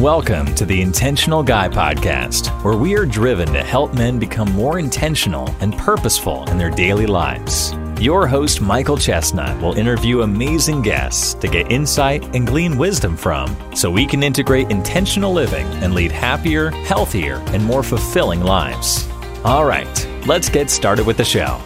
Welcome 0.00 0.54
to 0.56 0.66
the 0.66 0.82
Intentional 0.82 1.42
Guy 1.42 1.70
Podcast, 1.70 2.48
where 2.62 2.76
we 2.76 2.94
are 2.98 3.06
driven 3.06 3.50
to 3.54 3.64
help 3.64 3.94
men 3.94 4.18
become 4.18 4.52
more 4.52 4.78
intentional 4.78 5.48
and 5.60 5.72
purposeful 5.78 6.44
in 6.50 6.58
their 6.58 6.68
daily 6.68 7.06
lives. 7.06 7.72
Your 7.98 8.26
host, 8.26 8.60
Michael 8.60 8.98
Chestnut, 8.98 9.58
will 9.62 9.72
interview 9.72 10.20
amazing 10.20 10.82
guests 10.82 11.32
to 11.32 11.48
get 11.48 11.72
insight 11.72 12.22
and 12.36 12.46
glean 12.46 12.76
wisdom 12.76 13.16
from 13.16 13.56
so 13.74 13.90
we 13.90 14.04
can 14.04 14.22
integrate 14.22 14.70
intentional 14.70 15.32
living 15.32 15.66
and 15.82 15.94
lead 15.94 16.12
happier, 16.12 16.68
healthier, 16.84 17.36
and 17.54 17.64
more 17.64 17.82
fulfilling 17.82 18.42
lives. 18.42 19.08
All 19.44 19.64
right, 19.64 20.08
let's 20.26 20.50
get 20.50 20.68
started 20.68 21.06
with 21.06 21.16
the 21.16 21.24
show. 21.24 21.58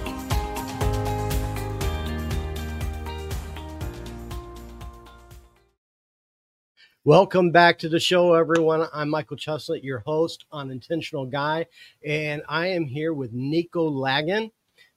Welcome 7.07 7.51
back 7.51 7.79
to 7.79 7.89
the 7.89 7.99
show, 7.99 8.35
everyone. 8.35 8.87
I'm 8.93 9.09
Michael 9.09 9.39
Chestnut, 9.39 9.83
your 9.83 10.01
host 10.01 10.45
on 10.53 10.71
Intentional 10.71 11.25
Guy, 11.25 11.65
and 12.05 12.43
I 12.47 12.67
am 12.67 12.85
here 12.85 13.15
with 13.15 13.33
Nico 13.33 13.89
Lagan. 13.89 14.51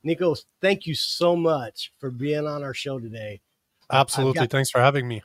Nico, 0.03 0.35
thank 0.59 0.85
you 0.85 0.95
so 0.95 1.33
much 1.33 1.93
for 1.99 2.11
being 2.11 2.45
on 2.45 2.61
our 2.61 2.73
show 2.73 2.99
today. 2.99 3.39
Absolutely. 3.89 4.41
Got, 4.41 4.49
Thanks 4.49 4.69
for 4.69 4.81
having 4.81 5.07
me. 5.07 5.23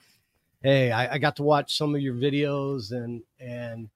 Hey, 0.62 0.92
I, 0.92 1.14
I, 1.14 1.19
got 1.19 1.34
to 1.36 1.42
watch 1.42 1.77
some 1.77 1.96
of 1.96 2.00
your 2.00 2.14
videos 2.14 2.92
and 2.92 3.22
and 3.41 3.91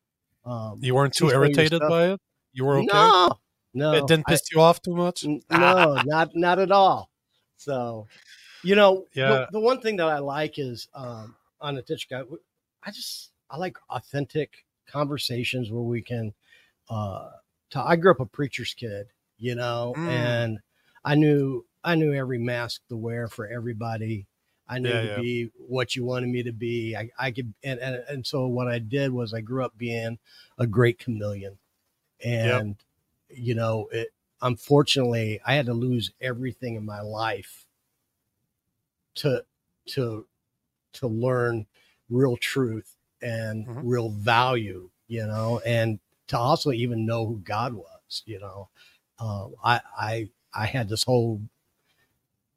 um, 0.45 0.81
you 0.81 0.97
weren't 0.97 1.15
too 1.15 1.29
irritated 1.29 1.83
by 1.89 2.15
it. 2.15 2.21
You 2.53 2.65
were 2.65 2.79
okay. 2.79 2.89
No, 2.93 3.39
no, 3.75 3.93
it 3.93 4.09
didn't 4.09 4.27
piss 4.27 4.41
I, 4.41 4.57
you 4.57 4.61
off 4.61 4.83
too 4.83 4.97
much. 4.97 5.25
no, 5.51 6.03
not 6.05 6.31
not 6.35 6.59
at 6.59 6.73
all. 6.73 7.11
So, 7.59 8.09
you 8.65 8.75
know, 8.75 9.07
yeah. 9.15 9.29
the, 9.29 9.49
the 9.53 9.61
one 9.61 9.81
thing 9.81 9.99
that 9.99 10.09
I 10.09 10.19
like 10.19 10.59
is 10.59 10.89
um, 10.97 11.37
on 11.61 11.77
the 11.77 11.83
Titch 11.83 12.09
guy 12.11 12.23
I 12.85 12.91
just 12.91 13.31
I 13.51 13.57
like 13.57 13.77
authentic 13.91 14.65
conversations 14.87 15.71
where 15.71 15.83
we 15.83 16.03
can 16.03 16.35
uh 16.89 17.31
talk. 17.70 17.87
I 17.89 17.97
grew 17.97 18.11
up 18.11 18.20
a 18.20 18.27
preacher's 18.27 18.75
kid, 18.75 19.09
you 19.39 19.55
know, 19.55 19.95
mm. 19.97 20.09
and 20.09 20.59
I 21.05 21.15
knew 21.15 21.65
I 21.84 21.95
knew 21.95 22.12
every 22.12 22.39
mask 22.39 22.83
to 22.89 22.97
wear 22.97 23.29
for 23.29 23.47
everybody. 23.47 24.27
I 24.69 24.79
knew 24.79 24.89
yeah, 24.89 25.01
to 25.01 25.09
yeah. 25.09 25.17
be 25.17 25.51
what 25.56 25.97
you 25.97 26.05
wanted 26.05 26.29
me 26.29 26.43
to 26.45 26.53
be. 26.53 26.97
I, 26.97 27.11
I 27.19 27.31
could 27.31 27.53
and, 27.62 27.81
and 27.81 27.97
and 28.09 28.27
so 28.27 28.47
what 28.47 28.69
I 28.69 28.79
did 28.79 29.12
was 29.12 29.34
I 29.34 29.41
grew 29.41 29.65
up 29.65 29.77
being 29.77 30.19
a 30.59 30.67
great 30.67 30.99
chameleon. 30.99 31.59
And 32.25 32.77
yep. 33.28 33.39
you 33.39 33.55
know, 33.55 33.89
it 33.93 34.09
unfortunately 34.41 35.41
I 35.45 35.55
had 35.55 35.67
to 35.67 35.75
lose 35.75 36.12
everything 36.21 36.77
in 36.77 36.84
my 36.84 37.01
life 37.01 37.67
to 39.17 39.45
to 39.89 40.27
to 40.95 41.06
learn 41.06 41.67
real 42.11 42.36
truth 42.36 42.97
and 43.20 43.67
mm-hmm. 43.67 43.86
real 43.86 44.11
value, 44.11 44.91
you 45.08 45.27
know, 45.27 45.61
and 45.64 46.00
to 46.28 46.39
also 46.39 46.72
even 46.72 47.06
know 47.06 47.27
who 47.27 47.39
God 47.39 47.75
was, 47.75 48.22
you 48.27 48.41
know. 48.41 48.69
Um, 49.19 49.55
I 49.62 49.81
I 49.98 50.28
I 50.55 50.67
had 50.67 50.89
this 50.89 51.05
whole 51.05 51.41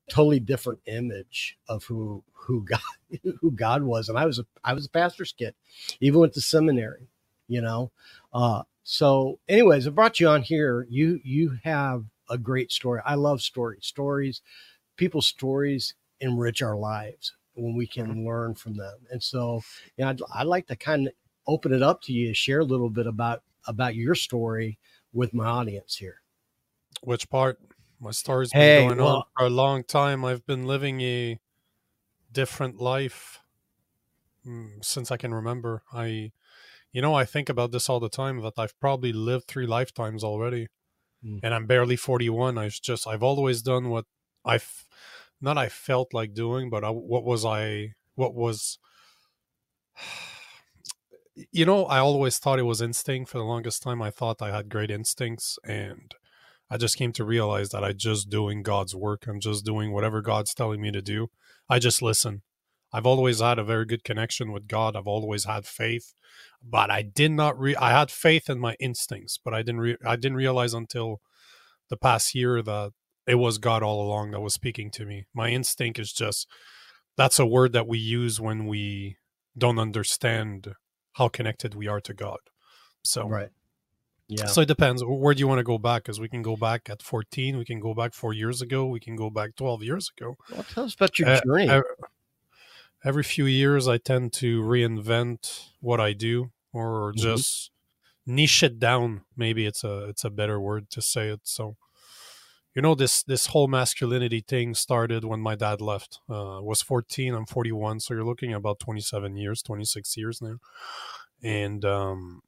totally 0.10 0.40
different 0.40 0.80
image 0.86 1.58
of 1.68 1.84
who 1.86 2.24
who 2.34 2.66
God 2.70 3.20
who 3.42 3.52
God 3.52 3.84
was, 3.84 4.10
and 4.10 4.18
I 4.18 4.26
was 4.26 4.40
a 4.40 4.46
I 4.64 4.74
was 4.74 4.86
a 4.86 4.90
pastor's 4.90 5.32
kid, 5.32 5.56
even 6.00 6.20
went 6.20 6.34
to 6.34 6.42
seminary, 6.42 7.08
you 7.48 7.62
know. 7.62 7.92
Uh, 8.34 8.64
so, 8.84 9.40
anyways, 9.48 9.88
I 9.88 9.92
brought 9.92 10.20
you 10.20 10.28
on 10.28 10.44
here. 10.44 10.88
You 10.90 11.20
you 11.24 11.60
have 11.64 12.06
a 12.30 12.38
great 12.38 12.72
story. 12.72 13.02
I 13.06 13.16
love 13.16 13.42
stories. 13.42 13.86
Stories, 13.86 14.42
people's 14.96 15.28
stories 15.28 15.94
enrich 16.22 16.62
our 16.62 16.78
lives 16.78 17.34
when 17.56 17.76
we 17.76 17.88
can 17.88 18.26
learn 18.26 18.56
from 18.56 18.76
them. 18.76 18.96
And 19.10 19.22
so, 19.22 19.62
I'd, 20.02 20.22
I'd 20.34 20.48
like 20.48 20.68
to 20.68 20.76
kind 20.76 21.08
of 21.08 21.14
open 21.48 21.74
it 21.74 21.82
up 21.82 22.02
to 22.04 22.14
you, 22.14 22.28
to 22.30 22.34
share 22.34 22.60
a 22.60 22.66
little 22.66 22.90
bit 22.90 23.08
about 23.08 23.44
about 23.68 23.96
your 23.96 24.16
story 24.16 24.78
with 25.14 25.34
my 25.34 25.46
audience 25.46 25.96
here. 25.96 26.22
Which 27.02 27.30
part? 27.30 27.60
My 28.00 28.12
story's 28.12 28.52
been 28.52 28.62
hey, 28.62 28.88
going 28.88 29.00
well, 29.00 29.16
on 29.16 29.24
for 29.38 29.46
a 29.46 29.50
long 29.50 29.84
time. 29.84 30.26
I've 30.26 30.46
been 30.46 30.66
living 30.66 31.02
a 31.02 31.40
different 32.32 32.80
life 32.80 33.40
mm, 34.46 34.84
since 34.84 35.12
I 35.12 35.18
can 35.18 35.34
remember. 35.34 35.84
I, 35.94 36.32
you 36.92 37.02
know, 37.02 37.14
I 37.14 37.26
think 37.26 37.50
about 37.50 37.72
this 37.72 37.90
all 37.90 38.00
the 38.00 38.10
time 38.10 38.42
that 38.42 38.54
I've 38.58 38.80
probably 38.80 39.14
lived 39.14 39.48
three 39.48 39.66
lifetimes 39.66 40.24
already, 40.24 40.68
mm. 41.26 41.40
and 41.42 41.54
I'm 41.54 41.66
barely 41.66 41.96
41. 41.96 42.58
I've 42.58 42.80
just, 42.82 43.08
I've 43.08 43.24
always 43.24 43.62
done 43.62 43.90
what 43.90 44.06
I've 44.44 44.85
not 45.42 45.58
I 45.58 45.70
felt 45.70 46.14
like 46.14 46.34
doing, 46.34 46.70
but 46.70 46.84
I, 46.84 46.90
what 46.90 47.24
was 47.24 47.46
I? 47.46 47.94
What 48.16 48.34
was? 48.34 48.80
You 51.52 51.66
know, 51.66 51.84
I 51.88 52.00
always 52.00 52.40
thought 52.40 52.60
it 52.60 52.64
was 52.64 52.82
instinct. 52.82 53.30
For 53.30 53.40
the 53.40 53.44
longest 53.44 53.84
time, 53.84 54.02
I 54.02 54.10
thought 54.10 54.42
I 54.42 54.56
had 54.56 54.70
great 54.70 54.90
instincts, 54.90 55.60
and 55.66 56.16
I 56.70 56.78
just 56.78 56.98
came 56.98 57.12
to 57.12 57.26
realize 57.26 57.72
that 57.72 57.84
I'm 57.84 57.98
just 57.98 58.30
doing 58.30 58.64
God's 58.64 58.96
work. 58.96 59.26
I'm 59.28 59.42
just 59.42 59.66
doing 59.66 59.92
whatever 59.92 60.22
God's 60.22 60.54
telling 60.54 60.80
me 60.80 60.92
to 60.92 61.02
do. 61.02 61.28
I 61.70 61.80
just 61.80 62.02
listen. 62.02 62.42
I've 62.94 63.06
always 63.06 63.42
had 63.42 63.60
a 63.60 63.66
very 63.66 63.86
good 63.86 64.06
connection 64.06 64.54
with 64.54 64.70
God. 64.70 64.96
I've 64.96 65.08
always 65.08 65.44
had 65.44 65.66
faith, 65.66 66.14
but 66.64 66.90
I 66.90 67.02
did 67.02 67.32
not. 67.32 67.60
Re- 67.60 67.76
I 67.76 67.92
had 67.92 68.10
faith 68.10 68.50
in 68.50 68.58
my 68.58 68.78
instincts, 68.80 69.38
but 69.38 69.54
I 69.54 69.58
didn't. 69.58 69.82
Re- 69.82 69.98
I 70.06 70.16
didn't 70.16 70.38
realize 70.38 70.74
until 70.74 71.20
the 71.90 71.98
past 71.98 72.34
year 72.34 72.62
that 72.62 72.94
it 73.28 73.36
was 73.36 73.58
God 73.58 73.84
all 73.84 74.02
along 74.02 74.32
that 74.32 74.42
was 74.42 74.54
speaking 74.54 74.92
to 74.92 75.06
me. 75.06 75.26
My 75.34 75.50
instinct 75.50 76.00
is 76.00 76.12
just 76.12 76.48
that's 77.18 77.40
a 77.40 77.46
word 77.46 77.74
that 77.74 77.88
we 77.88 77.98
use 77.98 78.40
when 78.40 78.68
we 78.68 79.18
don't 79.58 79.80
understand 79.80 80.74
how 81.14 81.30
connected 81.30 81.76
we 81.76 81.88
are 81.88 82.02
to 82.02 82.14
God. 82.14 82.40
So 83.04 83.28
right. 83.28 83.50
Yeah. 84.28 84.48
So 84.48 84.62
it 84.62 84.68
depends. 84.68 85.04
Where 85.06 85.36
do 85.36 85.40
you 85.40 85.48
want 85.48 85.60
to 85.60 85.64
go 85.64 85.78
back? 85.78 86.04
Because 86.04 86.20
we 86.20 86.30
can 86.30 86.42
go 86.42 86.56
back 86.56 86.90
at 86.90 87.04
14. 87.04 87.58
We 87.58 87.66
can 87.66 87.80
go 87.80 87.94
back 87.94 88.14
four 88.14 88.34
years 88.34 88.62
ago. 88.62 88.88
We 88.88 89.00
can 89.00 89.16
go 89.16 89.30
back 89.30 89.56
12 89.56 89.84
years 89.84 90.12
ago. 90.18 90.36
Well, 90.52 90.64
tell 90.64 90.86
us 90.86 90.96
about 90.96 91.20
your 91.20 91.30
uh, 91.30 91.42
journey. 91.46 91.82
Every 93.04 93.22
few 93.22 93.46
years, 93.46 93.88
I 93.88 94.00
tend 94.00 94.34
to 94.34 94.64
reinvent 94.64 95.68
what 95.80 96.00
I 96.00 96.14
do, 96.14 96.50
or 96.74 97.12
mm-hmm. 97.12 97.22
just 97.22 97.70
niche 98.26 98.64
it 98.64 98.80
down. 98.80 99.22
Maybe 99.38 99.68
it's 99.68 99.84
a 99.84 100.06
it's 100.06 100.24
a 100.24 100.32
better 100.32 100.60
word 100.60 100.90
to 100.90 101.04
say 101.04 101.30
it. 101.30 101.42
So 101.44 101.78
you 102.76 102.82
know 102.82 102.96
this 102.96 103.24
this 103.24 103.48
whole 103.48 103.68
masculinity 103.68 104.42
thing 104.42 104.76
started 104.76 105.24
when 105.24 105.40
my 105.40 105.56
dad 105.56 105.82
left. 105.82 106.20
Uh 106.30 106.60
was 106.62 106.82
14 106.82 107.34
i'm 107.34 107.46
41 107.46 108.00
so 108.00 108.14
you're 108.14 108.24
looking 108.24 108.54
about 108.54 108.80
27 108.80 109.38
years 109.38 109.62
26 109.62 110.18
years 110.18 110.42
now. 110.42 110.58
And 111.44 111.84
um 111.86 112.42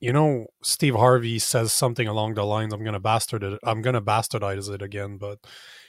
you 0.00 0.12
know 0.12 0.46
steve 0.62 0.94
harvey 0.94 1.38
says 1.38 1.72
something 1.72 2.08
along 2.08 2.34
the 2.34 2.44
lines 2.44 2.72
i'm 2.74 2.84
gonna 2.84 3.00
bastard 3.00 3.42
it 3.42 3.58
i'm 3.62 3.80
gonna 3.80 4.02
bastardize 4.02 4.68
it 4.68 4.82
again 4.82 5.16
but 5.16 5.38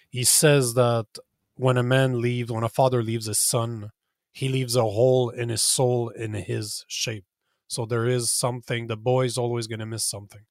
he 0.10 0.24
says 0.24 0.76
that 0.76 1.08
when 1.56 1.76
a 1.76 1.84
man 1.84 2.22
leaves 2.22 2.52
when 2.52 2.64
a 2.64 2.70
father 2.70 3.02
leaves 3.04 3.26
his 3.26 3.40
son 3.40 3.92
he 4.36 4.50
leaves 4.50 4.76
a 4.76 4.84
hole 4.84 5.30
in 5.30 5.48
his 5.48 5.62
soul 5.62 6.10
in 6.10 6.34
his 6.34 6.84
shape. 6.90 7.24
So 7.68 7.86
there 7.86 8.06
is 8.06 8.30
something 8.30 8.88
the 8.88 8.98
boy's 8.98 9.38
always 9.38 9.66
gonna 9.66 9.86
miss 9.86 10.04
something 10.04 10.42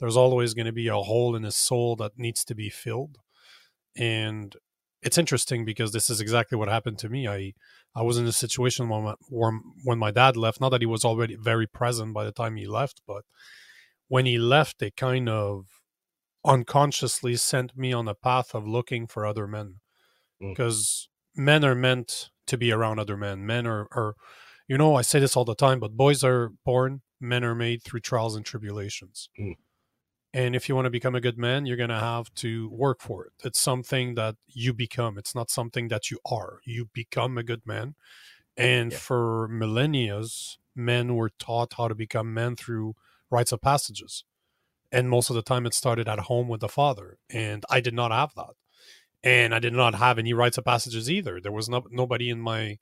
there's 0.00 0.16
always 0.16 0.54
going 0.54 0.66
to 0.66 0.72
be 0.72 0.88
a 0.88 0.96
hole 0.96 1.36
in 1.36 1.42
his 1.42 1.56
soul 1.56 1.94
that 1.96 2.18
needs 2.18 2.44
to 2.44 2.54
be 2.54 2.68
filled 2.68 3.18
and 3.96 4.56
it's 5.02 5.18
interesting 5.18 5.64
because 5.64 5.92
this 5.92 6.10
is 6.10 6.20
exactly 6.20 6.56
what 6.56 6.68
happened 6.68 6.98
to 6.98 7.08
me 7.08 7.28
i 7.28 7.52
i 7.94 8.02
was 8.02 8.18
in 8.18 8.26
a 8.26 8.32
situation 8.32 8.88
when 8.88 9.04
my, 9.04 9.14
when 9.84 9.98
my 9.98 10.10
dad 10.10 10.36
left 10.36 10.60
not 10.60 10.70
that 10.70 10.82
he 10.82 10.86
was 10.86 11.04
already 11.04 11.36
very 11.36 11.66
present 11.66 12.14
by 12.14 12.24
the 12.24 12.32
time 12.32 12.56
he 12.56 12.66
left 12.66 13.00
but 13.06 13.24
when 14.08 14.26
he 14.26 14.38
left 14.38 14.82
it 14.82 14.96
kind 14.96 15.28
of 15.28 15.66
unconsciously 16.44 17.36
sent 17.36 17.76
me 17.76 17.92
on 17.92 18.08
a 18.08 18.14
path 18.14 18.54
of 18.54 18.66
looking 18.66 19.06
for 19.06 19.26
other 19.26 19.46
men 19.46 19.76
because 20.40 21.08
mm. 21.38 21.44
men 21.44 21.64
are 21.64 21.74
meant 21.74 22.30
to 22.46 22.56
be 22.56 22.72
around 22.72 22.98
other 22.98 23.16
men 23.16 23.44
men 23.44 23.66
are, 23.66 23.86
are 23.92 24.14
you 24.66 24.78
know 24.78 24.94
i 24.94 25.02
say 25.02 25.20
this 25.20 25.36
all 25.36 25.44
the 25.44 25.54
time 25.54 25.78
but 25.78 25.96
boys 25.96 26.24
are 26.24 26.52
born 26.64 27.02
men 27.20 27.44
are 27.44 27.54
made 27.54 27.82
through 27.82 28.00
trials 28.00 28.34
and 28.34 28.46
tribulations 28.46 29.28
mm. 29.38 29.54
And 30.32 30.54
if 30.54 30.68
you 30.68 30.76
want 30.76 30.86
to 30.86 30.90
become 30.90 31.16
a 31.16 31.20
good 31.20 31.38
man, 31.38 31.66
you're 31.66 31.76
going 31.76 31.88
to 31.90 31.98
have 31.98 32.32
to 32.36 32.68
work 32.70 33.00
for 33.00 33.26
it. 33.26 33.32
It's 33.44 33.58
something 33.58 34.14
that 34.14 34.36
you 34.46 34.72
become. 34.72 35.18
It's 35.18 35.34
not 35.34 35.50
something 35.50 35.88
that 35.88 36.10
you 36.10 36.18
are. 36.24 36.60
You 36.64 36.88
become 36.92 37.36
a 37.36 37.42
good 37.42 37.66
man. 37.66 37.96
And 38.56 38.92
yeah. 38.92 38.98
for 38.98 39.48
millennia, 39.48 40.22
men 40.76 41.16
were 41.16 41.30
taught 41.30 41.74
how 41.76 41.88
to 41.88 41.94
become 41.94 42.32
men 42.32 42.54
through 42.54 42.94
rites 43.28 43.50
of 43.50 43.60
passages. 43.60 44.24
And 44.92 45.10
most 45.10 45.30
of 45.30 45.36
the 45.36 45.42
time 45.42 45.66
it 45.66 45.74
started 45.74 46.08
at 46.08 46.20
home 46.20 46.48
with 46.48 46.60
the 46.60 46.68
father. 46.68 47.18
And 47.28 47.64
I 47.68 47.80
did 47.80 47.94
not 47.94 48.12
have 48.12 48.34
that. 48.36 48.54
And 49.22 49.54
I 49.54 49.58
did 49.58 49.72
not 49.72 49.96
have 49.96 50.18
any 50.18 50.32
rites 50.32 50.58
of 50.58 50.64
passages 50.64 51.10
either. 51.10 51.40
There 51.40 51.52
was 51.52 51.68
no, 51.68 51.84
nobody 51.90 52.30
in 52.30 52.40
my 52.40 52.78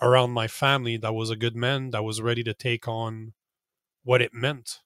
around 0.00 0.30
my 0.32 0.48
family 0.48 0.96
that 0.96 1.14
was 1.14 1.30
a 1.30 1.36
good 1.36 1.54
man 1.54 1.90
that 1.90 2.02
was 2.02 2.20
ready 2.20 2.42
to 2.42 2.52
take 2.52 2.88
on 2.88 3.32
what 4.02 4.20
it 4.20 4.34
meant 4.34 4.80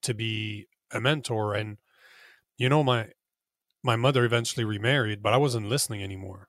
to 0.00 0.14
be 0.14 0.66
a 0.92 1.00
mentor 1.00 1.54
and 1.54 1.78
you 2.56 2.68
know 2.68 2.82
my 2.82 3.08
my 3.82 3.96
mother 3.96 4.24
eventually 4.24 4.64
remarried 4.64 5.22
but 5.22 5.32
i 5.32 5.36
wasn't 5.36 5.68
listening 5.68 6.02
anymore 6.02 6.48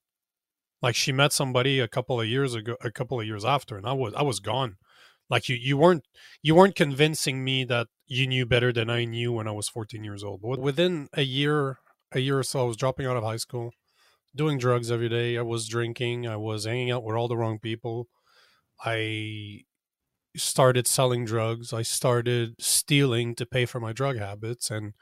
like 0.82 0.96
she 0.96 1.12
met 1.12 1.34
somebody 1.34 1.80
a 1.80 1.88
couple 1.88 2.20
of 2.20 2.28
years 2.28 2.54
ago 2.56 2.76
a 2.82 2.92
couple 2.92 3.20
of 3.20 3.26
years 3.26 3.46
after 3.46 3.78
and 3.78 3.88
i 3.88 3.94
was 3.94 4.14
i 4.16 4.22
was 4.22 4.40
gone 4.40 4.78
Like 5.30 5.50
you 5.50 5.56
you 5.56 5.78
weren't 5.78 6.06
you 6.42 6.56
weren't 6.56 6.76
convincing 6.76 7.44
me 7.44 7.66
that 7.66 7.88
you 8.06 8.28
knew 8.28 8.46
better 8.46 8.72
than 8.72 8.90
I 8.90 9.06
knew 9.06 9.32
when 9.34 9.48
I 9.48 9.52
was 9.52 9.70
14 9.70 10.04
years 10.04 10.24
old. 10.24 10.42
But 10.42 10.60
within 10.60 11.10
a 11.14 11.24
year 11.24 11.80
a 12.12 12.20
year 12.20 12.40
or 12.40 12.44
so 12.44 12.62
I 12.62 12.68
was 12.68 12.78
dropping 12.78 13.08
out 13.08 13.18
of 13.18 13.24
high 13.24 13.38
school, 13.38 13.72
doing 14.36 14.58
drugs 14.60 14.92
every 14.92 15.10
day. 15.10 15.38
I 15.38 15.42
was 15.42 15.68
drinking, 15.68 16.28
I 16.28 16.38
was 16.38 16.66
hanging 16.66 16.92
out 16.92 17.04
with 17.04 17.16
all 17.16 17.28
the 17.28 17.38
wrong 17.38 17.60
people. 17.60 18.08
I 18.86 19.64
started 20.36 20.88
selling 20.88 21.26
drugs. 21.26 21.74
I 21.74 21.82
started 21.82 22.56
stealing 22.60 23.36
to 23.36 23.46
pay 23.46 23.66
for 23.66 23.80
my 23.80 23.94
drug 23.94 24.18
habits 24.18 24.72
and 24.72 24.94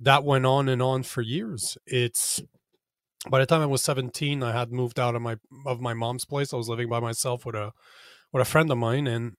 that 0.00 0.24
went 0.24 0.46
on 0.46 0.68
and 0.68 0.82
on 0.82 1.04
for 1.04 1.22
years. 1.22 1.78
It's 1.86 2.42
by 3.30 3.38
the 3.38 3.46
time 3.46 3.60
I 3.60 3.66
was 3.66 3.82
17, 3.82 4.42
I 4.42 4.52
had 4.52 4.72
moved 4.72 4.98
out 4.98 5.14
of 5.14 5.22
my 5.22 5.36
of 5.64 5.80
my 5.80 5.94
mom's 5.94 6.24
place. 6.24 6.52
I 6.52 6.56
was 6.56 6.68
living 6.68 6.88
by 6.88 7.00
myself 7.00 7.46
with 7.46 7.54
a 7.54 7.72
with 8.32 8.42
a 8.42 8.50
friend 8.50 8.70
of 8.70 8.78
mine, 8.78 9.06
and 9.06 9.34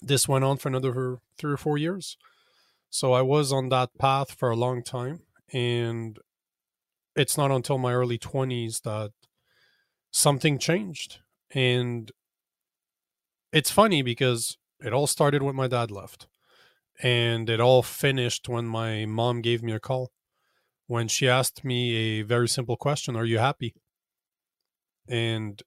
this 0.00 0.28
went 0.28 0.44
on 0.44 0.58
for 0.58 0.68
another 0.68 1.18
three 1.38 1.52
or 1.52 1.56
four 1.56 1.76
years. 1.76 2.16
So 2.90 3.12
I 3.12 3.22
was 3.22 3.52
on 3.52 3.68
that 3.70 3.90
path 3.98 4.32
for 4.32 4.50
a 4.50 4.56
long 4.56 4.84
time, 4.84 5.22
and 5.52 6.18
it's 7.16 7.36
not 7.36 7.50
until 7.50 7.78
my 7.78 7.92
early 7.92 8.18
20s 8.18 8.82
that 8.82 9.10
something 10.12 10.58
changed. 10.58 11.18
And 11.52 12.12
it's 13.54 13.70
funny 13.70 14.02
because 14.02 14.58
it 14.80 14.92
all 14.92 15.06
started 15.06 15.42
when 15.42 15.54
my 15.54 15.68
dad 15.68 15.90
left, 15.90 16.26
and 17.02 17.48
it 17.48 17.60
all 17.60 17.82
finished 17.82 18.48
when 18.48 18.66
my 18.66 19.06
mom 19.06 19.40
gave 19.40 19.62
me 19.62 19.72
a 19.72 19.80
call 19.80 20.10
when 20.86 21.08
she 21.08 21.28
asked 21.28 21.64
me 21.64 21.94
a 21.94 22.22
very 22.22 22.48
simple 22.48 22.76
question 22.76 23.16
Are 23.16 23.24
you 23.24 23.38
happy? 23.38 23.74
And, 25.08 25.62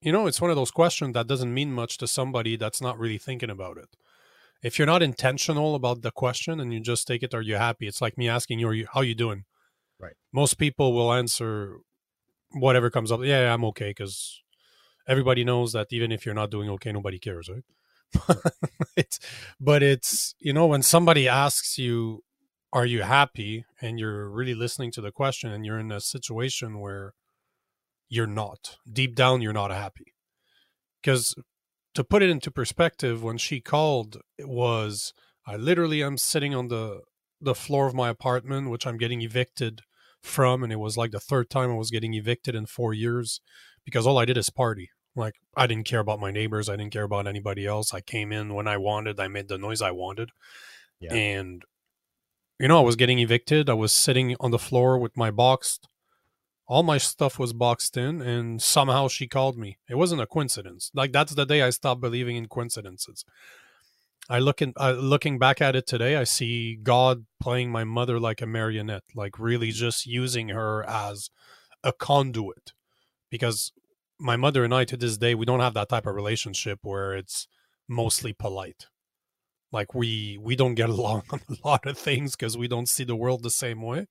you 0.00 0.12
know, 0.12 0.26
it's 0.26 0.40
one 0.40 0.50
of 0.50 0.56
those 0.56 0.70
questions 0.70 1.14
that 1.14 1.26
doesn't 1.26 1.52
mean 1.52 1.72
much 1.72 1.98
to 1.98 2.06
somebody 2.06 2.56
that's 2.56 2.80
not 2.80 2.98
really 2.98 3.18
thinking 3.18 3.50
about 3.50 3.76
it. 3.76 3.96
If 4.62 4.78
you're 4.78 4.86
not 4.86 5.02
intentional 5.02 5.74
about 5.74 6.02
the 6.02 6.10
question 6.10 6.60
and 6.60 6.72
you 6.72 6.80
just 6.80 7.06
take 7.06 7.22
it, 7.22 7.34
Are 7.34 7.42
you 7.42 7.56
happy? 7.56 7.86
It's 7.86 8.00
like 8.00 8.18
me 8.18 8.28
asking 8.28 8.58
you, 8.58 8.68
Are 8.68 8.74
you 8.74 8.86
how 8.92 9.02
you 9.02 9.14
doing? 9.14 9.44
Right. 10.00 10.16
Most 10.32 10.58
people 10.58 10.92
will 10.92 11.12
answer 11.12 11.78
whatever 12.52 12.90
comes 12.90 13.12
up. 13.12 13.20
Yeah, 13.22 13.52
I'm 13.52 13.64
okay 13.66 13.90
because 13.90 14.42
everybody 15.08 15.42
knows 15.44 15.72
that 15.72 15.88
even 15.90 16.12
if 16.12 16.24
you're 16.24 16.34
not 16.34 16.50
doing 16.50 16.68
okay, 16.70 16.92
nobody 16.92 17.18
cares, 17.18 17.48
right? 17.48 18.36
it's, 18.96 19.18
but 19.60 19.82
it's 19.82 20.34
you 20.38 20.52
know 20.52 20.66
when 20.66 20.82
somebody 20.82 21.28
asks 21.28 21.78
you 21.78 22.22
are 22.72 22.86
you 22.86 23.02
happy? 23.02 23.64
and 23.80 23.98
you're 23.98 24.28
really 24.28 24.54
listening 24.54 24.90
to 24.92 25.00
the 25.00 25.10
question 25.12 25.50
and 25.50 25.64
you're 25.64 25.78
in 25.78 25.92
a 25.92 26.00
situation 26.00 26.80
where 26.80 27.14
you're 28.08 28.26
not 28.26 28.76
deep 28.90 29.14
down 29.14 29.42
you're 29.42 29.52
not 29.52 29.70
happy. 29.70 30.14
Because 31.00 31.34
to 31.98 32.04
put 32.04 32.22
it 32.22 32.30
into 32.30 32.50
perspective 32.50 33.24
when 33.24 33.36
she 33.36 33.60
called 33.60 34.18
it 34.38 34.48
was 34.48 35.12
i 35.44 35.56
literally 35.56 36.00
am 36.00 36.16
sitting 36.16 36.54
on 36.54 36.68
the 36.68 37.00
the 37.40 37.56
floor 37.56 37.88
of 37.88 37.94
my 37.94 38.08
apartment 38.08 38.70
which 38.70 38.86
i'm 38.86 38.96
getting 38.96 39.20
evicted 39.20 39.80
from 40.22 40.62
and 40.62 40.72
it 40.72 40.78
was 40.78 40.96
like 40.96 41.10
the 41.10 41.18
third 41.18 41.50
time 41.50 41.72
i 41.72 41.74
was 41.74 41.90
getting 41.90 42.14
evicted 42.14 42.54
in 42.54 42.66
four 42.66 42.94
years 42.94 43.40
because 43.84 44.06
all 44.06 44.16
i 44.16 44.24
did 44.24 44.36
is 44.36 44.48
party 44.48 44.90
like 45.18 45.34
i 45.56 45.66
didn't 45.66 45.84
care 45.84 46.00
about 46.00 46.20
my 46.20 46.30
neighbors 46.30 46.68
i 46.68 46.76
didn't 46.76 46.92
care 46.92 47.04
about 47.04 47.26
anybody 47.26 47.66
else 47.66 47.92
i 47.92 48.00
came 48.00 48.32
in 48.32 48.54
when 48.54 48.66
i 48.66 48.76
wanted 48.76 49.18
i 49.20 49.28
made 49.28 49.48
the 49.48 49.58
noise 49.58 49.82
i 49.82 49.90
wanted 49.90 50.30
yeah. 51.00 51.12
and 51.12 51.64
you 52.58 52.66
know, 52.66 52.78
I 52.78 52.82
was 52.82 52.96
getting 52.96 53.20
evicted. 53.20 53.70
I 53.70 53.74
was 53.74 53.92
sitting 53.92 54.34
on 54.40 54.50
the 54.50 54.58
floor 54.58 54.98
with 54.98 55.16
my 55.16 55.30
boxed. 55.30 55.88
All 56.66 56.82
my 56.82 56.98
stuff 56.98 57.38
was 57.38 57.52
boxed 57.52 57.96
in, 57.96 58.20
and 58.20 58.60
somehow 58.60 59.08
she 59.08 59.26
called 59.26 59.56
me. 59.56 59.78
It 59.88 59.94
wasn't 59.94 60.20
a 60.20 60.26
coincidence. 60.26 60.90
Like 60.92 61.12
that's 61.12 61.34
the 61.34 61.46
day 61.46 61.62
I 61.62 61.70
stopped 61.70 62.00
believing 62.00 62.36
in 62.36 62.46
coincidences. 62.46 63.24
I 64.28 64.40
look 64.40 64.60
in, 64.60 64.74
uh, 64.76 64.92
looking 64.92 65.38
back 65.38 65.62
at 65.62 65.74
it 65.74 65.86
today, 65.86 66.16
I 66.16 66.24
see 66.24 66.76
God 66.76 67.24
playing 67.40 67.70
my 67.70 67.84
mother 67.84 68.20
like 68.20 68.42
a 68.42 68.46
marionette, 68.46 69.04
like 69.14 69.38
really 69.38 69.70
just 69.70 70.04
using 70.04 70.50
her 70.50 70.84
as 70.86 71.30
a 71.82 71.92
conduit. 71.92 72.72
Because 73.30 73.72
my 74.18 74.36
mother 74.36 74.64
and 74.64 74.74
I, 74.74 74.84
to 74.84 74.96
this 74.96 75.16
day, 75.16 75.34
we 75.34 75.46
don't 75.46 75.60
have 75.60 75.74
that 75.74 75.88
type 75.88 76.06
of 76.06 76.14
relationship 76.14 76.80
where 76.82 77.14
it's 77.14 77.46
mostly 77.88 78.32
polite. 78.32 78.86
Like 79.72 79.94
we 79.94 80.38
we 80.40 80.56
don't 80.56 80.74
get 80.74 80.90
along 80.96 81.22
on 81.30 81.40
a 81.48 81.56
lot 81.66 81.86
of 81.86 81.98
things 81.98 82.36
because 82.36 82.56
we 82.56 82.68
don't 82.68 82.88
see 82.88 83.04
the 83.04 83.16
world 83.16 83.42
the 83.42 83.50
same 83.50 83.82
way. 83.82 84.06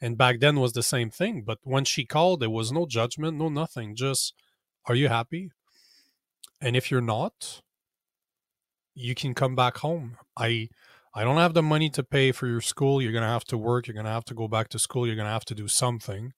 And 0.00 0.16
back 0.16 0.40
then 0.40 0.58
was 0.58 0.72
the 0.72 0.82
same 0.82 1.10
thing 1.10 1.42
but 1.42 1.58
when 1.62 1.84
she 1.84 2.04
called 2.06 2.40
there 2.40 2.48
was 2.48 2.72
no 2.72 2.86
judgment 2.86 3.36
no 3.36 3.50
nothing 3.50 3.94
just 3.94 4.34
are 4.86 4.94
you 4.94 5.08
happy? 5.08 5.50
And 6.60 6.74
if 6.74 6.90
you're 6.90 7.02
not 7.02 7.60
you 8.94 9.14
can 9.14 9.34
come 9.34 9.54
back 9.54 9.78
home. 9.78 10.16
I 10.36 10.68
i 11.14 11.24
don't 11.24 11.36
have 11.36 11.54
the 11.54 11.62
money 11.62 11.90
to 11.90 12.02
pay 12.02 12.32
for 12.32 12.46
your 12.46 12.60
school. 12.60 13.02
You're 13.02 13.12
to 13.12 13.20
have 13.20 13.44
to 13.46 13.58
work. 13.58 13.88
You're 13.88 14.02
to 14.02 14.10
have 14.10 14.24
to 14.26 14.34
go 14.34 14.48
back 14.48 14.68
to 14.70 14.78
school. 14.78 15.06
You're 15.06 15.16
to 15.16 15.24
have 15.24 15.44
to 15.46 15.54
do 15.54 15.68
something. 15.68 16.32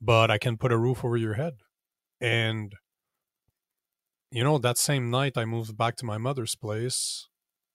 But 0.00 0.30
i 0.30 0.38
can 0.38 0.56
put 0.56 0.72
a 0.72 0.78
roof 0.78 1.04
over 1.04 1.16
your 1.16 1.34
head 1.34 1.54
and 2.24 2.74
you 4.30 4.42
know 4.42 4.58
that 4.58 4.78
same 4.78 5.10
night 5.10 5.36
i 5.36 5.44
moved 5.44 5.76
back 5.76 5.96
to 5.96 6.04
my 6.04 6.18
mother's 6.18 6.54
place 6.54 7.28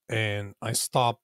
and 0.10 0.56
I 0.62 0.74
stopped 0.74 1.22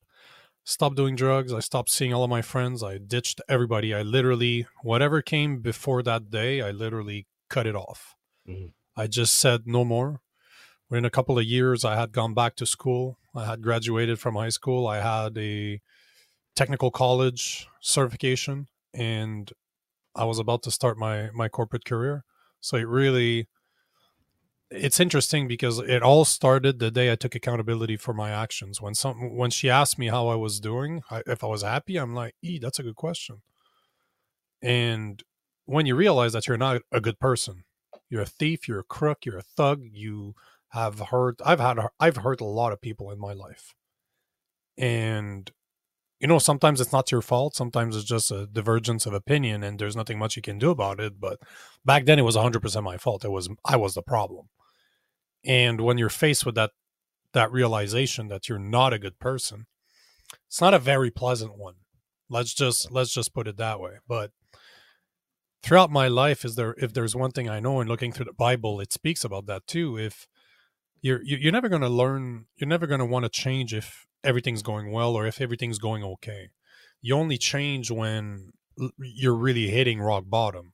stopped 0.63 0.95
doing 0.95 1.15
drugs. 1.15 1.51
I 1.53 1.59
stopped 1.59 1.89
seeing 1.89 2.13
all 2.13 2.23
of 2.23 2.29
my 2.29 2.41
friends. 2.41 2.83
I 2.83 2.97
ditched 2.97 3.41
everybody. 3.49 3.93
I 3.93 4.03
literally 4.03 4.67
whatever 4.83 5.21
came 5.21 5.59
before 5.59 6.03
that 6.03 6.29
day, 6.29 6.61
I 6.61 6.71
literally 6.71 7.27
cut 7.49 7.67
it 7.67 7.75
off. 7.75 8.15
Mm-hmm. 8.47 8.67
I 8.95 9.07
just 9.07 9.35
said 9.35 9.63
no 9.65 9.83
more. 9.83 10.21
Within 10.89 11.05
a 11.05 11.09
couple 11.09 11.37
of 11.39 11.45
years, 11.45 11.83
I 11.83 11.95
had 11.95 12.11
gone 12.11 12.35
back 12.35 12.55
to 12.57 12.65
school. 12.65 13.17
I 13.35 13.45
had 13.45 13.61
graduated 13.63 14.19
from 14.19 14.35
high 14.35 14.49
school. 14.49 14.87
I 14.87 15.01
had 15.01 15.37
a 15.37 15.81
technical 16.55 16.91
college 16.91 17.67
certification, 17.81 18.67
and 18.93 19.51
I 20.15 20.25
was 20.25 20.39
about 20.39 20.61
to 20.63 20.71
start 20.71 20.97
my 20.97 21.31
my 21.33 21.49
corporate 21.49 21.85
career. 21.85 22.23
So 22.65 22.77
it 22.77 22.87
really 22.87 23.47
it's 24.71 24.99
interesting 24.99 25.47
because 25.47 25.79
it 25.79 26.01
all 26.01 26.25
started 26.25 26.79
the 26.79 26.89
day 26.91 27.11
I 27.11 27.15
took 27.15 27.35
accountability 27.35 27.97
for 27.97 28.13
my 28.13 28.31
actions. 28.31 28.81
When 28.81 28.95
some 28.95 29.35
when 29.37 29.51
she 29.51 29.69
asked 29.69 29.99
me 29.99 30.07
how 30.07 30.27
I 30.27 30.35
was 30.35 30.59
doing, 30.59 31.01
if 31.27 31.43
I 31.43 31.47
was 31.47 31.61
happy, 31.61 31.97
I'm 31.97 32.15
like, 32.15 32.35
"E, 32.41 32.57
that's 32.59 32.79
a 32.79 32.83
good 32.83 32.95
question." 32.95 33.41
And 34.61 35.23
when 35.65 35.85
you 35.85 35.95
realize 35.95 36.33
that 36.33 36.47
you're 36.47 36.57
not 36.57 36.81
a 36.91 36.99
good 37.01 37.19
person, 37.19 37.63
you're 38.09 38.21
a 38.21 38.25
thief, 38.25 38.67
you're 38.67 38.79
a 38.79 38.83
crook, 38.83 39.25
you're 39.25 39.37
a 39.37 39.41
thug, 39.43 39.81
you 39.93 40.35
have 40.69 40.99
hurt. 40.99 41.39
I've 41.45 41.59
had 41.59 41.79
I've 41.99 42.17
hurt 42.17 42.41
a 42.41 42.45
lot 42.45 42.73
of 42.73 42.81
people 42.81 43.11
in 43.11 43.19
my 43.19 43.33
life, 43.33 43.73
and 44.77 45.51
you 46.19 46.27
know 46.27 46.39
sometimes 46.39 46.81
it's 46.81 46.93
not 46.93 47.11
your 47.11 47.21
fault. 47.21 47.55
Sometimes 47.55 47.95
it's 47.95 48.05
just 48.05 48.31
a 48.31 48.47
divergence 48.47 49.05
of 49.05 49.13
opinion, 49.13 49.63
and 49.63 49.79
there's 49.79 49.95
nothing 49.95 50.17
much 50.19 50.35
you 50.35 50.41
can 50.41 50.57
do 50.57 50.71
about 50.71 50.99
it. 50.99 51.19
But 51.19 51.39
back 51.83 52.05
then, 52.05 52.19
it 52.19 52.23
was 52.23 52.35
100 52.35 52.61
percent 52.61 52.85
my 52.85 52.97
fault. 52.97 53.25
It 53.25 53.31
was 53.31 53.49
I 53.65 53.75
was 53.77 53.93
the 53.93 54.01
problem 54.01 54.47
and 55.45 55.81
when 55.81 55.97
you're 55.97 56.09
faced 56.09 56.45
with 56.45 56.55
that 56.55 56.71
that 57.33 57.51
realization 57.51 58.29
that 58.29 58.47
you're 58.49 58.57
not 58.57 58.93
a 58.93 58.99
good 58.99 59.19
person, 59.19 59.67
it's 60.47 60.61
not 60.61 60.73
a 60.73 60.79
very 60.79 61.11
pleasant 61.11 61.57
one. 61.57 61.75
Let's 62.29 62.53
just 62.53 62.91
let's 62.91 63.13
just 63.13 63.33
put 63.33 63.47
it 63.47 63.57
that 63.57 63.79
way. 63.79 63.97
But 64.07 64.31
throughout 65.61 65.91
my 65.91 66.07
life, 66.07 66.43
is 66.43 66.55
there 66.55 66.75
if 66.77 66.93
there's 66.93 67.15
one 67.15 67.31
thing 67.31 67.49
I 67.49 67.59
know, 67.59 67.79
and 67.79 67.89
looking 67.89 68.11
through 68.11 68.25
the 68.25 68.33
Bible, 68.33 68.79
it 68.79 68.91
speaks 68.91 69.23
about 69.23 69.45
that 69.45 69.67
too. 69.67 69.97
If 69.97 70.27
you're 71.01 71.21
you're 71.23 71.51
never 71.51 71.69
going 71.69 71.83
to 71.83 71.89
learn, 71.89 72.45
you're 72.55 72.67
never 72.67 72.87
going 72.87 72.99
to 72.99 73.05
want 73.05 73.25
to 73.25 73.29
change 73.29 73.73
if 73.73 74.04
everything's 74.25 74.61
going 74.61 74.91
well 74.91 75.15
or 75.15 75.25
if 75.25 75.39
everything's 75.39 75.79
going 75.79 76.03
okay. 76.03 76.49
You 77.01 77.15
only 77.15 77.37
change 77.37 77.91
when 77.91 78.51
you're 78.99 79.35
really 79.35 79.67
hitting 79.67 80.01
rock 80.01 80.25
bottom. 80.27 80.73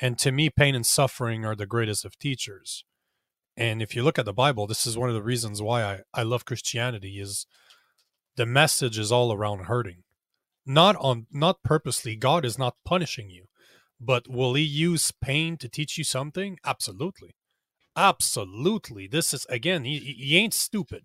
And 0.00 0.18
to 0.18 0.32
me, 0.32 0.50
pain 0.50 0.74
and 0.74 0.84
suffering 0.86 1.44
are 1.44 1.56
the 1.56 1.66
greatest 1.66 2.04
of 2.04 2.18
teachers. 2.18 2.84
And 3.56 3.80
if 3.80 3.96
you 3.96 4.02
look 4.02 4.18
at 4.18 4.26
the 4.26 4.32
Bible, 4.32 4.66
this 4.66 4.86
is 4.86 4.98
one 4.98 5.08
of 5.08 5.14
the 5.14 5.22
reasons 5.22 5.62
why 5.62 5.82
I, 5.82 6.00
I 6.12 6.22
love 6.22 6.44
Christianity 6.44 7.18
is 7.20 7.46
the 8.36 8.46
message 8.46 8.98
is 8.98 9.10
all 9.10 9.32
around 9.32 9.60
hurting. 9.64 10.02
Not 10.66 10.96
on 10.96 11.26
not 11.32 11.62
purposely. 11.62 12.16
God 12.16 12.44
is 12.44 12.58
not 12.58 12.74
punishing 12.84 13.30
you. 13.30 13.44
But 13.98 14.28
will 14.28 14.54
he 14.54 14.62
use 14.62 15.12
pain 15.22 15.56
to 15.58 15.68
teach 15.68 15.96
you 15.96 16.04
something? 16.04 16.58
Absolutely. 16.64 17.36
Absolutely. 17.96 19.06
This 19.06 19.32
is 19.32 19.46
again, 19.48 19.84
he 19.84 19.98
he 19.98 20.36
ain't 20.36 20.52
stupid. 20.52 21.04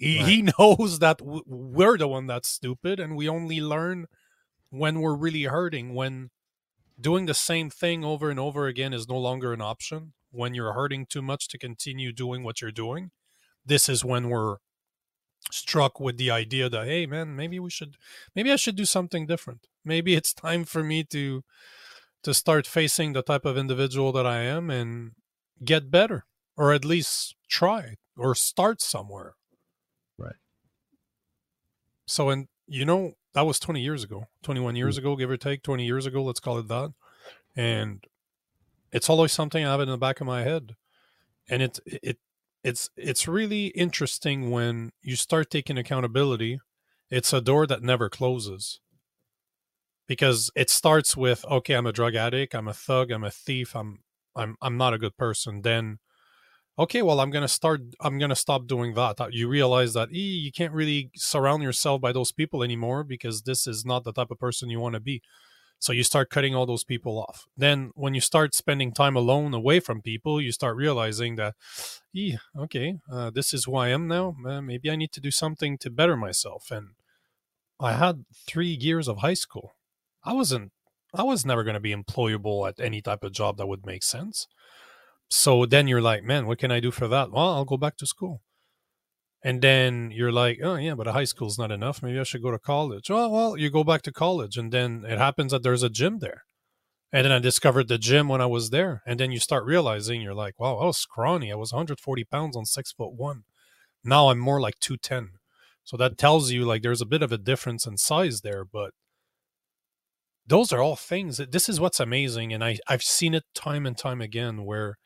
He 0.00 0.18
right. 0.18 0.28
he 0.28 0.42
knows 0.58 0.98
that 1.00 1.20
we're 1.22 1.98
the 1.98 2.08
one 2.08 2.26
that's 2.26 2.48
stupid 2.48 2.98
and 2.98 3.16
we 3.16 3.28
only 3.28 3.60
learn 3.60 4.06
when 4.70 5.00
we're 5.00 5.16
really 5.16 5.44
hurting 5.44 5.94
when 5.94 6.30
doing 6.98 7.26
the 7.26 7.34
same 7.34 7.70
thing 7.70 8.04
over 8.04 8.30
and 8.30 8.40
over 8.40 8.66
again 8.66 8.92
is 8.92 9.08
no 9.08 9.18
longer 9.18 9.52
an 9.52 9.60
option 9.60 10.12
when 10.30 10.54
you're 10.54 10.72
hurting 10.72 11.06
too 11.06 11.22
much 11.22 11.48
to 11.48 11.58
continue 11.58 12.12
doing 12.12 12.44
what 12.44 12.60
you're 12.60 12.70
doing, 12.70 13.10
this 13.66 13.88
is 13.88 14.04
when 14.04 14.28
we're 14.28 14.56
struck 15.50 15.98
with 15.98 16.16
the 16.16 16.30
idea 16.30 16.68
that 16.68 16.86
hey 16.86 17.06
man 17.06 17.34
maybe 17.34 17.58
we 17.58 17.70
should 17.70 17.96
maybe 18.36 18.52
i 18.52 18.56
should 18.56 18.76
do 18.76 18.84
something 18.84 19.26
different 19.26 19.66
maybe 19.84 20.14
it's 20.14 20.34
time 20.34 20.64
for 20.64 20.84
me 20.84 21.02
to 21.02 21.42
to 22.22 22.34
start 22.34 22.66
facing 22.66 23.14
the 23.14 23.22
type 23.22 23.46
of 23.46 23.56
individual 23.56 24.12
that 24.12 24.26
i 24.26 24.38
am 24.38 24.70
and 24.70 25.12
get 25.64 25.90
better 25.90 26.26
or 26.56 26.72
at 26.74 26.84
least 26.84 27.34
try 27.48 27.96
or 28.18 28.34
start 28.34 28.82
somewhere. 28.82 29.34
So, 32.10 32.28
and 32.28 32.48
you 32.66 32.84
know, 32.84 33.12
that 33.34 33.46
was 33.46 33.60
20 33.60 33.80
years 33.80 34.02
ago, 34.02 34.26
21 34.42 34.74
years 34.74 34.96
mm-hmm. 34.96 35.06
ago, 35.06 35.16
give 35.16 35.30
or 35.30 35.36
take 35.36 35.62
20 35.62 35.86
years 35.86 36.06
ago, 36.06 36.24
let's 36.24 36.40
call 36.40 36.58
it 36.58 36.66
that. 36.66 36.92
And 37.54 38.02
it's 38.90 39.08
always 39.08 39.30
something 39.30 39.64
I 39.64 39.70
have 39.70 39.80
in 39.80 39.88
the 39.88 39.96
back 39.96 40.20
of 40.20 40.26
my 40.26 40.42
head. 40.42 40.74
And 41.48 41.62
it, 41.62 41.78
it, 41.86 42.18
it's, 42.64 42.90
it's 42.96 43.28
really 43.28 43.66
interesting 43.68 44.50
when 44.50 44.90
you 45.02 45.14
start 45.14 45.50
taking 45.50 45.78
accountability. 45.78 46.58
It's 47.10 47.32
a 47.32 47.40
door 47.40 47.64
that 47.68 47.84
never 47.84 48.08
closes 48.08 48.80
because 50.08 50.50
it 50.56 50.68
starts 50.68 51.16
with, 51.16 51.44
okay, 51.44 51.74
I'm 51.74 51.86
a 51.86 51.92
drug 51.92 52.16
addict. 52.16 52.56
I'm 52.56 52.66
a 52.66 52.74
thug. 52.74 53.12
I'm 53.12 53.24
a 53.24 53.30
thief. 53.30 53.76
I'm, 53.76 54.00
I'm, 54.34 54.56
I'm 54.60 54.76
not 54.76 54.94
a 54.94 54.98
good 54.98 55.16
person. 55.16 55.62
Then 55.62 56.00
okay, 56.78 57.02
well, 57.02 57.20
I'm 57.20 57.30
going 57.30 57.42
to 57.42 57.48
start, 57.48 57.82
I'm 58.00 58.18
going 58.18 58.30
to 58.30 58.36
stop 58.36 58.66
doing 58.66 58.94
that. 58.94 59.16
You 59.32 59.48
realize 59.48 59.92
that 59.94 60.12
you 60.12 60.50
can't 60.52 60.72
really 60.72 61.10
surround 61.14 61.62
yourself 61.62 62.00
by 62.00 62.12
those 62.12 62.32
people 62.32 62.62
anymore 62.62 63.04
because 63.04 63.42
this 63.42 63.66
is 63.66 63.84
not 63.84 64.04
the 64.04 64.12
type 64.12 64.30
of 64.30 64.38
person 64.38 64.70
you 64.70 64.80
want 64.80 64.94
to 64.94 65.00
be. 65.00 65.22
So 65.78 65.92
you 65.94 66.02
start 66.02 66.28
cutting 66.28 66.54
all 66.54 66.66
those 66.66 66.84
people 66.84 67.18
off. 67.18 67.46
Then 67.56 67.90
when 67.94 68.12
you 68.12 68.20
start 68.20 68.54
spending 68.54 68.92
time 68.92 69.16
alone 69.16 69.54
away 69.54 69.80
from 69.80 70.02
people, 70.02 70.38
you 70.38 70.52
start 70.52 70.76
realizing 70.76 71.36
that, 71.36 71.54
yeah, 72.12 72.36
okay, 72.54 72.98
uh, 73.10 73.30
this 73.30 73.54
is 73.54 73.64
who 73.64 73.76
I 73.76 73.88
am 73.88 74.06
now. 74.06 74.36
Uh, 74.46 74.60
maybe 74.60 74.90
I 74.90 74.96
need 74.96 75.10
to 75.12 75.20
do 75.20 75.30
something 75.30 75.78
to 75.78 75.88
better 75.88 76.18
myself. 76.18 76.70
And 76.70 76.88
I 77.80 77.94
had 77.94 78.26
three 78.46 78.76
years 78.78 79.08
of 79.08 79.18
high 79.18 79.34
school. 79.34 79.72
I 80.22 80.34
wasn't, 80.34 80.72
I 81.14 81.22
was 81.22 81.46
never 81.46 81.64
going 81.64 81.74
to 81.74 81.80
be 81.80 81.94
employable 81.94 82.68
at 82.68 82.78
any 82.78 83.00
type 83.00 83.24
of 83.24 83.32
job 83.32 83.56
that 83.56 83.66
would 83.66 83.86
make 83.86 84.02
sense. 84.02 84.46
So 85.30 85.64
then 85.64 85.88
you're 85.88 86.02
like, 86.02 86.24
man, 86.24 86.46
what 86.46 86.58
can 86.58 86.72
I 86.72 86.80
do 86.80 86.90
for 86.90 87.08
that? 87.08 87.30
Well, 87.30 87.54
I'll 87.54 87.64
go 87.64 87.76
back 87.76 87.96
to 87.98 88.06
school. 88.06 88.42
And 89.42 89.62
then 89.62 90.10
you're 90.10 90.32
like, 90.32 90.58
oh 90.62 90.74
yeah, 90.76 90.94
but 90.94 91.06
a 91.06 91.12
high 91.12 91.24
school's 91.24 91.58
not 91.58 91.70
enough. 91.72 92.02
Maybe 92.02 92.18
I 92.20 92.24
should 92.24 92.42
go 92.42 92.50
to 92.50 92.58
college. 92.58 93.10
Oh 93.10 93.28
well, 93.30 93.56
you 93.56 93.70
go 93.70 93.84
back 93.84 94.02
to 94.02 94.12
college, 94.12 94.58
and 94.58 94.70
then 94.70 95.04
it 95.08 95.18
happens 95.18 95.52
that 95.52 95.62
there's 95.62 95.82
a 95.82 95.88
gym 95.88 96.18
there. 96.18 96.42
And 97.12 97.24
then 97.24 97.32
I 97.32 97.38
discovered 97.38 97.88
the 97.88 97.98
gym 97.98 98.28
when 98.28 98.40
I 98.40 98.46
was 98.46 98.70
there. 98.70 99.02
And 99.06 99.18
then 99.18 99.32
you 99.32 99.40
start 99.40 99.64
realizing 99.64 100.20
you're 100.20 100.34
like, 100.34 100.60
wow, 100.60 100.76
I 100.76 100.86
was 100.86 100.98
scrawny. 100.98 101.50
I 101.52 101.56
was 101.56 101.72
140 101.72 102.24
pounds 102.24 102.56
on 102.56 102.66
six 102.66 102.92
foot 102.92 103.14
one. 103.14 103.44
Now 104.04 104.28
I'm 104.30 104.38
more 104.38 104.60
like 104.60 104.78
210. 104.80 105.38
So 105.84 105.96
that 105.96 106.18
tells 106.18 106.52
you 106.52 106.64
like 106.64 106.82
there's 106.82 107.00
a 107.00 107.06
bit 107.06 107.22
of 107.22 107.32
a 107.32 107.38
difference 107.38 107.86
in 107.86 107.96
size 107.96 108.42
there, 108.42 108.64
but 108.64 108.92
those 110.46 110.72
are 110.72 110.80
all 110.82 110.96
things 110.96 111.36
that 111.38 111.52
this 111.52 111.68
is 111.68 111.80
what's 111.80 112.00
amazing. 112.00 112.52
And 112.52 112.62
I, 112.62 112.78
I've 112.88 113.02
seen 113.02 113.34
it 113.34 113.44
time 113.54 113.86
and 113.86 113.96
time 113.96 114.20
again 114.20 114.64
where 114.64 114.98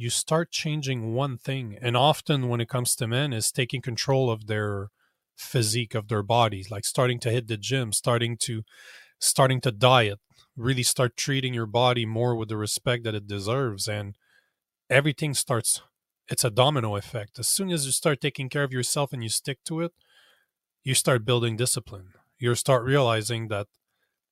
you 0.00 0.08
start 0.08 0.50
changing 0.50 1.14
one 1.14 1.36
thing 1.36 1.76
and 1.82 1.96
often 1.96 2.48
when 2.48 2.60
it 2.60 2.68
comes 2.68 2.96
to 2.96 3.06
men 3.06 3.32
is 3.32 3.52
taking 3.52 3.82
control 3.82 4.30
of 4.30 4.46
their 4.46 4.88
physique 5.36 5.94
of 5.94 6.08
their 6.08 6.22
bodies 6.22 6.70
like 6.70 6.84
starting 6.84 7.18
to 7.20 7.30
hit 7.30 7.48
the 7.48 7.56
gym 7.56 7.92
starting 7.92 8.36
to 8.36 8.62
starting 9.18 9.60
to 9.60 9.70
diet 9.70 10.18
really 10.56 10.82
start 10.82 11.16
treating 11.16 11.52
your 11.52 11.66
body 11.66 12.06
more 12.06 12.34
with 12.34 12.48
the 12.48 12.56
respect 12.56 13.04
that 13.04 13.14
it 13.14 13.26
deserves 13.26 13.88
and 13.88 14.16
everything 14.88 15.34
starts 15.34 15.82
it's 16.32 16.44
a 16.44 16.50
domino 16.50 16.94
effect. 16.94 17.40
As 17.40 17.48
soon 17.48 17.70
as 17.72 17.86
you 17.86 17.90
start 17.90 18.20
taking 18.20 18.48
care 18.48 18.62
of 18.62 18.72
yourself 18.72 19.12
and 19.12 19.20
you 19.20 19.28
stick 19.28 19.58
to 19.64 19.80
it 19.80 19.92
you 20.82 20.94
start 20.94 21.26
building 21.26 21.56
discipline. 21.56 22.12
You 22.38 22.54
start 22.54 22.84
realizing 22.84 23.48
that 23.48 23.66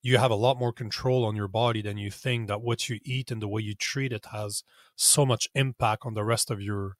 you 0.01 0.17
have 0.17 0.31
a 0.31 0.35
lot 0.35 0.57
more 0.57 0.71
control 0.71 1.25
on 1.25 1.35
your 1.35 1.47
body 1.47 1.81
than 1.81 1.97
you 1.97 2.09
think 2.09 2.47
that 2.47 2.61
what 2.61 2.89
you 2.89 2.99
eat 3.03 3.31
and 3.31 3.41
the 3.41 3.47
way 3.47 3.61
you 3.61 3.75
treat 3.75 4.13
it 4.13 4.27
has 4.31 4.63
so 4.95 5.25
much 5.25 5.47
impact 5.55 6.05
on 6.05 6.13
the 6.13 6.23
rest 6.23 6.49
of 6.49 6.61
your 6.61 6.95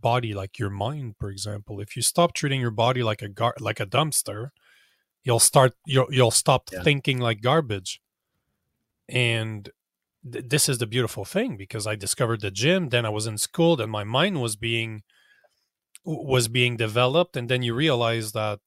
body 0.00 0.34
like 0.34 0.58
your 0.58 0.70
mind 0.70 1.14
for 1.18 1.30
example 1.30 1.80
if 1.80 1.96
you 1.96 2.02
stop 2.02 2.34
treating 2.34 2.60
your 2.60 2.70
body 2.70 3.02
like 3.02 3.22
a 3.22 3.28
gar- 3.28 3.56
like 3.58 3.80
a 3.80 3.86
dumpster 3.86 4.50
you'll 5.24 5.40
start 5.40 5.74
you'll, 5.86 6.06
you'll 6.10 6.30
stop 6.30 6.68
yeah. 6.72 6.82
thinking 6.82 7.18
like 7.18 7.40
garbage 7.40 8.00
and 9.08 9.70
th- 10.30 10.44
this 10.48 10.68
is 10.68 10.78
the 10.78 10.86
beautiful 10.86 11.24
thing 11.24 11.56
because 11.56 11.86
i 11.86 11.96
discovered 11.96 12.40
the 12.40 12.50
gym 12.50 12.90
then 12.90 13.06
i 13.06 13.08
was 13.08 13.26
in 13.26 13.38
school 13.38 13.74
then 13.76 13.88
my 13.88 14.04
mind 14.04 14.40
was 14.40 14.54
being 14.54 15.02
was 16.04 16.46
being 16.46 16.76
developed 16.76 17.36
and 17.36 17.48
then 17.48 17.62
you 17.62 17.74
realize 17.74 18.32
that 18.32 18.60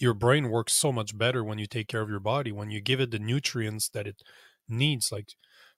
your 0.00 0.14
brain 0.14 0.50
works 0.50 0.72
so 0.72 0.90
much 0.92 1.16
better 1.16 1.44
when 1.44 1.58
you 1.58 1.66
take 1.66 1.88
care 1.88 2.00
of 2.00 2.08
your 2.08 2.20
body 2.20 2.52
when 2.52 2.70
you 2.70 2.80
give 2.80 3.00
it 3.00 3.10
the 3.10 3.18
nutrients 3.18 3.88
that 3.88 4.06
it 4.06 4.22
needs 4.68 5.10
like 5.12 5.34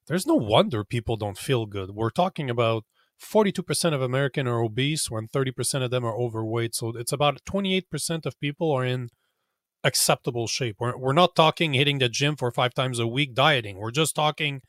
there's 0.07 0.27
no 0.27 0.35
wonder 0.35 0.83
people 0.83 1.15
don't 1.15 1.37
feel 1.37 1.65
good. 1.65 1.91
We're 1.91 2.09
talking 2.09 2.49
about 2.49 2.83
42% 3.21 3.93
of 3.93 4.01
american 4.01 4.47
are 4.47 4.61
obese 4.61 5.09
when 5.09 5.27
30% 5.27 5.83
of 5.83 5.91
them 5.91 6.03
are 6.03 6.17
overweight 6.17 6.75
so 6.75 6.89
it's 6.89 7.13
about 7.13 7.39
28% 7.45 8.25
of 8.25 8.39
people 8.39 8.71
are 8.71 8.83
in 8.83 9.09
acceptable 9.85 10.47
shape. 10.47 10.77
We're, 10.79 10.97
we're 10.97 11.13
not 11.13 11.35
talking 11.35 11.73
hitting 11.73 11.99
the 11.99 12.09
gym 12.09 12.35
for 12.35 12.51
five 12.51 12.73
times 12.73 12.99
a 12.99 13.07
week 13.07 13.33
dieting. 13.33 13.77
We're 13.77 13.91
just 13.91 14.15
talking 14.15 14.61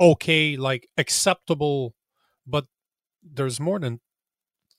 okay 0.00 0.56
like 0.56 0.88
acceptable 0.98 1.94
but 2.46 2.66
there's 3.22 3.58
more 3.58 3.78
than 3.78 4.00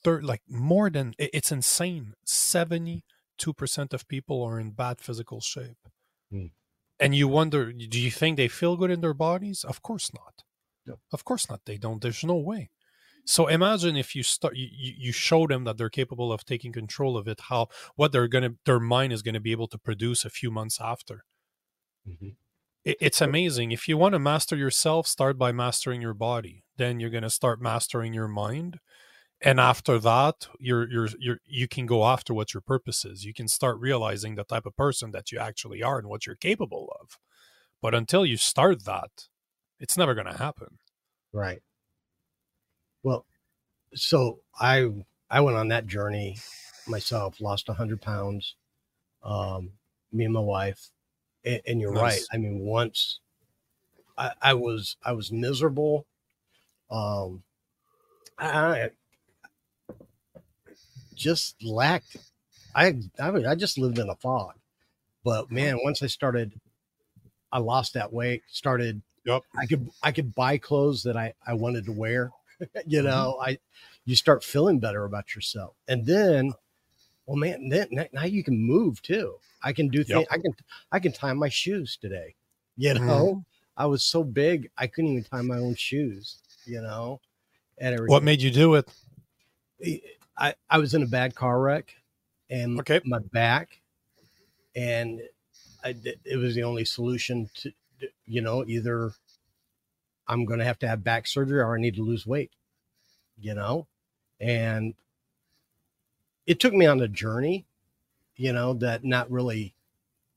third 0.03 0.23
like 0.23 0.41
more 0.49 0.89
than 0.89 1.13
it's 1.17 1.51
insane. 1.51 2.13
70 2.25 3.03
2% 3.37 3.93
of 3.93 4.07
people 4.07 4.43
are 4.43 4.59
in 4.59 4.71
bad 4.71 4.99
physical 4.99 5.41
shape. 5.41 5.87
Mm. 6.31 6.51
And 6.99 7.15
you 7.15 7.27
wonder, 7.27 7.71
do 7.71 7.99
you 7.99 8.11
think 8.11 8.37
they 8.37 8.47
feel 8.47 8.75
good 8.75 8.91
in 8.91 9.01
their 9.01 9.13
bodies? 9.13 9.63
Of 9.63 9.81
course 9.81 10.11
not. 10.13 10.43
No. 10.85 10.99
Of 11.11 11.23
course 11.25 11.49
not. 11.49 11.61
They 11.65 11.77
don't. 11.77 12.01
There's 12.01 12.23
no 12.23 12.35
way. 12.35 12.69
So 13.25 13.47
imagine 13.47 13.97
if 13.97 14.15
you 14.15 14.23
start, 14.23 14.55
you, 14.55 14.67
you 14.71 15.11
show 15.11 15.47
them 15.47 15.65
that 15.65 15.77
they're 15.77 15.89
capable 15.89 16.31
of 16.31 16.45
taking 16.45 16.71
control 16.71 17.17
of 17.17 17.27
it, 17.27 17.41
how, 17.49 17.67
what 17.95 18.13
they're 18.13 18.29
going 18.29 18.45
to, 18.45 18.55
their 18.65 18.79
mind 18.79 19.11
is 19.11 19.21
going 19.21 19.33
to 19.33 19.41
be 19.41 19.51
able 19.51 19.67
to 19.67 19.77
produce 19.77 20.23
a 20.23 20.29
few 20.29 20.49
months 20.49 20.79
after. 20.81 21.25
Mm-hmm. 22.07 22.29
It, 22.85 22.97
it's 23.01 23.19
amazing. 23.19 23.73
If 23.73 23.89
you 23.89 23.97
want 23.97 24.13
to 24.13 24.19
master 24.19 24.55
yourself, 24.55 25.07
start 25.07 25.37
by 25.37 25.51
mastering 25.51 26.01
your 26.01 26.13
body. 26.13 26.63
Then 26.77 27.01
you're 27.01 27.09
going 27.09 27.23
to 27.23 27.29
start 27.29 27.61
mastering 27.61 28.13
your 28.13 28.29
mind 28.29 28.79
and 29.41 29.59
after 29.59 29.99
that 29.99 30.47
you're 30.59 30.89
you're 30.89 31.09
you're 31.19 31.39
you 31.45 31.67
can 31.67 31.85
go 31.85 32.05
after 32.05 32.33
what 32.33 32.53
your 32.53 32.61
purpose 32.61 33.05
is. 33.05 33.25
You 33.25 33.33
can 33.33 33.47
start 33.47 33.79
realizing 33.79 34.35
the 34.35 34.43
type 34.43 34.65
of 34.65 34.75
person 34.75 35.11
that 35.11 35.31
you 35.31 35.39
actually 35.39 35.83
are 35.83 35.99
and 35.99 36.07
what 36.07 36.25
you're 36.25 36.35
capable 36.35 36.93
of. 36.99 37.17
But 37.81 37.93
until 37.93 38.25
you 38.25 38.37
start 38.37 38.85
that 38.85 39.27
it's 39.79 39.97
never 39.97 40.15
going 40.15 40.25
to 40.25 40.37
happen. 40.37 40.79
Right. 41.31 41.61
Well 43.03 43.25
so 43.93 44.39
i 44.59 44.85
i 45.29 45.39
went 45.39 45.57
on 45.57 45.69
that 45.69 45.87
journey 45.87 46.37
myself 46.87 47.39
lost 47.39 47.67
100 47.67 48.01
pounds 48.01 48.55
um 49.23 49.71
me 50.11 50.25
and 50.25 50.33
my 50.33 50.39
wife 50.39 50.89
and, 51.45 51.61
and 51.65 51.81
you're 51.81 51.93
nice. 51.93 52.01
right 52.01 52.21
i 52.33 52.37
mean 52.37 52.59
once 52.59 53.19
I, 54.17 54.31
I 54.41 54.53
was 54.55 54.97
i 55.03 55.11
was 55.11 55.31
miserable. 55.31 56.05
Um 56.89 57.43
I, 58.39 58.91
just 61.17 61.61
lacked. 61.63 62.17
I 62.73 62.95
I, 63.19 63.31
mean, 63.31 63.45
I 63.45 63.55
just 63.55 63.77
lived 63.77 63.99
in 63.99 64.09
a 64.09 64.15
fog. 64.15 64.53
But 65.23 65.51
man, 65.51 65.79
once 65.83 66.01
I 66.01 66.07
started, 66.07 66.53
I 67.51 67.59
lost 67.59 67.95
that 67.95 68.13
weight. 68.13 68.43
Started. 68.49 69.01
Yep. 69.25 69.41
I 69.59 69.65
could 69.65 69.89
I 70.01 70.11
could 70.13 70.33
buy 70.33 70.57
clothes 70.57 71.03
that 71.03 71.17
I 71.17 71.33
I 71.45 71.53
wanted 71.53 71.85
to 71.85 71.91
wear. 71.91 72.31
you 72.59 72.99
mm-hmm. 72.99 73.07
know, 73.07 73.37
mm-hmm. 73.39 73.49
I 73.49 73.59
you 74.05 74.15
start 74.15 74.43
feeling 74.43 74.79
better 74.79 75.03
about 75.03 75.35
yourself, 75.35 75.75
and 75.89 76.05
then, 76.05 76.53
well, 77.25 77.35
man, 77.35 77.67
then 77.67 77.89
now 78.13 78.23
you 78.23 78.41
can 78.41 78.57
move 78.57 79.01
too. 79.01 79.35
I 79.61 79.73
can 79.73 79.89
do 79.89 80.03
things. 80.03 80.19
Yep. 80.19 80.27
I 80.31 80.37
can 80.37 80.51
I 80.93 80.99
can 80.99 81.11
tie 81.11 81.33
my 81.33 81.49
shoes 81.49 81.97
today. 81.99 82.35
You 82.77 82.93
know, 82.93 83.01
mm-hmm. 83.01 83.39
I 83.75 83.87
was 83.87 84.03
so 84.03 84.23
big 84.23 84.69
I 84.77 84.87
couldn't 84.87 85.11
even 85.11 85.23
tie 85.25 85.41
my 85.41 85.57
own 85.57 85.75
shoes. 85.75 86.37
You 86.65 86.81
know, 86.81 87.19
and 87.79 87.95
everything. 87.95 88.13
What 88.13 88.23
made 88.23 88.41
you 88.41 88.51
do 88.51 88.75
it? 88.75 88.87
I, 90.37 90.53
I 90.69 90.77
was 90.77 90.93
in 90.93 91.03
a 91.03 91.07
bad 91.07 91.35
car 91.35 91.59
wreck 91.59 91.95
and 92.49 92.79
okay. 92.79 93.01
my 93.05 93.19
back 93.19 93.81
and 94.75 95.21
I, 95.83 95.95
it 96.25 96.37
was 96.37 96.55
the 96.55 96.63
only 96.63 96.85
solution 96.85 97.49
to, 97.55 97.71
you 98.25 98.41
know, 98.41 98.63
either 98.65 99.11
I'm 100.27 100.45
going 100.45 100.59
to 100.59 100.65
have 100.65 100.79
to 100.79 100.87
have 100.87 101.03
back 101.03 101.27
surgery 101.27 101.59
or 101.59 101.75
I 101.75 101.81
need 101.81 101.95
to 101.95 102.03
lose 102.03 102.27
weight, 102.27 102.51
you 103.39 103.53
know, 103.53 103.87
and 104.39 104.93
it 106.45 106.59
took 106.59 106.73
me 106.73 106.85
on 106.85 107.01
a 107.01 107.07
journey, 107.07 107.65
you 108.35 108.53
know, 108.53 108.73
that 108.75 109.03
not 109.03 109.31
really 109.31 109.73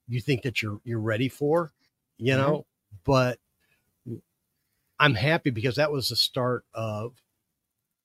you 0.09 0.21
think 0.21 0.43
that 0.43 0.63
you're, 0.63 0.81
you're 0.85 1.01
ready 1.01 1.29
for, 1.29 1.73
you 2.17 2.35
mm-hmm. 2.35 2.43
know, 2.43 2.67
but 3.05 3.39
I'm 4.99 5.15
happy 5.15 5.51
because 5.51 5.77
that 5.77 5.93
was 5.93 6.09
the 6.09 6.17
start 6.17 6.65
of 6.75 7.15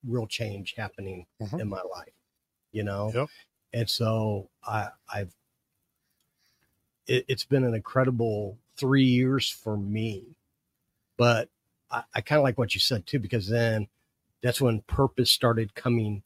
real 0.07 0.27
change 0.27 0.75
happening 0.77 1.25
mm-hmm. 1.41 1.59
in 1.59 1.69
my 1.69 1.81
life, 1.81 2.13
you 2.71 2.83
know? 2.83 3.11
Yep. 3.13 3.29
And 3.73 3.89
so 3.89 4.49
I, 4.65 4.89
I've, 5.13 5.33
it, 7.07 7.25
has 7.29 7.43
been 7.43 7.63
an 7.63 7.73
incredible 7.73 8.57
three 8.77 9.03
years 9.03 9.49
for 9.49 9.77
me, 9.77 10.35
but 11.17 11.49
I, 11.91 12.03
I 12.13 12.21
kind 12.21 12.39
of 12.39 12.43
like 12.43 12.57
what 12.57 12.73
you 12.73 12.79
said 12.79 13.05
too, 13.05 13.19
because 13.19 13.47
then 13.47 13.87
that's 14.41 14.61
when 14.61 14.81
purpose 14.81 15.31
started 15.31 15.75
coming 15.75 16.23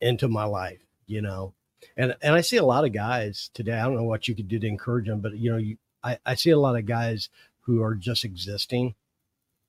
into 0.00 0.28
my 0.28 0.44
life, 0.44 0.82
you 1.06 1.22
know. 1.22 1.54
And 1.96 2.16
and 2.22 2.34
I 2.34 2.40
see 2.40 2.56
a 2.56 2.64
lot 2.64 2.84
of 2.84 2.92
guys 2.92 3.50
today. 3.54 3.74
I 3.74 3.84
don't 3.84 3.96
know 3.96 4.04
what 4.04 4.28
you 4.28 4.34
could 4.34 4.48
do 4.48 4.58
to 4.58 4.66
encourage 4.66 5.06
them, 5.06 5.20
but 5.20 5.36
you 5.36 5.50
know, 5.50 5.58
you 5.58 5.76
I, 6.02 6.18
I 6.24 6.34
see 6.34 6.50
a 6.50 6.58
lot 6.58 6.76
of 6.76 6.86
guys 6.86 7.28
who 7.60 7.82
are 7.82 7.94
just 7.94 8.24
existing, 8.24 8.94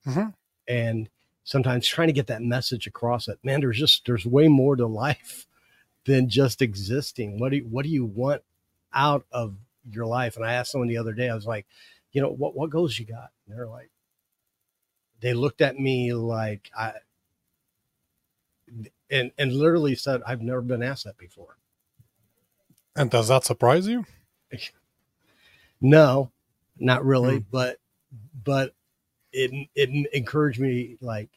mm-hmm. 0.06 0.30
and 0.68 1.10
sometimes 1.48 1.88
trying 1.88 2.10
to 2.10 2.13
get 2.13 2.27
that 2.27 2.42
message 2.42 2.88
across 2.88 3.25
that 3.25 3.44
man, 3.44 3.62
there's 3.62 3.80
just 3.80 4.06
there's 4.06 4.25
way 4.25 4.50
more 4.50 4.75
to 4.75 4.86
life 4.86 5.48
than 6.06 6.30
just 6.30 6.62
existing. 6.62 7.39
What 7.39 7.51
do 7.51 7.58
you, 7.58 7.63
what 7.63 7.84
do 7.84 7.89
you 7.89 8.06
want 8.06 8.44
out 8.94 9.25
of 9.32 9.56
your 9.89 10.06
life? 10.06 10.36
And 10.36 10.46
I 10.46 10.54
asked 10.54 10.72
someone 10.72 10.89
the 10.89 10.98
other 10.98 11.13
day, 11.13 11.30
I 11.30 11.36
was 11.36 11.48
like, 11.48 11.66
you 12.12 12.22
know, 12.22 12.30
what 12.30 12.56
what 12.56 12.70
goals 12.70 13.00
you 13.00 13.06
got? 13.06 13.32
And 13.48 13.58
they're 13.58 13.68
like, 13.68 13.89
they 15.22 15.34
looked 15.34 15.62
at 15.62 15.80
me 15.80 16.13
like 16.13 16.70
I 16.77 16.94
and 19.10 19.32
and 19.38 19.54
literally 19.54 19.96
said, 19.96 20.22
I've 20.27 20.42
never 20.42 20.62
been 20.62 20.84
asked 20.84 21.06
that 21.06 21.18
before. 21.18 21.58
And 22.94 23.10
does 23.10 23.30
that 23.30 23.46
surprise 23.46 23.88
you? 23.88 24.06
no, 25.82 26.30
not 26.77 27.06
really, 27.06 27.39
mm. 27.39 27.46
but 27.50 27.77
but 28.44 28.74
it 29.32 29.70
it 29.75 30.08
encouraged 30.13 30.60
me 30.60 30.98
like 31.00 31.30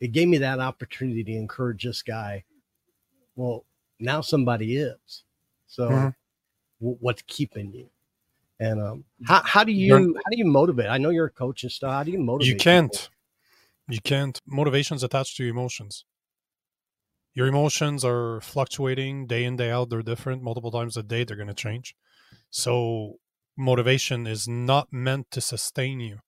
it 0.00 0.12
gave 0.12 0.28
me 0.28 0.38
that 0.38 0.60
opportunity 0.60 1.24
to 1.24 1.32
encourage 1.32 1.84
this 1.84 2.02
guy. 2.02 2.44
Well, 3.34 3.64
now 3.98 4.20
somebody 4.20 4.76
is. 4.76 5.24
So 5.66 5.88
mm-hmm. 5.88 6.08
w- 6.80 6.98
what's 7.00 7.22
keeping 7.26 7.72
you? 7.72 7.88
And 8.58 8.80
um, 8.80 9.04
how, 9.26 9.42
how 9.44 9.64
do 9.64 9.72
you 9.72 9.86
you're, 9.86 10.00
how 10.00 10.30
do 10.30 10.38
you 10.38 10.46
motivate? 10.46 10.86
I 10.88 10.98
know 10.98 11.10
you're 11.10 11.26
a 11.26 11.30
coach 11.30 11.62
and 11.62 11.72
stuff. 11.72 11.92
How 11.92 12.02
do 12.02 12.10
you 12.10 12.18
motivate? 12.18 12.48
You 12.48 12.56
can't. 12.56 12.92
People? 12.92 13.94
You 13.94 14.00
can't. 14.02 14.40
Motivation's 14.46 15.02
attached 15.02 15.36
to 15.36 15.46
emotions. 15.46 16.04
Your 17.34 17.46
emotions 17.46 18.02
are 18.02 18.40
fluctuating 18.40 19.26
day 19.26 19.44
in 19.44 19.56
day 19.56 19.70
out. 19.70 19.90
They're 19.90 20.02
different. 20.02 20.42
Multiple 20.42 20.70
times 20.70 20.96
a 20.96 21.02
day, 21.02 21.22
they're 21.22 21.36
going 21.36 21.48
to 21.48 21.54
change. 21.54 21.94
So 22.50 23.16
motivation 23.58 24.26
is 24.26 24.48
not 24.48 24.88
meant 24.90 25.30
to 25.32 25.42
sustain 25.42 26.00
you. 26.00 26.20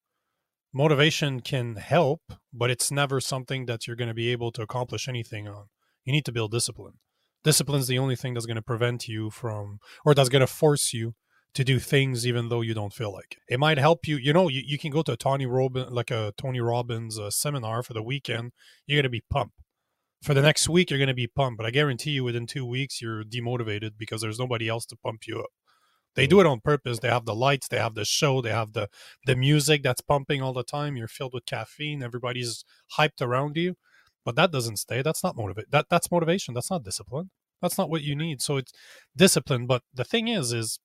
Motivation 0.72 1.40
can 1.40 1.76
help, 1.76 2.20
but 2.52 2.70
it's 2.70 2.90
never 2.90 3.20
something 3.20 3.66
that 3.66 3.86
you're 3.86 3.96
going 3.96 4.08
to 4.08 4.14
be 4.14 4.30
able 4.30 4.52
to 4.52 4.62
accomplish 4.62 5.08
anything 5.08 5.48
on. 5.48 5.66
You 6.04 6.12
need 6.12 6.26
to 6.26 6.32
build 6.32 6.50
discipline. 6.50 6.94
Discipline 7.42 7.80
is 7.80 7.86
the 7.86 7.98
only 7.98 8.16
thing 8.16 8.34
that's 8.34 8.46
going 8.46 8.56
to 8.56 8.62
prevent 8.62 9.08
you 9.08 9.30
from, 9.30 9.78
or 10.04 10.14
that's 10.14 10.28
going 10.28 10.40
to 10.40 10.46
force 10.46 10.92
you 10.92 11.14
to 11.54 11.64
do 11.64 11.78
things 11.78 12.26
even 12.26 12.48
though 12.50 12.60
you 12.60 12.74
don't 12.74 12.92
feel 12.92 13.12
like 13.12 13.38
it. 13.48 13.54
It 13.54 13.60
might 13.60 13.78
help 13.78 14.06
you. 14.06 14.16
You 14.16 14.32
know, 14.32 14.48
you, 14.48 14.62
you 14.64 14.78
can 14.78 14.90
go 14.90 15.02
to 15.02 15.12
a 15.12 15.16
Tony 15.16 15.46
Robbins, 15.46 15.90
like 15.90 16.10
a 16.10 16.32
Tony 16.36 16.60
Robbins 16.60 17.18
uh, 17.18 17.30
seminar 17.30 17.82
for 17.82 17.94
the 17.94 18.02
weekend. 18.02 18.52
You're 18.86 18.98
going 18.98 19.04
to 19.04 19.08
be 19.08 19.24
pumped. 19.30 19.54
For 20.22 20.34
the 20.34 20.42
next 20.42 20.68
week, 20.68 20.90
you're 20.90 20.98
going 20.98 21.08
to 21.08 21.14
be 21.14 21.28
pumped. 21.28 21.58
But 21.58 21.66
I 21.66 21.70
guarantee 21.70 22.10
you, 22.10 22.24
within 22.24 22.46
two 22.46 22.66
weeks, 22.66 23.00
you're 23.00 23.24
demotivated 23.24 23.92
because 23.96 24.20
there's 24.20 24.38
nobody 24.38 24.68
else 24.68 24.84
to 24.86 24.96
pump 24.96 25.22
you 25.26 25.40
up. 25.40 25.50
They 26.18 26.26
do 26.26 26.40
it 26.40 26.46
on 26.46 26.58
purpose. 26.58 26.98
They 26.98 27.08
have 27.08 27.26
the 27.26 27.34
lights, 27.34 27.68
they 27.68 27.78
have 27.78 27.94
the 27.94 28.04
show, 28.04 28.40
they 28.40 28.50
have 28.50 28.72
the 28.72 28.88
the 29.24 29.36
music 29.36 29.84
that's 29.84 30.00
pumping 30.00 30.42
all 30.42 30.52
the 30.52 30.64
time. 30.64 30.96
You're 30.96 31.06
filled 31.06 31.32
with 31.32 31.46
caffeine. 31.46 32.02
Everybody's 32.02 32.64
hyped 32.98 33.22
around 33.22 33.56
you, 33.56 33.76
but 34.24 34.34
that 34.34 34.50
doesn't 34.50 34.78
stay. 34.78 35.00
That's 35.00 35.22
not 35.22 35.36
motivate. 35.36 35.70
That 35.70 35.86
that's 35.88 36.10
motivation. 36.10 36.54
That's 36.54 36.72
not 36.72 36.82
discipline. 36.82 37.30
That's 37.62 37.78
not 37.78 37.88
what 37.88 38.02
you 38.02 38.16
need. 38.16 38.42
So 38.42 38.56
it's 38.56 38.72
discipline. 39.16 39.68
But 39.68 39.82
the 39.94 40.02
thing 40.02 40.26
is, 40.26 40.52
is 40.52 40.80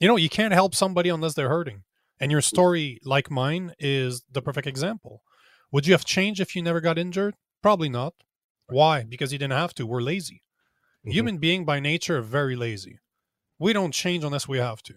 you 0.00 0.06
know, 0.06 0.14
you 0.14 0.28
can't 0.28 0.54
help 0.54 0.72
somebody 0.72 1.08
unless 1.08 1.34
they're 1.34 1.48
hurting. 1.48 1.82
And 2.20 2.30
your 2.30 2.40
story, 2.40 3.00
like 3.04 3.32
mine, 3.32 3.74
is 3.80 4.22
the 4.30 4.42
perfect 4.42 4.68
example. 4.68 5.22
Would 5.72 5.88
you 5.88 5.94
have 5.94 6.04
changed 6.04 6.40
if 6.40 6.54
you 6.54 6.62
never 6.62 6.80
got 6.80 6.96
injured? 6.96 7.34
Probably 7.60 7.88
not. 7.88 8.14
Why? 8.68 9.02
Because 9.02 9.32
you 9.32 9.38
didn't 9.38 9.58
have 9.58 9.74
to. 9.74 9.86
We're 9.86 10.00
lazy. 10.00 10.42
Mm-hmm. 11.04 11.10
Human 11.10 11.38
being 11.38 11.64
by 11.64 11.80
nature 11.80 12.18
are 12.18 12.22
very 12.22 12.54
lazy. 12.54 13.00
We 13.58 13.72
don't 13.72 13.92
change 13.92 14.24
unless 14.24 14.48
we 14.48 14.58
have 14.58 14.82
to. 14.84 14.94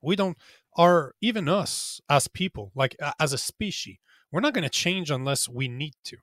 We 0.00 0.16
don't 0.16 0.36
are 0.76 1.14
even 1.20 1.48
us 1.48 2.00
as 2.08 2.28
people, 2.28 2.72
like 2.74 2.96
as 3.18 3.32
a 3.32 3.38
species, 3.38 3.96
we're 4.30 4.40
not 4.40 4.54
going 4.54 4.64
to 4.64 4.70
change 4.70 5.10
unless 5.10 5.48
we 5.48 5.68
need 5.68 5.94
to. 6.04 6.18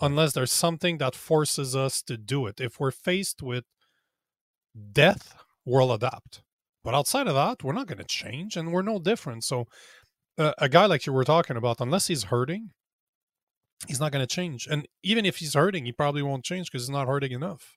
Unless 0.00 0.34
there's 0.34 0.52
something 0.52 0.98
that 0.98 1.14
forces 1.14 1.74
us 1.74 2.02
to 2.02 2.16
do 2.16 2.46
it. 2.46 2.60
If 2.60 2.78
we're 2.78 2.90
faced 2.90 3.42
with 3.42 3.64
death, 4.92 5.34
we'll 5.64 5.92
adapt 5.92 6.42
but 6.86 6.94
outside 6.94 7.26
of 7.26 7.34
that, 7.34 7.64
we're 7.64 7.72
not 7.72 7.88
going 7.88 7.98
to 7.98 8.04
change 8.04 8.56
and 8.56 8.72
we're 8.72 8.80
no 8.80 9.00
different. 9.00 9.42
So, 9.42 9.66
uh, 10.38 10.52
a 10.58 10.68
guy 10.68 10.86
like 10.86 11.04
you 11.04 11.12
were 11.12 11.24
talking 11.24 11.56
about, 11.56 11.80
unless 11.80 12.06
he's 12.06 12.24
hurting, 12.24 12.70
he's 13.88 13.98
not 13.98 14.12
going 14.12 14.24
to 14.24 14.32
change. 14.32 14.68
And 14.70 14.86
even 15.02 15.26
if 15.26 15.38
he's 15.38 15.54
hurting, 15.54 15.84
he 15.84 15.90
probably 15.90 16.22
won't 16.22 16.44
change 16.44 16.70
because 16.70 16.82
he's 16.82 16.90
not 16.90 17.08
hurting 17.08 17.32
enough. 17.32 17.76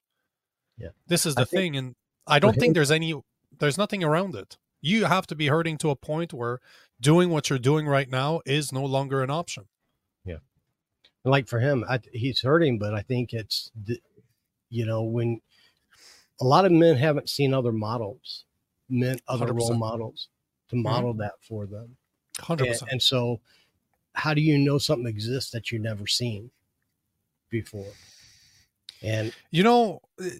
Yeah. 0.78 0.90
This 1.08 1.26
is 1.26 1.34
the 1.34 1.40
I 1.40 1.44
thing. 1.46 1.76
And 1.76 1.96
I 2.30 2.38
don't 2.38 2.56
think 2.56 2.74
there's 2.74 2.90
any, 2.90 3.14
there's 3.58 3.78
nothing 3.78 4.04
around 4.04 4.34
it. 4.34 4.56
You 4.80 5.04
have 5.04 5.26
to 5.28 5.34
be 5.34 5.48
hurting 5.48 5.76
to 5.78 5.90
a 5.90 5.96
point 5.96 6.32
where 6.32 6.60
doing 7.00 7.30
what 7.30 7.50
you're 7.50 7.58
doing 7.58 7.86
right 7.86 8.08
now 8.08 8.40
is 8.46 8.72
no 8.72 8.84
longer 8.84 9.22
an 9.22 9.30
option. 9.30 9.64
Yeah. 10.24 10.38
Like 11.24 11.48
for 11.48 11.60
him, 11.60 11.84
I, 11.88 12.00
he's 12.12 12.40
hurting, 12.40 12.78
but 12.78 12.94
I 12.94 13.02
think 13.02 13.32
it's, 13.32 13.70
the, 13.74 14.00
you 14.70 14.86
know, 14.86 15.02
when 15.02 15.40
a 16.40 16.44
lot 16.44 16.64
of 16.64 16.72
men 16.72 16.96
haven't 16.96 17.28
seen 17.28 17.52
other 17.52 17.72
models 17.72 18.44
meant 18.88 19.22
other 19.28 19.46
100%. 19.46 19.58
role 19.58 19.74
models 19.74 20.28
to 20.68 20.76
mm-hmm. 20.76 20.82
model 20.82 21.12
mm-hmm. 21.12 21.20
that 21.20 21.34
for 21.40 21.66
them. 21.66 21.96
100%. 22.38 22.82
And, 22.82 22.92
and, 22.92 23.02
so, 23.02 23.40
how 24.14 24.34
do 24.34 24.40
you 24.40 24.58
know 24.58 24.78
something 24.78 25.06
exists 25.06 25.50
that 25.50 25.70
you've 25.70 25.82
never 25.82 26.06
seen 26.06 26.50
before? 27.50 27.92
And 29.02 29.32
you 29.50 29.62
know, 29.62 30.00
eh, 30.22 30.30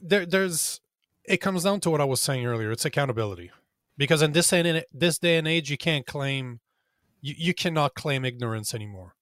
there, 0.00 0.26
there's 0.26 0.80
it 1.28 1.38
comes 1.38 1.64
down 1.64 1.80
to 1.80 1.90
what 1.90 2.00
I 2.00 2.04
was 2.04 2.20
saying 2.20 2.46
earlier. 2.46 2.70
It's 2.70 2.84
accountability, 2.84 3.50
because 3.96 4.22
in 4.22 4.32
this 4.32 4.52
in 4.52 4.82
this 4.92 5.18
day 5.18 5.36
and 5.36 5.46
age, 5.46 5.70
you 5.70 5.78
can't 5.78 6.06
claim 6.06 6.60
you, 7.20 7.34
you 7.36 7.54
cannot 7.54 7.94
claim 7.94 8.24
ignorance 8.24 8.74
anymore. 8.74 9.14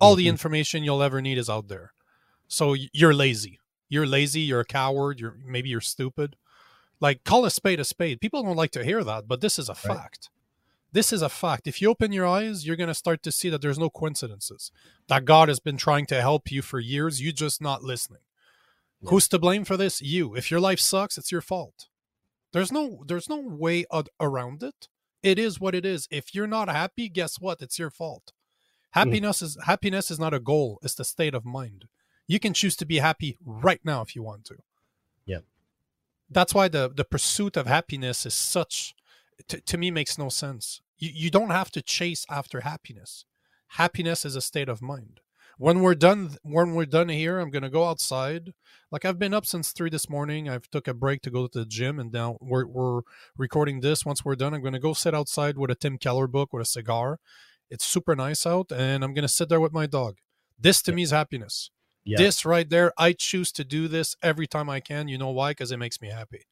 All 0.00 0.12
mm-hmm. 0.12 0.18
the 0.18 0.28
information 0.28 0.84
you'll 0.84 1.02
ever 1.02 1.20
need 1.20 1.38
is 1.38 1.50
out 1.50 1.68
there. 1.68 1.92
So 2.48 2.74
you're 2.92 3.14
lazy. 3.14 3.60
You're 3.88 4.06
lazy. 4.06 4.40
You're 4.40 4.60
a 4.60 4.64
coward. 4.64 5.20
You're 5.20 5.36
maybe 5.44 5.68
you're 5.68 5.80
stupid. 5.80 6.36
Like, 7.00 7.24
call 7.24 7.44
a 7.44 7.50
spade 7.50 7.80
a 7.80 7.84
spade. 7.84 8.20
People 8.20 8.42
don't 8.42 8.56
like 8.56 8.72
to 8.72 8.84
hear 8.84 9.02
that, 9.04 9.26
but 9.26 9.40
this 9.40 9.58
is 9.58 9.68
a 9.68 9.72
right. 9.72 9.96
fact. 9.96 10.28
This 10.92 11.12
is 11.12 11.22
a 11.22 11.28
fact. 11.28 11.66
If 11.66 11.80
you 11.80 11.88
open 11.88 12.12
your 12.12 12.26
eyes, 12.26 12.66
you're 12.66 12.76
going 12.76 12.88
to 12.88 12.94
start 12.94 13.22
to 13.22 13.32
see 13.32 13.48
that 13.48 13.62
there's 13.62 13.78
no 13.78 13.88
coincidences. 13.88 14.70
That 15.08 15.24
God 15.24 15.48
has 15.48 15.60
been 15.60 15.76
trying 15.76 16.06
to 16.06 16.20
help 16.20 16.50
you 16.50 16.62
for 16.62 16.78
years. 16.78 17.20
You 17.20 17.32
just 17.32 17.62
not 17.62 17.82
listening. 17.82 18.20
Yeah. 19.02 19.10
Who's 19.10 19.28
to 19.28 19.38
blame 19.38 19.64
for 19.64 19.76
this? 19.76 20.00
You. 20.02 20.34
If 20.34 20.50
your 20.50 20.60
life 20.60 20.80
sucks, 20.80 21.16
it's 21.18 21.32
your 21.32 21.40
fault. 21.40 21.88
There's 22.52 22.72
no 22.72 23.04
there's 23.06 23.28
no 23.28 23.40
way 23.40 23.84
around 24.20 24.62
it. 24.62 24.88
It 25.22 25.38
is 25.38 25.60
what 25.60 25.74
it 25.74 25.84
is. 25.86 26.08
If 26.10 26.34
you're 26.34 26.46
not 26.46 26.68
happy, 26.68 27.08
guess 27.08 27.38
what? 27.40 27.60
It's 27.62 27.78
your 27.78 27.90
fault. 27.90 28.32
Hmm. 28.92 28.98
Happiness 29.00 29.42
is 29.42 29.56
happiness 29.64 30.10
is 30.10 30.18
not 30.18 30.34
a 30.34 30.40
goal, 30.40 30.78
it's 30.82 30.94
the 30.94 31.04
state 31.04 31.34
of 31.34 31.44
mind. 31.44 31.86
You 32.26 32.38
can 32.40 32.54
choose 32.54 32.76
to 32.76 32.86
be 32.86 32.98
happy 32.98 33.36
right 33.44 33.80
now 33.84 34.02
if 34.02 34.14
you 34.14 34.22
want 34.22 34.44
to 34.46 34.56
Yeah. 35.26 35.40
that's 36.30 36.54
why 36.54 36.68
the 36.68 36.88
the 36.94 37.04
pursuit 37.04 37.56
of 37.56 37.66
happiness 37.66 38.24
is 38.26 38.34
such 38.34 38.94
to, 39.48 39.60
to 39.60 39.76
me 39.78 39.90
makes 39.90 40.16
no 40.18 40.28
sense 40.28 40.80
you, 40.98 41.10
you 41.12 41.30
don't 41.30 41.50
have 41.50 41.70
to 41.72 41.82
chase 41.82 42.24
after 42.30 42.60
happiness 42.60 43.24
happiness 43.82 44.24
is 44.24 44.36
a 44.36 44.40
state 44.40 44.68
of 44.68 44.80
mind 44.80 45.20
when 45.60 45.80
we're 45.82 45.94
done 45.94 46.36
when 46.42 46.74
we're 46.74 46.86
done 46.86 47.10
here 47.10 47.38
i'm 47.38 47.50
going 47.50 47.62
to 47.62 47.68
go 47.68 47.84
outside 47.84 48.52
like 48.90 49.04
i've 49.04 49.18
been 49.18 49.34
up 49.34 49.44
since 49.44 49.72
three 49.72 49.90
this 49.90 50.08
morning 50.08 50.48
i've 50.48 50.68
took 50.70 50.88
a 50.88 50.94
break 50.94 51.20
to 51.20 51.30
go 51.30 51.46
to 51.46 51.58
the 51.60 51.66
gym 51.66 51.98
and 52.00 52.12
now 52.12 52.38
we're, 52.40 52.66
we're 52.66 53.02
recording 53.36 53.80
this 53.80 54.06
once 54.06 54.24
we're 54.24 54.34
done 54.34 54.54
i'm 54.54 54.62
going 54.62 54.72
to 54.72 54.78
go 54.78 54.94
sit 54.94 55.14
outside 55.14 55.58
with 55.58 55.70
a 55.70 55.74
tim 55.74 55.98
keller 55.98 56.26
book 56.26 56.52
with 56.52 56.62
a 56.62 56.66
cigar 56.66 57.18
it's 57.68 57.84
super 57.84 58.16
nice 58.16 58.46
out 58.46 58.72
and 58.72 59.04
i'm 59.04 59.12
going 59.12 59.22
to 59.22 59.28
sit 59.28 59.50
there 59.50 59.60
with 59.60 59.72
my 59.72 59.86
dog 59.86 60.16
this 60.58 60.80
to 60.80 60.92
me 60.92 61.02
is 61.02 61.10
happiness 61.10 61.70
yeah. 62.04 62.16
This 62.18 62.44
right 62.44 62.68
there, 62.68 62.92
I 62.96 63.12
choose 63.12 63.52
to 63.52 63.64
do 63.64 63.86
this 63.86 64.16
every 64.22 64.46
time 64.46 64.70
I 64.70 64.80
can. 64.80 65.08
You 65.08 65.18
know 65.18 65.30
why? 65.30 65.50
Because 65.50 65.70
it 65.70 65.76
makes 65.76 66.00
me 66.00 66.08
happy. 66.08 66.46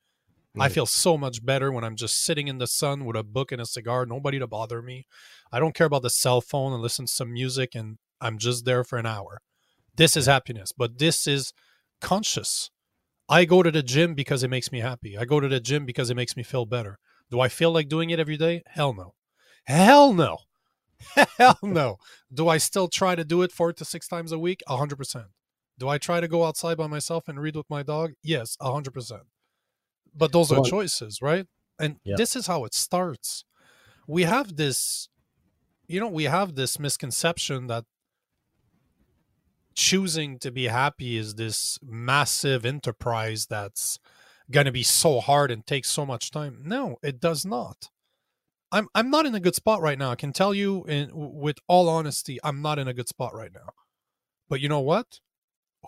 I 0.61 0.68
feel 0.68 0.87
so 0.87 1.16
much 1.16 1.44
better 1.44 1.71
when 1.71 1.85
I'm 1.85 1.94
just 1.94 2.25
sitting 2.25 2.49
in 2.49 2.59
the 2.59 2.66
sun 2.66 3.05
with 3.05 3.16
a 3.16 3.23
book 3.23 3.53
and 3.53 3.61
a 3.61 3.66
cigar, 3.66 4.05
nobody 4.07 4.40
to 4.40 4.47
bother 4.49 4.83
me. 4.83 5.07
I 5.53 5.61
don't 5.61 5.75
care 5.75 5.87
about 5.87 6.03
the 6.03 6.11
cell 6.11 6.40
phone 6.40 6.73
and 6.73 6.83
listen 6.83 7.07
to 7.07 7.12
some 7.12 7.33
music, 7.33 7.77
and 7.77 7.99
I'm 8.20 8.38
just 8.38 8.64
there 8.64 8.85
for 8.85 8.98
an 8.98 9.07
hour. 9.07 9.40
This 9.96 10.16
is 10.16 10.26
happiness, 10.26 10.72
but 10.72 10.98
this 10.98 11.26
is 11.26 11.52
conscious. 12.00 12.70
I 13.28 13.44
go 13.44 13.62
to 13.62 13.70
the 13.70 13.83
gym 13.83 14.14
because 14.14 14.42
it 14.42 14.48
makes 14.48 14.72
me 14.72 14.81
happy. 14.81 15.18
I 15.18 15.24
go 15.24 15.40
to 15.40 15.48
the 15.48 15.61
gym 15.61 15.85
because 15.85 16.09
it 16.11 16.14
makes 16.14 16.37
me 16.37 16.42
feel 16.42 16.66
better. 16.66 16.98
Do 17.31 17.40
I 17.40 17.48
feel 17.48 17.70
like 17.70 17.88
doing 17.88 18.11
it 18.11 18.20
every 18.20 18.37
day? 18.37 18.62
Hell 18.66 18.94
no. 18.94 19.14
Hell 19.64 20.14
no. 20.14 20.38
Hell 21.38 21.59
no. 21.62 21.98
Do 22.33 22.48
I 22.48 22.59
still 22.59 22.88
try 22.88 23.14
to 23.14 23.24
do 23.24 23.42
it 23.42 23.52
four 23.52 23.72
to 23.72 23.85
six 23.85 24.09
times 24.09 24.33
a 24.33 24.38
week? 24.38 24.62
100%. 24.68 25.26
Do 25.78 25.88
I 25.88 25.98
try 25.98 26.20
to 26.20 26.28
go 26.28 26.44
outside 26.44 26.76
by 26.76 26.87
myself 26.87 27.28
and 27.28 27.38
read 27.38 27.54
with 27.54 27.68
my 27.70 27.83
dog? 27.83 28.12
Yes, 28.22 28.57
100%. 28.61 29.20
But 30.14 30.33
those 30.33 30.50
are 30.50 30.64
choices, 30.64 31.20
right? 31.22 31.46
And 31.78 31.96
yeah. 32.04 32.14
this 32.16 32.35
is 32.35 32.46
how 32.46 32.64
it 32.64 32.74
starts. 32.74 33.44
We 34.09 34.22
have 34.22 34.57
this, 34.57 35.09
you 35.87 36.00
know, 36.00 36.09
we 36.09 36.24
have 36.24 36.54
this 36.54 36.78
misconception 36.78 37.68
that 37.68 37.85
choosing 39.78 40.40
to 40.40 40.50
be 40.50 40.64
happy 40.64 41.16
is 41.16 41.36
this 41.36 41.78
massive 41.80 42.66
enterprise 42.66 43.46
that's 43.46 44.00
going 44.50 44.66
to 44.66 44.72
be 44.72 44.82
so 44.82 45.20
hard 45.20 45.52
and 45.52 45.64
take 45.64 45.84
so 45.84 46.04
much 46.04 46.32
time. 46.32 46.58
No, 46.64 46.96
it 47.00 47.20
does 47.20 47.46
not. 47.46 47.88
I'm 48.72 48.88
I'm 48.94 49.08
not 49.08 49.24
in 49.24 49.36
a 49.36 49.40
good 49.40 49.54
spot 49.54 49.80
right 49.80 49.96
now. 49.96 50.10
I 50.10 50.16
can 50.16 50.32
tell 50.32 50.52
you 50.52 50.84
in 50.84 51.10
with 51.14 51.58
all 51.68 51.88
honesty, 51.88 52.38
I'm 52.42 52.60
not 52.60 52.78
in 52.78 52.88
a 52.88 52.92
good 52.92 53.08
spot 53.08 53.32
right 53.32 53.52
now. 53.54 53.70
But 54.48 54.60
you 54.60 54.68
know 54.68 54.80
what? 54.80 55.20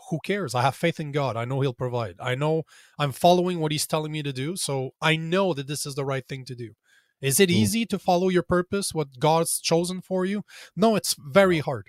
Who 0.09 0.21
cares? 0.25 0.55
I 0.55 0.63
have 0.63 0.77
faith 0.77 1.01
in 1.01 1.11
God. 1.11 1.37
I 1.37 1.45
know 1.45 1.61
he'll 1.61 1.75
provide. 1.75 2.15
I 2.21 2.37
know 2.37 2.63
I'm 2.97 3.13
following 3.13 3.59
what 3.59 3.73
he's 3.73 3.89
telling 3.89 4.13
me 4.13 4.23
to 4.23 4.33
do, 4.33 4.57
so 4.57 4.91
I 5.03 5.17
know 5.17 5.53
that 5.53 5.67
this 5.67 5.85
is 5.85 5.97
the 5.97 6.05
right 6.05 6.27
thing 6.27 6.45
to 6.45 6.55
do. 6.55 6.75
Is 7.21 7.41
it 7.41 7.51
mm. 7.51 7.55
easy 7.55 7.87
to 7.87 7.99
follow 7.99 8.29
your 8.29 8.45
purpose, 8.45 8.95
what 8.95 9.19
God's 9.19 9.61
chosen 9.61 10.01
for 10.01 10.25
you? 10.25 10.43
No, 10.77 10.95
it's 10.95 11.17
very 11.19 11.59
hard. 11.59 11.89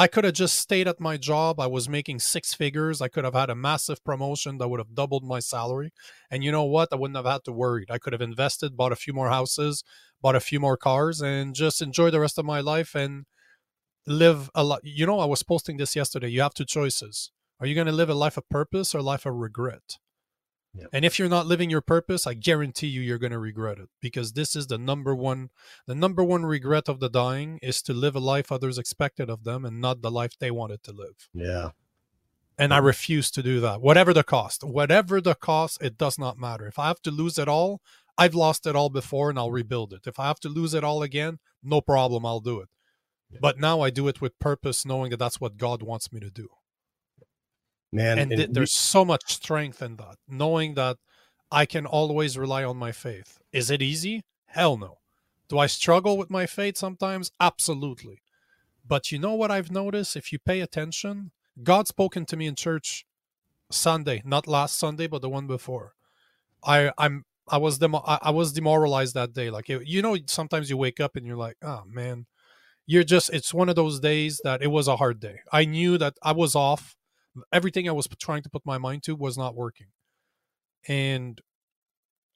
I 0.00 0.06
could 0.06 0.22
have 0.22 0.34
just 0.34 0.56
stayed 0.58 0.86
at 0.86 1.00
my 1.00 1.16
job. 1.16 1.58
I 1.58 1.66
was 1.66 1.88
making 1.88 2.20
six 2.20 2.54
figures. 2.54 3.02
I 3.02 3.08
could 3.08 3.24
have 3.24 3.34
had 3.34 3.50
a 3.50 3.56
massive 3.56 4.02
promotion 4.04 4.58
that 4.58 4.68
would 4.68 4.78
have 4.78 4.94
doubled 4.94 5.24
my 5.24 5.40
salary. 5.40 5.92
And 6.30 6.44
you 6.44 6.52
know 6.52 6.64
what? 6.64 6.90
I 6.92 6.96
wouldn't 6.96 7.16
have 7.16 7.26
had 7.26 7.42
to 7.44 7.52
worry. 7.52 7.84
I 7.90 7.98
could 7.98 8.12
have 8.12 8.22
invested, 8.22 8.76
bought 8.76 8.92
a 8.92 8.96
few 8.96 9.12
more 9.12 9.28
houses, 9.28 9.82
bought 10.22 10.36
a 10.36 10.40
few 10.40 10.60
more 10.60 10.76
cars, 10.76 11.20
and 11.20 11.52
just 11.52 11.82
enjoy 11.82 12.10
the 12.10 12.20
rest 12.20 12.38
of 12.38 12.44
my 12.44 12.60
life 12.60 12.94
and 12.94 13.26
live 14.06 14.50
a 14.54 14.64
lot. 14.64 14.80
You 14.84 15.06
know, 15.06 15.20
I 15.20 15.26
was 15.26 15.42
posting 15.42 15.78
this 15.78 15.96
yesterday. 15.96 16.28
You 16.28 16.42
have 16.42 16.54
two 16.54 16.64
choices. 16.64 17.32
Are 17.60 17.66
you 17.66 17.74
going 17.74 17.88
to 17.88 17.92
live 17.92 18.10
a 18.10 18.14
life 18.14 18.36
of 18.36 18.48
purpose 18.48 18.94
or 18.94 18.98
a 18.98 19.02
life 19.02 19.26
of 19.26 19.34
regret? 19.34 19.98
Yep. 20.74 20.88
And 20.92 21.04
if 21.04 21.18
you're 21.18 21.28
not 21.28 21.46
living 21.46 21.70
your 21.70 21.80
purpose, 21.80 22.26
I 22.26 22.34
guarantee 22.34 22.88
you 22.88 23.00
you're 23.00 23.18
going 23.18 23.32
to 23.32 23.38
regret 23.38 23.78
it 23.78 23.88
because 24.00 24.32
this 24.32 24.54
is 24.54 24.66
the 24.66 24.78
number 24.78 25.14
one 25.14 25.50
the 25.86 25.94
number 25.94 26.22
one 26.22 26.44
regret 26.44 26.88
of 26.88 27.00
the 27.00 27.08
dying 27.08 27.58
is 27.62 27.82
to 27.82 27.94
live 27.94 28.14
a 28.14 28.20
life 28.20 28.52
others 28.52 28.78
expected 28.78 29.30
of 29.30 29.44
them 29.44 29.64
and 29.64 29.80
not 29.80 30.02
the 30.02 30.10
life 30.10 30.38
they 30.38 30.50
wanted 30.50 30.82
to 30.84 30.92
live. 30.92 31.28
Yeah. 31.32 31.70
And 32.58 32.74
I 32.74 32.78
refuse 32.78 33.30
to 33.32 33.42
do 33.42 33.60
that. 33.60 33.80
Whatever 33.80 34.12
the 34.12 34.24
cost. 34.24 34.64
Whatever 34.64 35.20
the 35.20 35.34
cost, 35.34 35.78
it 35.80 35.96
does 35.96 36.18
not 36.18 36.38
matter. 36.38 36.66
If 36.66 36.78
I 36.78 36.88
have 36.88 37.00
to 37.02 37.10
lose 37.10 37.38
it 37.38 37.48
all, 37.48 37.80
I've 38.18 38.34
lost 38.34 38.66
it 38.66 38.74
all 38.74 38.90
before 38.90 39.30
and 39.30 39.38
I'll 39.38 39.52
rebuild 39.52 39.92
it. 39.92 40.06
If 40.06 40.18
I 40.18 40.26
have 40.26 40.40
to 40.40 40.48
lose 40.48 40.74
it 40.74 40.82
all 40.84 41.02
again, 41.02 41.38
no 41.62 41.80
problem, 41.80 42.26
I'll 42.26 42.40
do 42.40 42.60
it. 42.60 42.68
Yeah. 43.30 43.38
But 43.40 43.60
now 43.60 43.80
I 43.80 43.90
do 43.90 44.08
it 44.08 44.20
with 44.20 44.38
purpose 44.38 44.84
knowing 44.84 45.10
that 45.10 45.18
that's 45.18 45.40
what 45.40 45.56
God 45.56 45.82
wants 45.82 46.12
me 46.12 46.18
to 46.20 46.30
do 46.30 46.48
man 47.92 48.18
and, 48.18 48.30
th- 48.30 48.50
there's 48.52 48.72
so 48.72 49.04
much 49.04 49.32
strength 49.32 49.82
in 49.82 49.96
that 49.96 50.16
knowing 50.28 50.74
that 50.74 50.96
i 51.50 51.64
can 51.64 51.86
always 51.86 52.36
rely 52.36 52.62
on 52.64 52.76
my 52.76 52.92
faith. 52.92 53.38
Is 53.52 53.70
it 53.70 53.82
easy? 53.82 54.24
Hell 54.46 54.76
no. 54.76 54.98
Do 55.48 55.58
i 55.58 55.66
struggle 55.66 56.16
with 56.18 56.30
my 56.30 56.46
faith 56.46 56.76
sometimes? 56.76 57.30
Absolutely. 57.40 58.20
But 58.86 59.12
you 59.12 59.18
know 59.18 59.34
what 59.34 59.50
i've 59.50 59.70
noticed? 59.70 60.16
If 60.16 60.32
you 60.32 60.38
pay 60.38 60.60
attention 60.60 61.30
god 61.64 61.88
spoken 61.88 62.24
to 62.24 62.36
me 62.36 62.46
in 62.46 62.54
church 62.54 63.04
sunday 63.72 64.22
not 64.24 64.46
last 64.46 64.78
sunday 64.78 65.06
but 65.06 65.22
the 65.22 65.28
one 65.28 65.46
before. 65.46 65.94
I 66.64 66.92
i'm 66.98 67.24
i 67.48 67.56
was 67.56 67.78
dem- 67.78 67.94
i 68.28 68.30
was 68.30 68.52
demoralized 68.52 69.14
that 69.14 69.32
day. 69.32 69.48
Like 69.50 69.68
you 69.68 70.02
know 70.02 70.16
sometimes 70.26 70.68
you 70.68 70.76
wake 70.76 71.00
up 71.00 71.16
and 71.16 71.26
you're 71.26 71.36
like 71.36 71.56
oh 71.62 71.84
man. 71.86 72.26
You're 72.86 73.04
just 73.04 73.30
it's 73.30 73.52
one 73.52 73.68
of 73.68 73.76
those 73.76 74.00
days 74.00 74.40
that 74.44 74.62
it 74.62 74.68
was 74.68 74.88
a 74.88 74.96
hard 74.96 75.20
day. 75.20 75.40
I 75.52 75.64
knew 75.64 75.98
that 75.98 76.14
i 76.22 76.32
was 76.32 76.54
off 76.54 76.96
everything 77.52 77.88
I 77.88 77.92
was 77.92 78.08
trying 78.20 78.42
to 78.42 78.50
put 78.50 78.64
my 78.64 78.78
mind 78.78 79.02
to 79.04 79.14
was 79.14 79.36
not 79.36 79.54
working. 79.54 79.88
And 80.86 81.40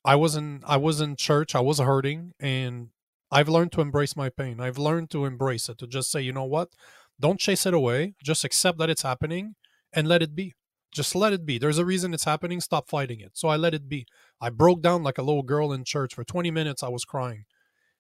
I 0.05 0.17
wasn't 0.17 0.65
I 0.67 0.77
was 0.77 1.01
in 1.01 1.17
church, 1.17 1.55
I 1.55 1.61
was 1.61 1.79
hurting, 1.79 2.33
and 2.41 2.89
I've 3.31 3.49
learned 3.49 3.73
to 3.73 3.81
embrace 3.81 4.17
my 4.17 4.29
pain. 4.29 4.61
I've 4.61 4.79
learned 4.79 5.11
to 5.11 5.25
embrace 5.25 5.69
it, 5.69 5.79
to 5.79 5.87
just 5.87 6.11
say, 6.11 6.21
you 6.21 6.33
know 6.33 6.45
what? 6.45 6.69
Don't 7.19 7.41
chase 7.41 7.67
it 7.67 7.75
away. 7.75 8.15
Just 8.23 8.45
accept 8.45 8.79
that 8.79 8.91
it's 8.91 9.03
happening 9.03 9.55
and 9.93 10.09
let 10.09 10.23
it 10.23 10.35
be. 10.35 10.55
Just 10.93 11.15
let 11.15 11.33
it 11.33 11.47
be. 11.47 11.57
There's 11.59 11.79
a 11.79 11.85
reason 11.85 12.13
it's 12.13 12.25
happening. 12.25 12.61
Stop 12.61 12.89
fighting 12.89 13.21
it. 13.21 13.31
So 13.35 13.49
I 13.49 13.57
let 13.57 13.73
it 13.73 13.89
be. 13.89 14.07
I 14.41 14.51
broke 14.51 14.83
down 14.83 15.03
like 15.03 15.19
a 15.19 15.23
little 15.23 15.43
girl 15.43 15.73
in 15.73 15.85
church. 15.85 16.15
For 16.15 16.25
20 16.25 16.51
minutes, 16.51 16.83
I 16.83 16.89
was 16.89 17.05
crying. 17.05 17.45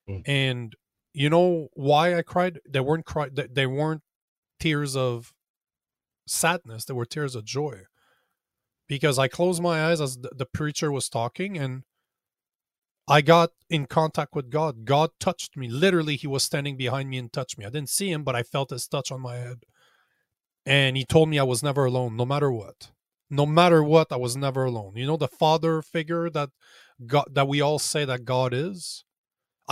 Mm. 0.08 0.22
And 0.26 0.76
you 1.14 1.30
know 1.30 1.68
why 1.72 2.14
I 2.14 2.22
cried? 2.22 2.58
They 2.68 2.80
weren't 2.80 3.06
cry. 3.06 3.28
They 3.32 3.66
weren't 3.66 4.02
tears 4.60 4.96
of 4.96 5.32
sadness, 6.26 6.84
there 6.84 6.96
were 6.96 7.06
tears 7.06 7.34
of 7.34 7.44
joy. 7.44 7.82
Because 8.88 9.18
I 9.18 9.28
closed 9.28 9.62
my 9.62 9.86
eyes 9.86 10.00
as 10.00 10.18
the 10.18 10.46
preacher 10.46 10.92
was 10.92 11.08
talking 11.08 11.56
and 11.56 11.84
I 13.08 13.20
got 13.20 13.50
in 13.68 13.86
contact 13.86 14.34
with 14.34 14.50
God. 14.50 14.84
God 14.84 15.10
touched 15.18 15.56
me. 15.56 15.68
Literally, 15.68 16.16
He 16.16 16.26
was 16.26 16.44
standing 16.44 16.76
behind 16.76 17.08
me 17.10 17.18
and 17.18 17.32
touched 17.32 17.58
me. 17.58 17.64
I 17.64 17.70
didn't 17.70 17.88
see 17.88 18.10
Him, 18.10 18.22
but 18.22 18.36
I 18.36 18.42
felt 18.42 18.70
His 18.70 18.86
touch 18.86 19.10
on 19.10 19.20
my 19.20 19.36
head. 19.36 19.64
And 20.64 20.96
He 20.96 21.04
told 21.04 21.28
me 21.28 21.38
I 21.38 21.44
was 21.44 21.62
never 21.62 21.84
alone, 21.84 22.16
no 22.16 22.24
matter 22.24 22.50
what. 22.50 22.90
No 23.28 23.46
matter 23.46 23.82
what, 23.82 24.12
I 24.12 24.16
was 24.16 24.36
never 24.36 24.64
alone. 24.64 24.92
You 24.96 25.06
know, 25.06 25.16
the 25.16 25.28
father 25.28 25.82
figure 25.82 26.28
that 26.30 26.50
God, 27.06 27.24
that 27.32 27.48
we 27.48 27.60
all 27.60 27.78
say 27.78 28.04
that 28.04 28.24
God 28.24 28.52
is. 28.52 29.04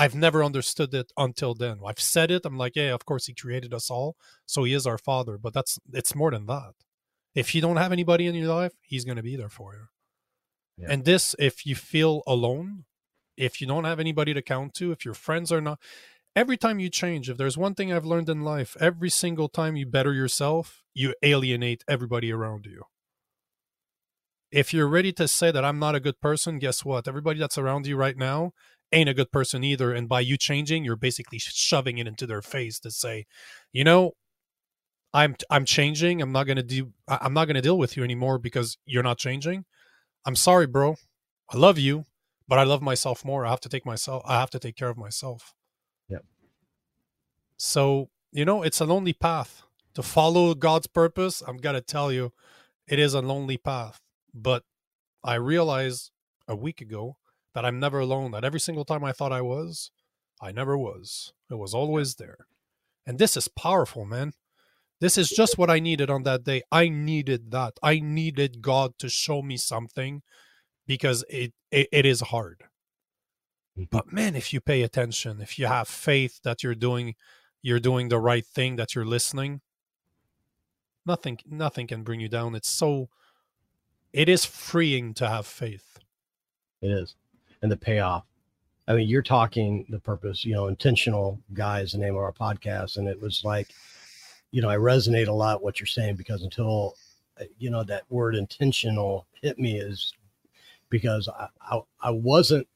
I've 0.01 0.15
never 0.15 0.43
understood 0.43 0.95
it 0.95 1.13
until 1.19 1.53
then. 1.53 1.81
I've 1.87 2.01
said 2.01 2.31
it. 2.31 2.47
I'm 2.47 2.57
like, 2.57 2.75
yeah, 2.75 2.95
of 2.95 3.05
course 3.05 3.27
he 3.27 3.35
created 3.35 3.75
us 3.75 3.91
all, 3.91 4.17
so 4.47 4.65
he 4.65 4.73
is 4.73 4.87
our 4.87 4.97
father. 4.97 5.37
But 5.37 5.53
that's 5.53 5.79
it's 5.93 6.15
more 6.15 6.31
than 6.31 6.47
that. 6.47 6.73
If 7.35 7.55
you 7.55 7.61
don't 7.61 7.77
have 7.77 7.93
anybody 7.93 8.27
in 8.27 8.35
your 8.35 8.49
life, 8.49 8.73
he's 8.81 9.05
going 9.05 9.19
to 9.19 9.23
be 9.23 9.37
there 9.37 9.51
for 9.51 9.75
you. 9.75 9.89
Yeah. 10.79 10.93
And 10.93 11.05
this, 11.05 11.37
if 11.39 11.67
you 11.67 11.75
feel 11.75 12.23
alone, 12.27 12.87
if 13.37 13.61
you 13.61 13.67
don't 13.67 13.85
have 13.85 14.01
anybody 14.01 14.33
to 14.33 14.41
count 14.41 14.73
to, 14.77 14.91
if 14.91 15.05
your 15.05 15.13
friends 15.13 15.53
are 15.53 15.61
not, 15.61 15.79
every 16.35 16.57
time 16.57 16.81
you 16.81 16.89
change, 16.89 17.29
if 17.29 17.37
there's 17.37 17.59
one 17.59 17.75
thing 17.75 17.93
I've 17.93 18.07
learned 18.07 18.31
in 18.31 18.41
life, 18.41 18.79
every 18.81 19.11
single 19.11 19.51
time 19.51 19.77
you 19.77 19.85
better 19.85 20.15
yourself, 20.15 20.83
you 20.95 21.15
alienate 21.23 21.85
everybody 21.87 22.33
around 22.33 22.65
you. 22.65 22.85
If 24.51 24.73
you're 24.73 24.89
ready 24.89 25.13
to 25.13 25.29
say 25.29 25.51
that 25.51 25.65
I'm 25.65 25.79
not 25.79 25.95
a 25.95 26.01
good 26.01 26.23
person, 26.23 26.59
guess 26.59 26.87
what? 26.87 27.07
Everybody 27.07 27.39
that's 27.39 27.59
around 27.59 27.87
you 27.87 27.97
right 27.97 28.17
now 28.17 28.53
ain't 28.93 29.09
a 29.09 29.15
good 29.15 29.31
person 29.31 29.65
either. 29.65 29.93
And 29.93 30.09
by 30.09 30.21
you 30.21 30.37
changing, 30.37 30.85
you're 30.85 30.97
basically 30.97 31.39
shoving 31.39 31.99
it 31.99 32.07
into 32.07 32.27
their 32.27 32.43
face 32.43 32.79
to 32.81 32.91
say, 32.91 33.27
you 33.73 33.85
know, 33.85 34.13
I'm 35.13 35.37
I'm 35.51 35.65
changing. 35.65 36.23
I'm 36.23 36.33
not 36.33 36.47
gonna 36.47 36.63
do. 36.63 36.93
I'm 37.09 37.35
not 37.35 37.47
gonna 37.47 37.63
deal 37.63 37.79
with 37.79 37.97
you 37.97 38.05
anymore 38.05 38.39
because 38.39 38.79
you're 38.87 39.03
not 39.03 39.19
changing. 39.19 39.65
I'm 40.25 40.37
sorry, 40.37 40.67
bro. 40.67 40.97
I 41.53 41.57
love 41.57 41.79
you, 41.79 42.05
but 42.47 42.59
I 42.59 42.63
love 42.63 42.81
myself 42.81 43.25
more. 43.25 43.45
I 43.45 43.51
have 43.51 43.61
to 43.61 43.69
take 43.69 43.85
myself. 43.85 44.23
I 44.25 44.39
have 44.39 44.51
to 44.51 44.59
take 44.59 44.77
care 44.77 44.89
of 44.89 44.97
myself. 44.97 45.53
Yeah. 46.09 46.19
So 47.57 48.11
you 48.33 48.45
know, 48.45 48.63
it's 48.63 48.81
a 48.81 48.85
lonely 48.85 49.13
path 49.13 49.63
to 49.95 50.03
follow 50.03 50.55
God's 50.55 50.87
purpose. 50.87 51.43
I'm 51.45 51.57
gonna 51.57 51.81
tell 51.81 52.13
you, 52.13 52.33
it 52.87 53.01
is 53.01 53.15
a 53.15 53.21
lonely 53.21 53.57
path. 53.57 54.01
But 54.33 54.63
I 55.25 55.35
realized 55.35 56.13
a 56.47 56.55
week 56.55 56.81
ago 56.81 57.17
that 57.55 57.65
I'm 57.65 57.81
never 57.81 58.01
alone, 58.01 58.31
that 58.33 58.45
every 58.45 58.61
single 58.61 58.85
time 58.85 59.05
I 59.05 59.13
thought 59.13 59.33
I 59.33 59.41
was, 59.41 59.91
I 60.41 60.53
never 60.53 60.77
was. 60.77 61.33
It 61.51 61.59
was 61.59 61.75
always 61.75 62.15
there. 62.15 62.47
And 63.07 63.19
this 63.19 63.37
is 63.37 63.49
powerful, 63.49 64.05
man. 64.05 64.33
This 65.01 65.17
is 65.17 65.31
just 65.31 65.57
what 65.57 65.71
I 65.71 65.81
needed 65.81 66.11
on 66.11 66.25
that 66.25 66.45
day. 66.45 66.63
I 66.71 66.89
needed 66.89 67.51
that. 67.53 67.79
I 67.83 68.01
needed 68.01 68.61
God 68.61 68.99
to 68.99 69.09
show 69.09 69.43
me 69.43 69.57
something 69.57 70.23
because 70.87 71.25
it, 71.29 71.53
it, 71.71 71.89
it 71.91 72.07
is 72.07 72.21
hard. 72.21 72.65
But 73.91 74.13
man, 74.13 74.37
if 74.37 74.53
you 74.53 74.61
pay 74.61 74.83
attention, 74.83 75.41
if 75.41 75.59
you 75.59 75.67
have 75.67 75.89
faith 75.89 76.41
that 76.43 76.63
you're 76.63 76.75
doing 76.75 77.15
you're 77.63 77.81
doing 77.81 78.09
the 78.09 78.19
right 78.19 78.45
thing, 78.45 78.77
that 78.77 78.95
you're 78.95 79.07
listening, 79.07 79.61
nothing 81.07 81.39
nothing 81.47 81.87
can 81.87 82.03
bring 82.03 82.21
you 82.21 82.29
down. 82.29 82.55
It's 82.55 82.69
so 82.69 83.09
it 84.13 84.29
is 84.29 84.45
freeing 84.45 85.15
to 85.15 85.29
have 85.29 85.47
faith. 85.47 85.99
It 86.83 86.91
is 86.91 87.15
and 87.63 87.71
the 87.71 87.77
payoff. 87.77 88.25
I 88.89 88.95
mean, 88.95 89.09
you're 89.09 89.23
talking 89.23 89.87
the 89.89 90.01
purpose, 90.01 90.45
you 90.45 90.53
know, 90.53 90.67
intentional 90.67 91.39
guy 91.53 91.81
is 91.81 91.93
the 91.93 91.99
name 91.99 92.17
of 92.17 92.23
our 92.23 92.33
podcast. 92.33 92.97
And 92.97 93.07
it 93.07 93.21
was 93.21 93.43
like, 93.45 93.69
you 94.51 94.61
know, 94.61 94.69
I 94.69 94.77
resonate 94.77 95.29
a 95.29 95.33
lot 95.33 95.63
what 95.63 95.79
you're 95.79 95.87
saying 95.87 96.17
because 96.17 96.43
until, 96.43 96.97
uh, 97.41 97.45
you 97.59 97.71
know, 97.71 97.85
that 97.85 98.03
word 98.11 98.35
intentional 98.35 99.27
hit 99.41 99.59
me 99.59 99.79
is 99.79 100.13
because 100.89 101.29
I, 101.29 101.47
I, 101.61 101.81
I 102.01 102.11
wasn't, 102.11 102.67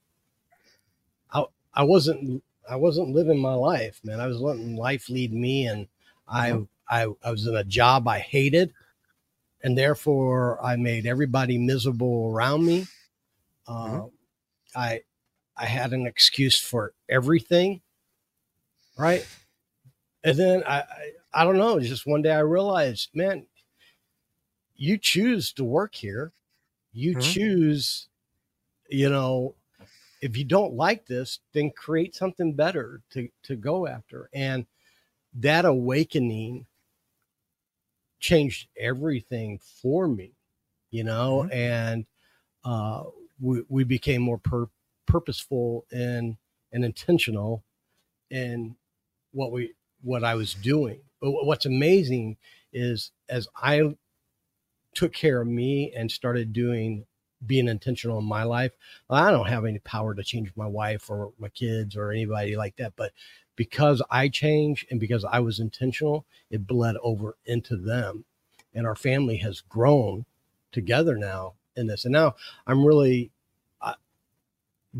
I, 1.33 1.45
I 1.75 1.83
wasn't, 1.83 2.45
I 2.71 2.77
wasn't 2.77 3.11
living 3.15 3.41
my 3.41 3.55
life, 3.55 4.01
man. 4.05 4.21
I 4.21 4.29
was 4.29 4.41
letting 4.41 4.77
life 4.77 5.09
lead 5.09 5.33
me. 5.33 5.67
And 5.67 5.89
I, 6.29 6.51
mm-hmm. 6.51 6.63
I, 6.89 7.09
I 7.25 7.31
was 7.33 7.47
in 7.47 7.57
a 7.57 7.65
job 7.65 8.07
I 8.07 8.21
hated. 8.21 8.73
And 9.65 9.77
therefore 9.77 10.65
I 10.65 10.77
made 10.77 11.07
everybody 11.07 11.59
miserable 11.59 12.31
around 12.33 12.65
me. 12.65 12.87
Mm-hmm. 13.69 14.07
I 14.75 15.03
I 15.57 15.67
had 15.67 15.93
an 15.93 16.07
excuse 16.07 16.59
for 16.59 16.95
everything, 17.09 17.81
right? 18.99 19.27
And 20.25 20.37
then 20.37 20.63
I, 20.67 20.79
I, 20.79 21.13
I 21.33 21.45
don't 21.45 21.59
know. 21.59 21.79
Just 21.79 22.07
one 22.07 22.23
day 22.23 22.33
I 22.33 22.41
realized, 22.41 23.11
man, 23.15 23.47
you 24.75 24.99
choose 24.99 25.53
to 25.53 25.65
work 25.65 25.95
here. 25.95 26.33
You 26.93 27.13
mm-hmm. 27.13 27.21
choose, 27.21 28.09
you 28.89 29.11
know, 29.11 29.55
if 30.21 30.37
you 30.37 30.45
don't 30.45 30.75
like 30.75 31.07
this, 31.07 31.41
then 31.53 31.71
create 31.71 32.15
something 32.15 32.55
better 32.55 33.03
to 33.11 33.29
to 33.45 33.57
go 33.57 33.87
after. 33.87 34.31
And 34.33 34.67
that 35.35 35.65
awakening 35.65 36.67
changed 38.21 38.69
everything 38.79 39.59
for 39.83 40.09
me, 40.09 40.33
you 40.91 41.05
know, 41.05 41.43
mm-hmm. 41.45 41.53
and 41.53 42.07
uh, 42.65 43.05
we, 43.41 43.63
we 43.69 43.85
became 43.85 44.23
more 44.23 44.39
pur- 44.39 44.69
purposeful 45.07 45.87
and, 45.93 46.37
and 46.73 46.85
intentional 46.85 47.63
in 48.31 48.77
what 49.33 49.53
we 49.53 49.75
what 50.03 50.23
I 50.23 50.35
was 50.35 50.55
doing. 50.55 51.01
But 51.21 51.31
what's 51.33 51.65
amazing 51.67 52.37
is 52.73 53.11
as 53.29 53.49
I 53.57 53.95
took 54.95 55.13
care 55.13 55.41
of 55.41 55.49
me 55.49 55.93
and 55.97 56.11
started 56.11 56.53
doing 56.53 57.07
being 57.47 57.69
intentional 57.69 58.19
in 58.19 58.25
my 58.25 58.43
life. 58.45 58.73
I 59.11 59.31
don't 59.31 59.49
have 59.49 59.65
any 59.65 59.79
power 59.81 60.15
to 60.15 60.23
change 60.23 60.51
my 60.57 60.67
wife 60.67 61.11
or 61.11 61.33
my 61.39 61.49
kids 61.49 61.97
or 61.97 62.11
anybody 62.11 62.57
like 62.57 62.77
that, 62.77 62.95
but 62.97 63.13
because 63.57 64.03
I 64.11 64.29
changed 64.29 64.87
and 64.91 64.99
because 64.99 65.25
I 65.25 65.41
was 65.41 65.61
intentional, 65.61 66.25
it 66.51 66.67
bled 66.67 66.97
over 67.03 67.37
into 67.45 67.77
them. 67.77 68.25
And 68.75 68.87
our 68.87 68.97
family 68.97 69.37
has 69.39 69.61
grown 69.61 70.25
together 70.73 71.17
now 71.17 71.55
in 71.77 71.87
this. 71.87 72.05
And 72.05 72.13
now 72.13 72.35
I'm 72.67 72.85
really 72.85 73.31
uh, 73.81 73.95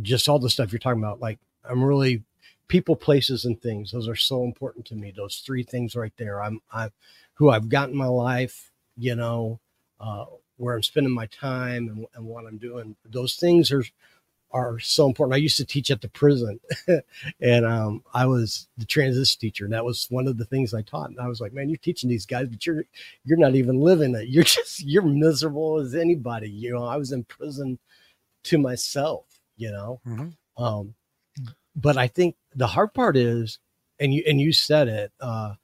just 0.03 0.29
all 0.29 0.39
the 0.39 0.51
stuff 0.51 0.73
you're 0.73 0.79
talking 0.79 1.03
about. 1.03 1.21
Like, 1.21 1.39
I'm 1.65 1.83
really 1.83 2.23
people, 2.69 2.97
places, 2.97 3.45
and 3.45 3.61
things. 3.61 3.93
Those 3.93 4.09
are 4.09 4.17
so 4.17 4.45
important 4.45 4.87
to 4.87 4.95
me. 4.95 5.13
Those 5.15 5.43
three 5.45 5.63
things 5.63 5.95
right 5.97 6.13
there. 6.17 6.43
I'm, 6.43 6.61
I'm 6.73 6.91
who 7.35 7.51
I've 7.51 7.69
got 7.69 7.91
in 7.91 7.97
my 7.97 8.07
life, 8.07 8.71
you 8.97 9.15
know, 9.15 9.61
uh, 10.01 10.27
where 10.57 10.75
I'm 10.77 10.83
spending 10.83 11.13
my 11.13 11.27
time 11.27 11.89
and, 11.89 12.07
and 12.15 12.25
what 12.27 12.47
I'm 12.47 12.59
doing. 12.59 12.97
Those 13.05 13.35
things 13.35 13.73
are 13.73 13.85
are 14.55 14.79
so 14.79 15.07
important. 15.07 15.35
I 15.35 15.39
used 15.39 15.57
to 15.57 15.65
teach 15.65 15.91
at 15.91 16.01
the 16.01 16.09
prison, 16.09 16.61
and 17.41 17.67
um, 17.67 18.05
I 18.15 18.25
was 18.25 18.69
the 18.79 18.87
transition 18.87 19.41
teacher, 19.41 19.65
and 19.65 19.75
that 19.75 19.85
was 19.85 20.07
one 20.11 20.29
of 20.29 20.39
the 20.39 20.45
things 20.45 20.73
I 20.73 20.83
taught. 20.83 21.11
And 21.11 21.21
I 21.21 21.27
was 21.27 21.41
like, 21.41 21.53
"Man, 21.53 21.69
you're 21.69 21.77
teaching 21.77 22.09
these 22.09 22.25
guys, 22.25 22.47
but 22.49 22.65
you're 22.65 22.85
you're 23.25 23.37
not 23.37 23.57
even 23.57 23.81
living 23.81 24.15
it. 24.15 24.29
You're 24.29 24.45
just 24.57 24.85
you're 24.85 25.03
miserable 25.03 25.81
as 25.81 25.95
anybody." 25.95 26.49
You 26.49 26.73
know, 26.73 26.85
I 26.85 26.97
was 26.97 27.11
in 27.11 27.25
prison 27.25 27.79
to 28.45 28.59
myself. 28.59 29.27
You 29.57 29.73
know, 29.73 30.01
mm-hmm. 30.07 30.63
um, 30.63 30.95
but 31.75 31.97
I 31.97 32.07
think 32.07 32.37
the 32.55 32.69
hard 32.69 32.95
part 32.95 33.17
is, 33.17 33.59
and 33.99 34.15
you 34.15 34.23
and 34.27 34.41
you 34.41 34.53
said 34.53 34.87
it. 34.87 35.13
Uh, 35.21 35.55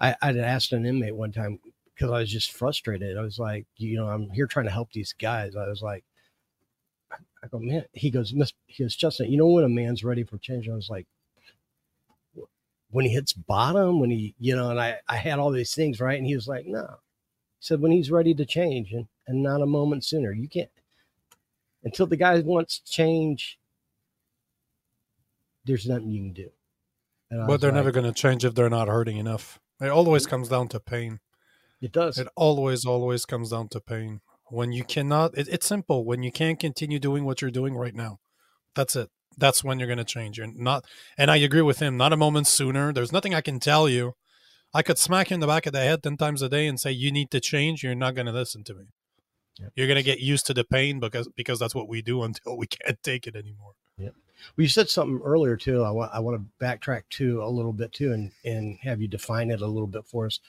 I, 0.00 0.16
I'd 0.20 0.36
asked 0.36 0.72
an 0.72 0.86
inmate 0.86 1.14
one 1.14 1.32
time 1.32 1.60
because 1.94 2.10
I 2.10 2.18
was 2.18 2.30
just 2.30 2.52
frustrated. 2.52 3.16
I 3.16 3.22
was 3.22 3.38
like, 3.38 3.66
you 3.76 3.96
know, 3.96 4.08
I'm 4.08 4.30
here 4.30 4.46
trying 4.46 4.66
to 4.66 4.72
help 4.72 4.92
these 4.92 5.12
guys. 5.12 5.56
I 5.56 5.68
was 5.68 5.82
like, 5.82 6.04
I 7.42 7.46
go, 7.46 7.58
oh, 7.58 7.60
man. 7.60 7.84
He 7.92 8.10
goes, 8.10 8.32
Miss. 8.32 8.52
He 8.66 8.84
goes, 8.84 8.96
Justin. 8.96 9.30
You 9.30 9.38
know 9.38 9.46
when 9.46 9.64
a 9.64 9.68
man's 9.68 10.04
ready 10.04 10.24
for 10.24 10.38
change? 10.38 10.68
I 10.68 10.74
was 10.74 10.90
like, 10.90 11.06
when 12.90 13.04
he 13.04 13.12
hits 13.12 13.32
bottom, 13.32 14.00
when 14.00 14.10
he, 14.10 14.34
you 14.38 14.56
know, 14.56 14.70
and 14.70 14.80
I, 14.80 14.96
I 15.08 15.16
had 15.16 15.38
all 15.38 15.50
these 15.50 15.74
things 15.74 16.00
right, 16.00 16.18
and 16.18 16.26
he 16.26 16.34
was 16.34 16.48
like, 16.48 16.66
no. 16.66 16.82
He 17.58 17.64
said 17.64 17.80
when 17.80 17.92
he's 17.92 18.10
ready 18.10 18.34
to 18.34 18.44
change, 18.44 18.92
and 18.92 19.06
and 19.28 19.42
not 19.42 19.62
a 19.62 19.66
moment 19.66 20.04
sooner. 20.04 20.32
You 20.32 20.48
can't 20.48 20.70
until 21.84 22.06
the 22.06 22.16
guy 22.16 22.40
wants 22.40 22.80
change. 22.80 23.58
There's 25.64 25.86
nothing 25.86 26.10
you 26.10 26.22
can 26.22 26.32
do. 26.32 26.50
But 27.30 27.60
they're 27.60 27.70
like, 27.70 27.76
never 27.76 27.92
going 27.92 28.06
to 28.06 28.12
change 28.12 28.44
if 28.44 28.54
they're 28.54 28.70
not 28.70 28.88
hurting 28.88 29.18
enough. 29.18 29.60
It 29.80 29.88
always 29.88 30.22
mm-hmm. 30.22 30.30
comes 30.30 30.48
down 30.48 30.68
to 30.68 30.80
pain. 30.80 31.20
It 31.80 31.92
does. 31.92 32.18
It 32.18 32.26
always, 32.34 32.84
always 32.86 33.26
comes 33.26 33.50
down 33.50 33.68
to 33.68 33.80
pain. 33.80 34.22
When 34.50 34.72
you 34.72 34.84
cannot, 34.84 35.36
it, 35.36 35.48
it's 35.48 35.66
simple. 35.66 36.04
When 36.04 36.22
you 36.22 36.32
can't 36.32 36.58
continue 36.58 36.98
doing 36.98 37.24
what 37.24 37.42
you're 37.42 37.50
doing 37.50 37.76
right 37.76 37.94
now, 37.94 38.18
that's 38.74 38.96
it. 38.96 39.10
That's 39.36 39.62
when 39.62 39.78
you're 39.78 39.88
going 39.88 39.98
to 39.98 40.04
change. 40.04 40.38
You're 40.38 40.48
not, 40.52 40.84
and 41.16 41.30
I 41.30 41.36
agree 41.36 41.62
with 41.62 41.78
him. 41.78 41.96
Not 41.96 42.12
a 42.12 42.16
moment 42.16 42.46
sooner. 42.46 42.92
There's 42.92 43.12
nothing 43.12 43.34
I 43.34 43.40
can 43.40 43.60
tell 43.60 43.88
you. 43.88 44.14
I 44.74 44.82
could 44.82 44.98
smack 44.98 45.30
you 45.30 45.34
in 45.34 45.40
the 45.40 45.46
back 45.46 45.66
of 45.66 45.72
the 45.72 45.80
head 45.80 46.02
ten 46.02 46.16
times 46.16 46.42
a 46.42 46.48
day 46.48 46.66
and 46.66 46.78
say 46.78 46.90
you 46.90 47.12
need 47.12 47.30
to 47.30 47.40
change. 47.40 47.82
You're 47.82 47.94
not 47.94 48.14
going 48.14 48.26
to 48.26 48.32
listen 48.32 48.64
to 48.64 48.74
me. 48.74 48.84
Yep. 49.60 49.72
You're 49.76 49.86
going 49.86 49.96
to 49.96 50.02
get 50.02 50.20
used 50.20 50.46
to 50.46 50.54
the 50.54 50.64
pain 50.64 51.00
because 51.00 51.28
because 51.36 51.58
that's 51.58 51.74
what 51.74 51.88
we 51.88 52.02
do 52.02 52.22
until 52.24 52.56
we 52.56 52.66
can't 52.66 53.02
take 53.02 53.26
it 53.26 53.36
anymore. 53.36 53.72
Yep. 53.98 54.14
Well, 54.56 54.62
you 54.62 54.68
said 54.68 54.88
something 54.88 55.20
earlier 55.24 55.56
too. 55.56 55.82
I 55.82 55.90
want 55.90 56.12
I 56.12 56.20
want 56.20 56.40
to 56.40 56.64
backtrack 56.64 57.02
to 57.10 57.42
a 57.42 57.48
little 57.48 57.72
bit 57.72 57.92
too, 57.92 58.12
and 58.12 58.32
and 58.44 58.78
have 58.82 59.00
you 59.00 59.08
define 59.08 59.50
it 59.50 59.60
a 59.60 59.66
little 59.66 59.86
bit 59.86 60.06
for 60.06 60.26
us. 60.26 60.40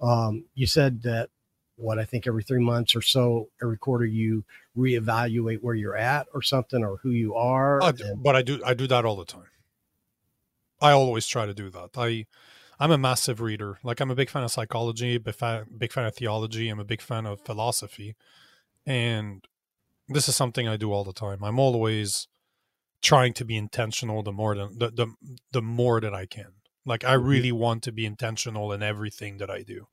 Um, 0.00 0.44
you 0.54 0.66
said 0.66 1.02
that 1.02 1.30
what 1.78 1.98
I 1.98 2.04
think 2.04 2.26
every 2.26 2.42
three 2.42 2.60
months 2.60 2.94
or 2.94 3.02
so, 3.02 3.48
every 3.62 3.78
quarter, 3.78 4.04
you 4.04 4.44
reevaluate 4.76 5.58
where 5.62 5.74
you're 5.74 5.96
at 5.96 6.26
or 6.34 6.42
something 6.42 6.84
or 6.84 6.98
who 6.98 7.10
you 7.10 7.34
are. 7.34 7.82
Uh, 7.82 7.92
and- 8.04 8.22
but 8.22 8.36
I 8.36 8.42
do 8.42 8.60
I 8.64 8.74
do 8.74 8.86
that 8.88 9.04
all 9.04 9.16
the 9.16 9.24
time. 9.24 9.50
I 10.80 10.92
always 10.92 11.26
try 11.26 11.46
to 11.46 11.54
do 11.54 11.70
that. 11.70 11.90
I 11.96 12.26
I'm 12.80 12.90
a 12.90 12.98
massive 12.98 13.40
reader. 13.40 13.78
Like 13.82 14.00
I'm 14.00 14.10
a 14.10 14.14
big 14.14 14.30
fan 14.30 14.44
of 14.44 14.50
psychology, 14.50 15.18
big 15.18 15.34
fan, 15.34 15.66
big 15.76 15.92
fan 15.92 16.06
of 16.06 16.14
theology. 16.14 16.68
I'm 16.68 16.78
a 16.78 16.84
big 16.84 17.00
fan 17.00 17.26
of 17.26 17.40
philosophy, 17.40 18.14
and 18.86 19.44
this 20.08 20.28
is 20.28 20.36
something 20.36 20.68
I 20.68 20.76
do 20.76 20.92
all 20.92 21.04
the 21.04 21.12
time. 21.12 21.42
I'm 21.42 21.58
always 21.58 22.28
trying 23.02 23.32
to 23.34 23.44
be 23.44 23.56
intentional. 23.56 24.22
The 24.22 24.32
more 24.32 24.54
than 24.54 24.78
the 24.78 24.90
the, 24.90 25.14
the 25.52 25.62
more 25.62 26.00
that 26.00 26.14
I 26.14 26.26
can. 26.26 26.52
Like 26.84 27.04
I 27.04 27.14
mm-hmm. 27.16 27.26
really 27.26 27.52
want 27.52 27.82
to 27.84 27.92
be 27.92 28.06
intentional 28.06 28.72
in 28.72 28.82
everything 28.82 29.38
that 29.38 29.50
I 29.50 29.62
do. 29.62 29.88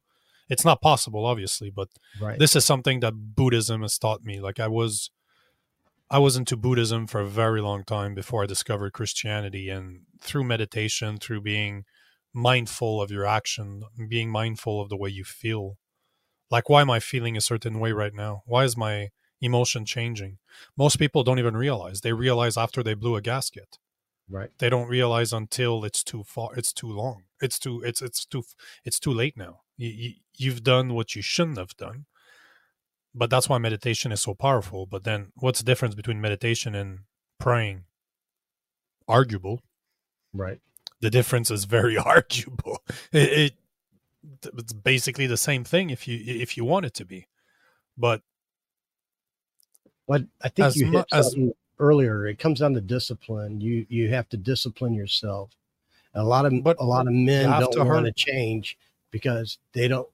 It's 0.49 0.65
not 0.65 0.81
possible, 0.81 1.25
obviously, 1.25 1.69
but 1.69 1.89
right. 2.21 2.37
this 2.37 2.55
is 2.55 2.65
something 2.65 2.99
that 2.99 3.35
Buddhism 3.35 3.81
has 3.81 3.97
taught 3.97 4.23
me. 4.23 4.39
Like 4.39 4.59
I 4.59 4.67
was, 4.67 5.09
I 6.09 6.19
was 6.19 6.37
into 6.37 6.55
Buddhism 6.55 7.07
for 7.07 7.21
a 7.21 7.27
very 7.27 7.61
long 7.61 7.83
time 7.83 8.13
before 8.13 8.43
I 8.43 8.45
discovered 8.45 8.93
Christianity, 8.93 9.69
and 9.69 10.01
through 10.21 10.43
meditation, 10.43 11.17
through 11.17 11.41
being 11.41 11.85
mindful 12.33 13.01
of 13.01 13.11
your 13.11 13.25
action, 13.25 13.83
being 14.07 14.29
mindful 14.29 14.81
of 14.81 14.89
the 14.89 14.97
way 14.97 15.09
you 15.09 15.23
feel. 15.23 15.77
Like, 16.51 16.69
why 16.69 16.81
am 16.81 16.91
I 16.91 16.99
feeling 16.99 17.35
a 17.35 17.41
certain 17.41 17.79
way 17.79 17.91
right 17.91 18.13
now? 18.13 18.43
Why 18.45 18.65
is 18.65 18.77
my 18.77 19.09
emotion 19.41 19.85
changing? 19.85 20.37
Most 20.77 20.99
people 20.99 21.23
don't 21.23 21.39
even 21.39 21.57
realize. 21.57 22.01
They 22.01 22.13
realize 22.13 22.55
after 22.55 22.83
they 22.83 22.93
blew 22.93 23.15
a 23.15 23.21
gasket 23.21 23.79
right 24.29 24.49
they 24.59 24.69
don't 24.69 24.87
realize 24.87 25.31
until 25.31 25.83
it's 25.83 26.03
too 26.03 26.23
far 26.23 26.49
it's 26.55 26.73
too 26.73 26.89
long 26.89 27.23
it's 27.41 27.59
too 27.59 27.81
it's 27.83 28.01
it's 28.01 28.25
too 28.25 28.43
it's 28.83 28.99
too 28.99 29.13
late 29.13 29.37
now 29.37 29.59
you, 29.77 30.13
you, 30.37 30.51
have 30.51 30.63
done 30.63 30.93
what 30.93 31.15
you 31.15 31.21
shouldn't 31.21 31.57
have 31.57 31.75
done. 31.77 32.05
But 33.13 33.29
that's 33.29 33.47
why 33.47 33.57
meditation 33.57 34.11
is 34.11 34.21
so 34.21 34.33
powerful. 34.33 34.85
But 34.85 35.03
then 35.03 35.31
what's 35.35 35.59
the 35.59 35.65
difference 35.65 35.95
between 35.95 36.19
meditation 36.19 36.75
and 36.75 36.99
praying? 37.39 37.85
Arguable. 39.07 39.61
Right. 40.33 40.59
The 40.99 41.09
difference 41.09 41.49
is 41.49 41.65
very 41.65 41.97
arguable. 41.97 42.83
It, 43.11 43.31
it 43.31 43.53
it's 44.57 44.73
basically 44.73 45.27
the 45.27 45.37
same 45.37 45.63
thing 45.63 45.91
if 45.91 46.07
you 46.07 46.19
if 46.25 46.57
you 46.57 46.65
want 46.65 46.85
it 46.85 46.93
to 46.95 47.05
be. 47.05 47.27
But 47.97 48.21
what 50.05 50.23
I 50.41 50.49
think 50.49 50.75
you 50.75 50.91
hit 50.91 51.05
something 51.11 51.53
earlier, 51.79 52.25
it 52.27 52.39
comes 52.39 52.59
down 52.59 52.73
to 52.73 52.81
discipline. 52.81 53.61
You 53.61 53.85
you 53.89 54.09
have 54.09 54.29
to 54.29 54.37
discipline 54.37 54.93
yourself. 54.93 55.51
A 56.13 56.23
lot 56.23 56.45
of 56.45 56.53
a 56.53 56.85
lot 56.85 57.07
of 57.07 57.13
men 57.13 57.49
don't 57.59 57.87
want 57.87 58.05
to 58.05 58.11
change 58.11 58.77
because 59.15 59.59
they 59.71 59.87
don't. 59.87 60.09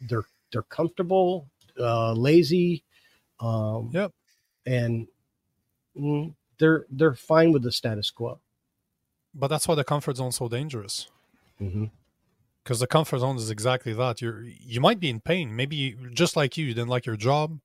They're 0.00 0.24
they're 0.50 0.64
comfortable, 0.64 1.48
uh, 1.78 2.14
lazy. 2.14 2.82
Um, 3.38 3.90
yep. 3.92 4.10
And 4.66 5.06
mm, 5.96 6.34
they're 6.58 6.84
they're 6.90 7.14
fine 7.14 7.52
with 7.52 7.62
the 7.62 7.70
status 7.70 8.10
quo. 8.10 8.40
But 9.32 9.46
that's 9.46 9.68
why 9.68 9.76
the 9.76 9.84
comfort 9.84 10.16
zone's 10.16 10.34
so 10.34 10.48
dangerous. 10.48 11.08
Mm-hmm 11.62 11.84
because 12.62 12.80
the 12.80 12.86
comfort 12.86 13.18
zone 13.20 13.36
is 13.36 13.50
exactly 13.50 13.94
that. 13.94 14.20
You're 14.20 14.44
you 14.44 14.82
might 14.82 15.00
be 15.00 15.08
in 15.08 15.20
pain. 15.20 15.56
Maybe 15.56 15.76
you, 15.76 16.10
just 16.12 16.36
like 16.36 16.58
you, 16.58 16.66
you 16.66 16.74
didn't 16.74 16.90
like 16.90 17.06
your 17.06 17.16
job. 17.16 17.58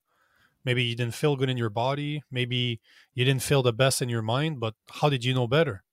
Maybe 0.64 0.84
you 0.84 0.96
didn't 0.96 1.16
feel 1.16 1.36
good 1.36 1.50
in 1.50 1.58
your 1.58 1.70
body. 1.70 2.24
Maybe 2.32 2.80
you 3.14 3.26
didn't 3.26 3.44
feel 3.44 3.62
the 3.62 3.74
best 3.74 4.02
in 4.02 4.08
your 4.08 4.22
mind, 4.22 4.62
but 4.62 4.74
how 4.90 5.10
did 5.10 5.26
you 5.26 5.34
know 5.34 5.48
better? 5.48 5.84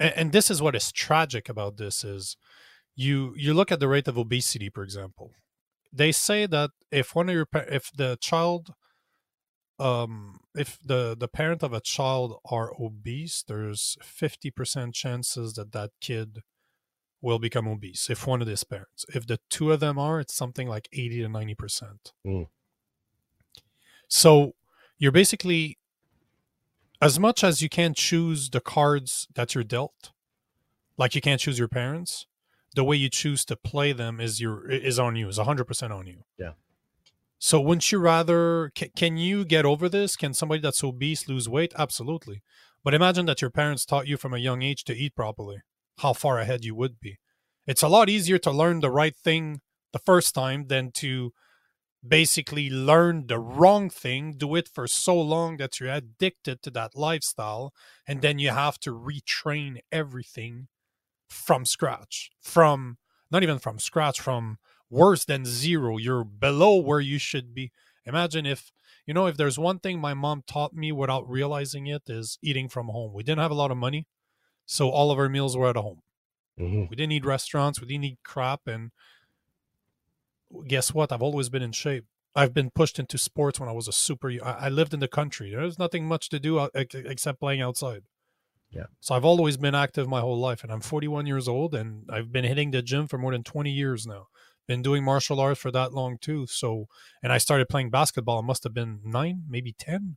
And, 0.00 0.12
and 0.16 0.32
this 0.32 0.50
is 0.50 0.60
what 0.60 0.74
is 0.74 0.90
tragic 0.90 1.48
about 1.48 1.76
this 1.76 2.02
is 2.02 2.36
you 2.96 3.34
you 3.36 3.54
look 3.54 3.72
at 3.72 3.80
the 3.80 3.88
rate 3.88 4.08
of 4.08 4.18
obesity, 4.18 4.70
for 4.70 4.82
example. 4.82 5.30
They 5.92 6.12
say 6.12 6.46
that 6.46 6.70
if 6.90 7.14
one 7.14 7.28
of 7.28 7.34
your 7.34 7.48
if 7.54 7.90
the 7.92 8.16
child 8.20 8.74
um 9.78 10.40
if 10.54 10.78
the 10.84 11.16
the 11.18 11.28
parent 11.28 11.62
of 11.62 11.72
a 11.72 11.80
child 11.80 12.38
are 12.50 12.70
obese 12.78 13.42
there's 13.48 13.96
50% 14.02 14.92
chances 14.92 15.54
that 15.54 15.72
that 15.72 15.90
kid 16.02 16.42
will 17.22 17.38
become 17.38 17.66
obese 17.66 18.10
if 18.10 18.26
one 18.26 18.42
of 18.42 18.46
these 18.46 18.62
parents 18.62 19.06
if 19.14 19.26
the 19.26 19.40
two 19.48 19.72
of 19.72 19.80
them 19.80 19.98
are 19.98 20.20
it's 20.20 20.34
something 20.34 20.68
like 20.68 20.86
80 20.92 21.22
to 21.22 21.28
90% 21.28 22.12
mm. 22.26 22.46
So 24.10 24.54
you're 24.98 25.12
basically 25.12 25.78
as 27.00 27.18
much 27.18 27.42
as 27.42 27.62
you 27.62 27.68
can't 27.68 27.96
choose 27.96 28.50
the 28.50 28.60
cards 28.60 29.26
that 29.34 29.54
you're 29.54 29.64
dealt, 29.64 30.10
like 30.98 31.14
you 31.14 31.20
can't 31.20 31.40
choose 31.40 31.58
your 31.58 31.68
parents, 31.68 32.26
the 32.74 32.84
way 32.84 32.96
you 32.96 33.08
choose 33.08 33.44
to 33.46 33.56
play 33.56 33.92
them 33.92 34.20
is 34.20 34.40
your 34.40 34.70
is 34.70 34.98
on 34.98 35.16
you, 35.16 35.28
is 35.28 35.38
100% 35.38 35.90
on 35.90 36.06
you. 36.06 36.24
Yeah. 36.38 36.52
So 37.38 37.60
wouldn't 37.60 37.90
you 37.90 37.98
rather 37.98 38.70
can, 38.74 38.90
can 38.94 39.16
you 39.16 39.44
get 39.44 39.64
over 39.64 39.88
this? 39.88 40.16
Can 40.16 40.34
somebody 40.34 40.60
that's 40.60 40.84
obese 40.84 41.28
lose 41.28 41.48
weight? 41.48 41.72
Absolutely. 41.76 42.42
But 42.84 42.94
imagine 42.94 43.26
that 43.26 43.40
your 43.40 43.50
parents 43.50 43.84
taught 43.84 44.06
you 44.06 44.16
from 44.16 44.34
a 44.34 44.38
young 44.38 44.62
age 44.62 44.84
to 44.84 44.96
eat 44.96 45.14
properly. 45.14 45.58
How 45.98 46.12
far 46.12 46.38
ahead 46.38 46.64
you 46.64 46.74
would 46.74 47.00
be. 47.00 47.18
It's 47.66 47.82
a 47.82 47.88
lot 47.88 48.08
easier 48.08 48.38
to 48.38 48.50
learn 48.50 48.80
the 48.80 48.90
right 48.90 49.14
thing 49.16 49.60
the 49.92 49.98
first 49.98 50.34
time 50.34 50.66
than 50.68 50.92
to 50.92 51.32
basically 52.06 52.70
learn 52.70 53.26
the 53.26 53.38
wrong 53.38 53.90
thing, 53.90 54.34
do 54.36 54.54
it 54.54 54.68
for 54.68 54.86
so 54.86 55.20
long 55.20 55.58
that 55.58 55.78
you're 55.78 55.90
addicted 55.90 56.62
to 56.62 56.70
that 56.70 56.96
lifestyle, 56.96 57.74
and 58.06 58.22
then 58.22 58.38
you 58.38 58.50
have 58.50 58.78
to 58.80 58.90
retrain 58.90 59.78
everything 59.92 60.68
from 61.30 61.64
scratch. 61.64 62.30
From 62.42 62.98
not 63.30 63.42
even 63.42 63.58
from 63.58 63.78
scratch, 63.78 64.20
from 64.20 64.58
worse 64.90 65.24
than 65.24 65.44
zero. 65.44 65.96
You're 65.96 66.24
below 66.24 66.76
where 66.76 67.00
you 67.00 67.18
should 67.18 67.54
be. 67.54 67.72
Imagine 68.04 68.44
if, 68.44 68.72
you 69.06 69.14
know, 69.14 69.26
if 69.26 69.36
there's 69.36 69.58
one 69.58 69.78
thing 69.78 70.00
my 70.00 70.14
mom 70.14 70.42
taught 70.46 70.74
me 70.74 70.90
without 70.90 71.28
realizing 71.28 71.86
it 71.86 72.02
is 72.08 72.38
eating 72.42 72.68
from 72.68 72.88
home. 72.88 73.12
We 73.14 73.22
didn't 73.22 73.40
have 73.40 73.50
a 73.50 73.54
lot 73.54 73.70
of 73.70 73.76
money, 73.76 74.06
so 74.66 74.90
all 74.90 75.10
of 75.10 75.18
our 75.18 75.28
meals 75.28 75.56
were 75.56 75.68
at 75.68 75.76
home. 75.76 76.00
Mm-hmm. 76.58 76.86
We 76.90 76.96
didn't 76.96 77.12
eat 77.12 77.24
restaurants, 77.24 77.80
we 77.80 77.86
didn't 77.86 78.04
eat 78.04 78.18
crap, 78.24 78.66
and 78.66 78.90
guess 80.66 80.92
what? 80.92 81.12
I've 81.12 81.22
always 81.22 81.48
been 81.48 81.62
in 81.62 81.72
shape. 81.72 82.06
I've 82.34 82.54
been 82.54 82.70
pushed 82.70 82.98
into 82.98 83.18
sports 83.18 83.60
when 83.60 83.68
I 83.68 83.72
was 83.72 83.88
a 83.88 83.92
super. 83.92 84.32
I 84.42 84.68
lived 84.68 84.94
in 84.94 85.00
the 85.00 85.08
country. 85.08 85.50
There's 85.50 85.78
nothing 85.78 86.06
much 86.06 86.28
to 86.30 86.38
do 86.38 86.68
except 86.74 87.40
playing 87.40 87.60
outside. 87.60 88.02
Yeah. 88.70 88.86
So 89.00 89.14
I've 89.14 89.24
always 89.24 89.56
been 89.56 89.74
active 89.74 90.08
my 90.08 90.20
whole 90.20 90.38
life, 90.38 90.62
and 90.62 90.72
I'm 90.72 90.80
41 90.80 91.26
years 91.26 91.48
old, 91.48 91.74
and 91.74 92.08
I've 92.10 92.30
been 92.30 92.44
hitting 92.44 92.70
the 92.70 92.82
gym 92.82 93.08
for 93.08 93.18
more 93.18 93.32
than 93.32 93.42
20 93.42 93.70
years 93.70 94.06
now. 94.06 94.26
Been 94.68 94.82
doing 94.82 95.02
martial 95.02 95.40
arts 95.40 95.60
for 95.60 95.72
that 95.72 95.92
long 95.92 96.18
too. 96.20 96.46
So, 96.46 96.86
and 97.22 97.32
I 97.32 97.38
started 97.38 97.68
playing 97.68 97.90
basketball. 97.90 98.38
I 98.38 98.46
must 98.46 98.62
have 98.62 98.74
been 98.74 99.00
nine, 99.04 99.42
maybe 99.48 99.72
10. 99.72 100.16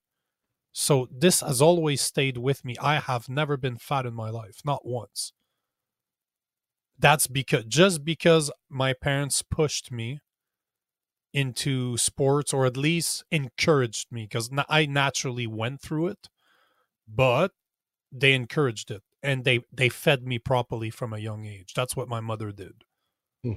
So 0.71 1.07
this 1.11 1.41
has 1.41 1.61
always 1.61 2.01
stayed 2.01 2.37
with 2.37 2.63
me. 2.63 2.75
I 2.79 2.99
have 2.99 3.29
never 3.29 3.57
been 3.57 3.77
fat 3.77 4.05
in 4.05 4.13
my 4.13 4.29
life, 4.29 4.61
not 4.63 4.85
once. 4.85 5.33
That's 6.99 7.27
because 7.27 7.65
just 7.65 8.05
because 8.05 8.51
my 8.69 8.93
parents 8.93 9.41
pushed 9.41 9.91
me 9.91 10.19
into 11.33 11.97
sports 11.97 12.53
or 12.53 12.65
at 12.65 12.77
least 12.77 13.23
encouraged 13.31 14.11
me 14.11 14.23
because 14.23 14.49
I 14.69 14.85
naturally 14.85 15.47
went 15.47 15.81
through 15.81 16.07
it, 16.07 16.29
but 17.07 17.51
they 18.13 18.33
encouraged 18.33 18.91
it 18.91 19.01
and 19.23 19.43
they 19.43 19.61
they 19.71 19.89
fed 19.89 20.25
me 20.25 20.37
properly 20.37 20.89
from 20.89 21.13
a 21.13 21.19
young 21.19 21.45
age. 21.45 21.73
That's 21.73 21.95
what 21.95 22.07
my 22.07 22.19
mother 22.19 22.51
did. 22.51 22.83
Hmm. 23.43 23.53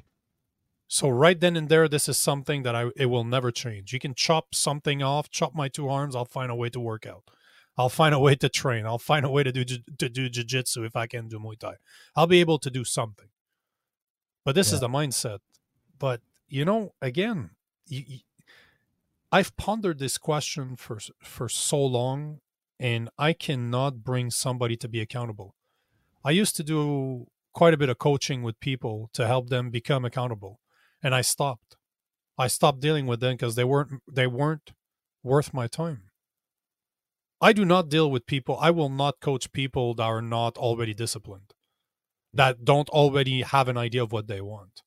So 0.89 1.09
right 1.09 1.39
then 1.39 1.57
and 1.57 1.69
there, 1.69 1.89
this 1.89 2.09
is 2.09 2.17
something 2.17 2.63
that 2.63 2.75
I 2.75 2.91
it 2.97 3.07
will 3.07 3.25
never 3.25 3.51
change. 3.51 3.93
You 3.93 3.99
can 3.99 4.15
chop 4.15 4.55
something 4.55 5.03
off, 5.03 5.31
chop 5.31 5.55
my 5.55 5.69
two 5.69 5.89
arms. 5.89 6.17
I'll 6.17 6.25
find 6.25 6.51
a 6.51 6.55
way 6.55 6.71
to 6.71 6.81
work 6.81 7.07
out. 7.07 7.25
I'll 7.77 7.91
find 7.91 8.15
a 8.15 8.19
way 8.19 8.35
to 8.37 8.49
train. 8.49 8.87
I'll 8.87 8.99
find 8.99 9.27
a 9.27 9.31
way 9.31 9.43
to 9.43 9.53
do 9.53 9.65
to 9.65 10.09
do 10.09 10.31
jujitsu 10.31 10.87
if 10.87 10.97
I 10.97 11.07
can 11.07 11.29
do 11.29 11.39
Muay 11.39 11.59
Thai. 11.59 11.75
I'll 12.15 12.27
be 12.27 12.41
able 12.41 12.59
to 12.61 12.71
do 12.71 12.85
something. 12.85 13.29
But 14.45 14.55
this 14.55 14.71
yeah. 14.71 14.75
is 14.75 14.81
the 14.81 14.89
mindset. 14.89 15.41
But 15.99 16.23
you 16.49 16.65
know, 16.65 16.95
again, 17.03 17.51
you, 17.89 18.05
you, 18.07 18.19
I've 19.33 19.57
pondered 19.57 19.99
this 19.99 20.17
question 20.17 20.77
for 20.77 20.99
for 21.21 21.49
so 21.49 21.85
long, 21.85 22.41
and 22.79 23.09
I 23.19 23.33
cannot 23.33 24.05
bring 24.05 24.31
somebody 24.31 24.77
to 24.77 24.89
be 24.89 25.01
accountable. 25.01 25.55
I 26.25 26.31
used 26.31 26.57
to 26.57 26.65
do 26.65 27.27
quite 27.55 27.75
a 27.75 27.77
bit 27.77 27.89
of 27.89 27.99
coaching 27.99 28.43
with 28.43 28.61
people 28.61 29.11
to 29.15 29.27
help 29.27 29.49
them 29.49 29.71
become 29.71 30.05
accountable, 30.05 30.61
and 31.03 31.15
I 31.15 31.21
stopped. 31.23 31.77
I 32.39 32.49
stopped 32.49 32.81
dealing 32.81 33.07
with 33.07 33.21
them 33.21 33.35
because 33.35 33.55
they 33.55 33.65
weren't 33.65 34.03
they 34.11 34.27
weren't 34.27 34.73
worth 35.23 35.55
my 35.55 35.67
time. 35.67 36.11
I 37.41 37.53
do 37.53 37.65
not 37.65 37.89
deal 37.89 38.11
with 38.11 38.27
people. 38.27 38.57
I 38.61 38.71
will 38.71 38.89
not 38.89 39.21
coach 39.21 39.53
people 39.53 39.95
that 39.95 40.03
are 40.03 40.23
not 40.23 40.57
already 40.57 40.95
disciplined, 40.95 41.55
that 42.33 42.65
don't 42.65 42.89
already 42.91 43.43
have 43.43 43.69
an 43.69 43.77
idea 43.77 44.03
of 44.03 44.13
what 44.13 44.27
they 44.27 44.41
want 44.41 44.83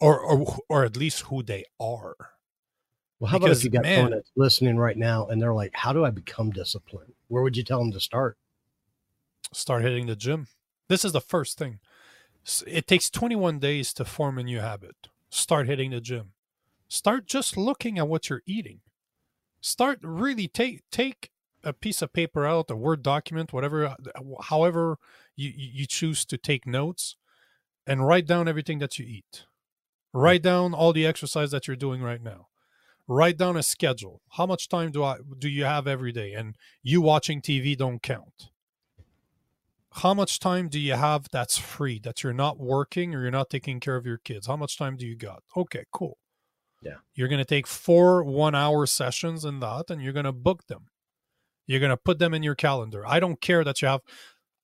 or 0.00 0.20
or 0.20 0.58
or 0.68 0.84
at 0.84 0.96
least 0.96 1.22
who 1.22 1.42
they 1.42 1.64
are. 1.80 2.16
Well, 3.20 3.30
how 3.30 3.38
because, 3.38 3.58
about 3.58 3.58
if 3.58 3.64
you 3.64 3.70
got 3.70 3.82
man, 3.82 3.96
someone 3.96 4.12
that's 4.12 4.30
listening 4.36 4.76
right 4.76 4.96
now 4.96 5.26
and 5.26 5.40
they're 5.42 5.54
like, 5.54 5.72
"How 5.74 5.92
do 5.92 6.04
I 6.04 6.10
become 6.10 6.50
disciplined?" 6.50 7.14
Where 7.28 7.42
would 7.42 7.56
you 7.56 7.64
tell 7.64 7.78
them 7.80 7.92
to 7.92 8.00
start? 8.00 8.38
Start 9.52 9.82
hitting 9.82 10.06
the 10.06 10.16
gym. 10.16 10.48
This 10.88 11.04
is 11.04 11.12
the 11.12 11.20
first 11.20 11.58
thing. 11.58 11.80
It 12.66 12.86
takes 12.86 13.10
21 13.10 13.58
days 13.58 13.92
to 13.94 14.04
form 14.04 14.38
a 14.38 14.42
new 14.42 14.60
habit. 14.60 15.08
Start 15.30 15.66
hitting 15.66 15.90
the 15.90 16.00
gym. 16.00 16.32
Start 16.88 17.26
just 17.26 17.56
looking 17.56 17.98
at 17.98 18.08
what 18.08 18.30
you're 18.30 18.42
eating. 18.46 18.80
Start 19.60 19.98
really 20.02 20.48
take 20.48 20.82
take 20.90 21.30
a 21.64 21.72
piece 21.72 22.02
of 22.02 22.12
paper 22.12 22.46
out, 22.46 22.70
a 22.70 22.76
Word 22.76 23.02
document, 23.02 23.52
whatever, 23.52 23.86
uh, 23.86 23.96
however 24.44 24.96
you, 25.36 25.52
you 25.54 25.86
choose 25.86 26.24
to 26.26 26.38
take 26.38 26.66
notes, 26.66 27.16
and 27.86 28.06
write 28.06 28.26
down 28.26 28.48
everything 28.48 28.78
that 28.78 28.98
you 28.98 29.04
eat 29.06 29.44
Write 30.12 30.42
down 30.42 30.74
all 30.74 30.92
the 30.92 31.06
exercise 31.06 31.50
that 31.50 31.66
you're 31.66 31.76
doing 31.76 32.02
right 32.02 32.22
now. 32.22 32.48
Write 33.10 33.38
down 33.38 33.56
a 33.56 33.62
schedule. 33.62 34.20
How 34.32 34.44
much 34.44 34.68
time 34.68 34.90
do 34.90 35.02
I 35.02 35.16
do 35.38 35.48
you 35.48 35.64
have 35.64 35.86
every 35.86 36.12
day? 36.12 36.34
And 36.34 36.56
you 36.82 37.00
watching 37.00 37.40
TV 37.40 37.76
don't 37.76 38.02
count. 38.02 38.50
How 39.94 40.12
much 40.12 40.38
time 40.38 40.68
do 40.68 40.78
you 40.78 40.92
have 40.92 41.26
that's 41.32 41.56
free 41.56 41.98
that 42.00 42.22
you're 42.22 42.34
not 42.34 42.60
working 42.60 43.14
or 43.14 43.22
you're 43.22 43.30
not 43.30 43.48
taking 43.48 43.80
care 43.80 43.96
of 43.96 44.04
your 44.04 44.18
kids? 44.18 44.46
How 44.46 44.56
much 44.56 44.76
time 44.76 44.96
do 44.96 45.06
you 45.06 45.16
got? 45.16 45.42
Okay, 45.56 45.84
cool. 45.90 46.18
Yeah. 46.82 46.98
You're 47.14 47.28
going 47.28 47.38
to 47.38 47.44
take 47.46 47.66
four 47.66 48.22
one 48.22 48.54
hour 48.54 48.84
sessions 48.84 49.44
in 49.44 49.60
that 49.60 49.86
and 49.88 50.02
you're 50.02 50.12
going 50.12 50.24
to 50.24 50.32
book 50.32 50.66
them. 50.66 50.88
You're 51.66 51.80
going 51.80 51.90
to 51.90 51.96
put 51.96 52.18
them 52.18 52.34
in 52.34 52.42
your 52.42 52.54
calendar. 52.54 53.06
I 53.06 53.20
don't 53.20 53.40
care 53.40 53.64
that 53.64 53.80
you 53.80 53.88
have, 53.88 54.00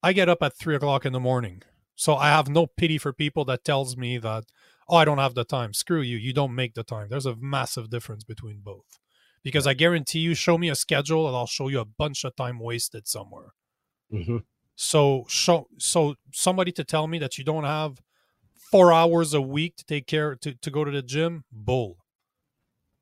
I 0.02 0.12
get 0.12 0.28
up 0.28 0.42
at 0.42 0.56
three 0.56 0.76
o'clock 0.76 1.06
in 1.06 1.14
the 1.14 1.20
morning. 1.20 1.62
So 1.96 2.14
I 2.14 2.28
have 2.28 2.48
no 2.48 2.66
pity 2.66 2.98
for 2.98 3.12
people 3.12 3.44
that 3.46 3.64
tells 3.64 3.96
me 3.96 4.18
that 4.18 4.44
oh, 4.88 4.96
I 4.96 5.04
don't 5.04 5.18
have 5.18 5.34
the 5.34 5.44
time. 5.44 5.72
Screw 5.72 6.00
you. 6.00 6.16
You 6.16 6.32
don't 6.32 6.54
make 6.54 6.74
the 6.74 6.82
time. 6.82 7.08
There's 7.10 7.26
a 7.26 7.36
massive 7.36 7.90
difference 7.90 8.24
between 8.24 8.60
both. 8.60 8.98
Because 9.42 9.66
I 9.66 9.74
guarantee 9.74 10.20
you, 10.20 10.34
show 10.34 10.56
me 10.56 10.70
a 10.70 10.74
schedule 10.74 11.26
and 11.26 11.36
I'll 11.36 11.46
show 11.46 11.68
you 11.68 11.80
a 11.80 11.84
bunch 11.84 12.24
of 12.24 12.34
time 12.34 12.58
wasted 12.58 13.06
somewhere. 13.06 13.52
Mm-hmm. 14.12 14.38
So, 14.76 15.24
show 15.28 15.68
so 15.78 16.14
somebody 16.32 16.72
to 16.72 16.84
tell 16.84 17.06
me 17.06 17.18
that 17.18 17.38
you 17.38 17.44
don't 17.44 17.64
have 17.64 18.00
four 18.70 18.92
hours 18.92 19.34
a 19.34 19.40
week 19.40 19.76
to 19.76 19.84
take 19.84 20.06
care 20.06 20.34
to, 20.36 20.54
to 20.54 20.70
go 20.70 20.84
to 20.84 20.90
the 20.90 21.02
gym, 21.02 21.44
bull. 21.52 21.98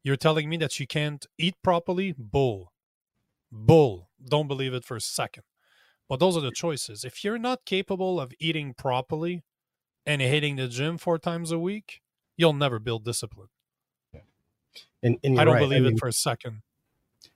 You're 0.03 0.17
telling 0.17 0.49
me 0.49 0.57
that 0.59 0.81
you 0.81 0.87
can't 0.87 1.25
eat 1.39 1.55
properly, 1.63 2.15
bull. 2.19 2.73
Bull. 3.51 4.09
Don't 4.25 4.49
believe 4.49 4.75
it 4.75 4.85
for 4.85 4.97
a 4.97 5.01
second. 5.01 5.45
But 6.09 6.19
those 6.19 6.37
are 6.37 6.41
the 6.41 6.51
choices. 6.51 7.05
If 7.05 7.23
you're 7.23 7.39
not 7.39 7.65
capable 7.65 8.21
of 8.21 8.33
eating 8.41 8.75
properly, 8.75 9.45
and 10.07 10.21
hitting 10.21 10.57
the 10.57 10.69
gym 10.69 10.99
four 10.99 11.19
times 11.19 11.53
a 11.53 11.59
week, 11.59 12.01
you'll 12.37 12.53
never 12.53 12.79
build 12.79 13.05
discipline. 13.05 13.49
Yeah. 14.13 14.21
And, 15.03 15.19
and 15.23 15.41
I 15.41 15.45
don't 15.45 15.55
right. 15.55 15.61
believe 15.61 15.83
I 15.83 15.87
mean, 15.87 15.95
it 15.95 15.99
for 15.99 16.09
a 16.09 16.13
second. 16.13 16.63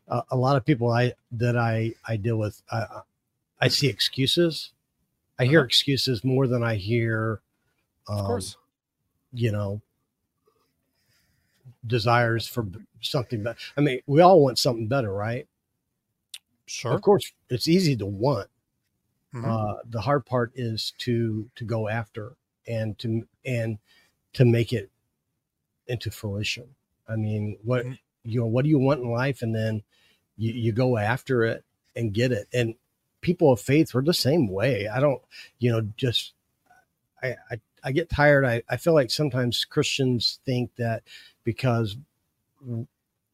Uh, 0.09 0.23
a 0.31 0.37
lot 0.37 0.57
of 0.57 0.65
people 0.65 0.91
I 0.91 1.15
that 1.33 1.57
I 1.57 1.93
I 2.07 2.17
deal 2.17 2.37
with, 2.37 2.63
uh, 2.71 3.01
I 3.61 3.69
see 3.69 3.89
excuses. 3.89 4.71
I 5.39 5.47
hear 5.47 5.61
uh-huh. 5.61 5.67
excuses 5.67 6.25
more 6.25 6.47
than 6.47 6.63
I 6.63 6.77
hear, 6.77 7.41
um, 8.09 8.19
of 8.19 8.25
course, 8.25 8.57
you 9.33 9.51
know, 9.51 9.81
desires 11.87 12.47
for 12.47 12.67
something 13.01 13.43
better. 13.43 13.59
I 13.77 13.81
mean, 13.81 14.01
we 14.07 14.21
all 14.21 14.41
want 14.43 14.59
something 14.59 14.87
better, 14.87 15.13
right? 15.13 15.47
Sure. 16.67 16.93
Of 16.93 17.03
course, 17.03 17.33
it's 17.49 17.69
easy 17.69 17.97
to 17.97 18.07
want. 18.07 18.49
Mm-hmm. 19.35 19.51
Uh, 19.51 19.75
the 19.91 20.01
hard 20.01 20.25
part 20.25 20.53
is 20.55 20.93
to 20.99 21.51
to 21.57 21.65
go 21.65 21.89
after 21.89 22.37
and 22.67 22.99
to 22.99 23.27
and 23.45 23.79
to 24.35 24.45
make 24.45 24.73
it 24.73 24.91
into 25.87 26.11
fruition. 26.11 26.69
I 27.09 27.17
mean, 27.17 27.59
what 27.63 27.85
mm-hmm. 27.85 27.95
you 28.25 28.41
know, 28.41 28.47
what 28.47 28.65
do 28.65 28.71
you 28.71 28.79
want 28.79 29.01
in 29.01 29.11
life, 29.11 29.43
and 29.43 29.55
then 29.55 29.83
you, 30.37 30.53
you 30.53 30.73
go 30.73 30.97
after 30.97 31.45
it 31.45 31.65
and 31.95 32.13
get 32.13 32.33
it. 32.33 32.49
And 32.53 32.75
people 33.21 33.53
of 33.53 33.61
faith 33.61 33.95
were 33.95 34.03
the 34.03 34.15
same 34.15 34.49
way. 34.49 34.89
I 34.89 35.01
don't, 35.01 35.23
you 35.59 35.71
know, 35.73 35.83
just 35.97 36.33
I 37.23 37.37
I, 37.51 37.61
I 37.85 37.93
get 37.93 38.11
tired. 38.11 38.45
I, 38.45 38.63
I 38.69 38.77
feel 38.77 38.95
like 38.95 39.11
sometimes 39.11 39.65
Christians 39.65 40.41
think 40.45 40.75
that 40.77 41.03
because 41.45 41.97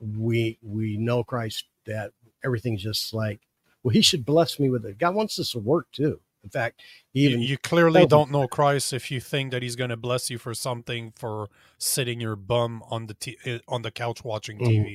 we 0.00 0.58
we 0.62 0.96
know 0.96 1.24
Christ 1.24 1.64
that 1.86 2.12
everything's 2.44 2.82
just 2.82 3.14
like 3.14 3.40
well 3.82 3.92
he 3.92 4.02
should 4.02 4.24
bless 4.24 4.58
me 4.58 4.70
with 4.70 4.84
it. 4.84 4.98
God 4.98 5.14
wants 5.14 5.38
us 5.38 5.52
to 5.52 5.58
work 5.58 5.86
too. 5.92 6.20
In 6.44 6.50
fact, 6.50 6.82
even 7.14 7.40
you, 7.40 7.48
you 7.48 7.58
clearly 7.58 8.06
don't 8.06 8.30
know 8.30 8.48
Christ 8.48 8.92
if 8.92 9.10
you 9.10 9.20
think 9.20 9.52
that 9.52 9.62
He's 9.62 9.76
going 9.76 9.90
to 9.90 9.96
bless 9.96 10.28
you 10.30 10.38
for 10.38 10.54
something 10.54 11.12
for 11.16 11.48
sitting 11.78 12.20
your 12.20 12.36
bum 12.36 12.82
on 12.90 13.06
the 13.06 13.14
t- 13.14 13.38
eh, 13.44 13.58
on 13.68 13.82
the 13.82 13.90
couch 13.90 14.24
watching 14.24 14.58
TV. 14.58 14.68
Mm-hmm. 14.68 14.92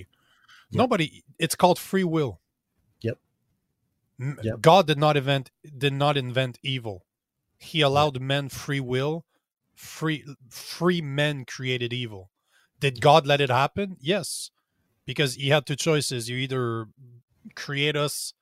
Yep. 0.71 0.79
Nobody. 0.79 1.23
It's 1.39 1.55
called 1.55 1.79
free 1.79 2.03
will. 2.03 2.41
Yep. 3.01 3.17
yep. 4.43 4.61
God 4.61 4.87
did 4.87 4.97
not 4.97 5.15
invent 5.15 5.51
did 5.77 5.93
not 5.93 6.17
invent 6.17 6.59
evil. 6.63 7.05
He 7.57 7.81
allowed 7.81 8.19
men 8.19 8.49
free 8.49 8.81
will. 8.81 9.25
Free 9.73 10.25
free 10.49 11.01
men 11.01 11.45
created 11.45 11.93
evil. 11.93 12.31
Did 12.79 12.99
God 12.99 13.25
let 13.25 13.41
it 13.41 13.49
happen? 13.49 13.95
Yes, 14.01 14.51
because 15.05 15.35
He 15.35 15.49
had 15.49 15.65
two 15.65 15.75
choices. 15.75 16.29
You 16.29 16.37
either 16.37 16.87
create 17.55 17.95
us 17.95 18.33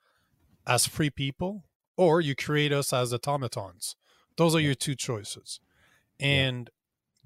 as 0.66 0.86
free 0.86 1.10
people 1.10 1.64
or 1.96 2.20
you 2.20 2.34
create 2.34 2.72
us 2.72 2.92
as 2.92 3.12
automatons. 3.12 3.96
Those 4.36 4.54
are 4.54 4.60
your 4.60 4.74
two 4.74 4.94
choices. 4.94 5.60
And 6.20 6.70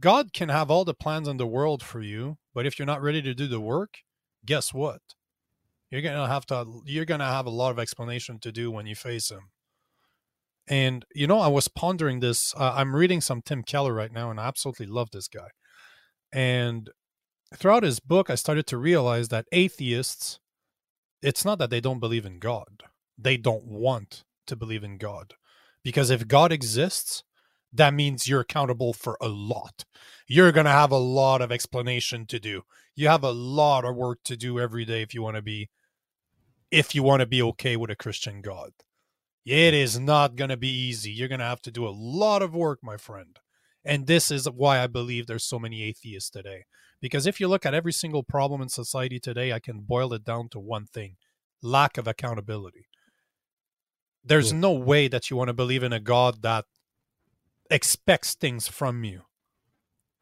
God 0.00 0.32
can 0.32 0.48
have 0.48 0.70
all 0.70 0.84
the 0.84 0.94
plans 0.94 1.28
in 1.28 1.36
the 1.36 1.46
world 1.46 1.82
for 1.82 2.00
you, 2.00 2.38
but 2.54 2.66
if 2.66 2.78
you're 2.78 2.86
not 2.86 3.02
ready 3.02 3.20
to 3.22 3.34
do 3.34 3.46
the 3.46 3.60
work, 3.60 3.98
guess 4.44 4.72
what? 4.72 5.00
You're 5.90 6.02
gonna 6.02 6.28
have 6.28 6.46
to. 6.46 6.82
You're 6.86 7.04
gonna 7.04 7.26
have 7.26 7.46
a 7.46 7.50
lot 7.50 7.72
of 7.72 7.78
explanation 7.78 8.38
to 8.40 8.52
do 8.52 8.70
when 8.70 8.86
you 8.86 8.94
face 8.94 9.30
him. 9.30 9.50
And 10.68 11.04
you 11.14 11.26
know, 11.26 11.40
I 11.40 11.48
was 11.48 11.66
pondering 11.66 12.20
this. 12.20 12.54
Uh, 12.56 12.74
I'm 12.76 12.94
reading 12.94 13.20
some 13.20 13.42
Tim 13.42 13.64
Keller 13.64 13.92
right 13.92 14.12
now, 14.12 14.30
and 14.30 14.38
I 14.38 14.46
absolutely 14.46 14.86
love 14.86 15.10
this 15.10 15.26
guy. 15.26 15.48
And 16.32 16.90
throughout 17.56 17.82
his 17.82 17.98
book, 17.98 18.30
I 18.30 18.36
started 18.36 18.68
to 18.68 18.78
realize 18.78 19.28
that 19.28 19.46
atheists, 19.50 20.38
it's 21.22 21.44
not 21.44 21.58
that 21.58 21.70
they 21.70 21.80
don't 21.80 21.98
believe 21.98 22.24
in 22.24 22.38
God; 22.38 22.84
they 23.18 23.36
don't 23.36 23.64
want 23.64 24.22
to 24.50 24.56
believe 24.56 24.84
in 24.84 24.98
God, 24.98 25.32
because 25.82 26.10
if 26.10 26.28
God 26.28 26.52
exists, 26.52 27.24
that 27.72 27.94
means 27.94 28.28
you're 28.28 28.40
accountable 28.40 28.92
for 28.92 29.16
a 29.20 29.28
lot. 29.28 29.84
You're 30.26 30.52
going 30.52 30.66
to 30.66 30.70
have 30.70 30.90
a 30.90 30.98
lot 30.98 31.40
of 31.40 31.50
explanation 31.50 32.26
to 32.26 32.38
do. 32.38 32.62
You 32.94 33.08
have 33.08 33.24
a 33.24 33.32
lot 33.32 33.84
of 33.84 33.96
work 33.96 34.18
to 34.24 34.36
do 34.36 34.60
every 34.60 34.84
day 34.84 35.02
if 35.02 35.14
you 35.14 35.22
want 35.22 35.36
to 35.36 35.42
be 35.42 35.70
if 36.70 36.94
you 36.94 37.02
want 37.02 37.20
to 37.20 37.26
be 37.26 37.42
okay 37.42 37.76
with 37.76 37.90
a 37.90 37.96
Christian 37.96 38.42
God. 38.42 38.70
It 39.44 39.74
is 39.74 39.98
not 39.98 40.36
going 40.36 40.50
to 40.50 40.56
be 40.56 40.68
easy. 40.68 41.10
You're 41.10 41.28
going 41.28 41.40
to 41.40 41.46
have 41.46 41.62
to 41.62 41.72
do 41.72 41.86
a 41.86 41.90
lot 41.90 42.42
of 42.42 42.54
work, 42.54 42.78
my 42.82 42.96
friend. 42.96 43.38
And 43.84 44.06
this 44.06 44.30
is 44.30 44.48
why 44.48 44.78
I 44.78 44.86
believe 44.86 45.26
there's 45.26 45.48
so 45.48 45.58
many 45.58 45.82
atheists 45.82 46.30
today. 46.30 46.64
Because 47.00 47.26
if 47.26 47.40
you 47.40 47.48
look 47.48 47.66
at 47.66 47.74
every 47.74 47.92
single 47.92 48.22
problem 48.22 48.60
in 48.60 48.68
society 48.68 49.18
today, 49.18 49.52
I 49.52 49.58
can 49.58 49.80
boil 49.80 50.12
it 50.12 50.24
down 50.24 50.48
to 50.50 50.60
one 50.60 50.86
thing 50.86 51.16
lack 51.62 51.98
of 51.98 52.06
accountability. 52.06 52.86
There's 54.24 54.52
no 54.52 54.72
way 54.72 55.08
that 55.08 55.30
you 55.30 55.36
want 55.36 55.48
to 55.48 55.54
believe 55.54 55.82
in 55.82 55.92
a 55.92 56.00
God 56.00 56.42
that 56.42 56.66
expects 57.70 58.34
things 58.34 58.68
from 58.68 59.04
you. 59.04 59.22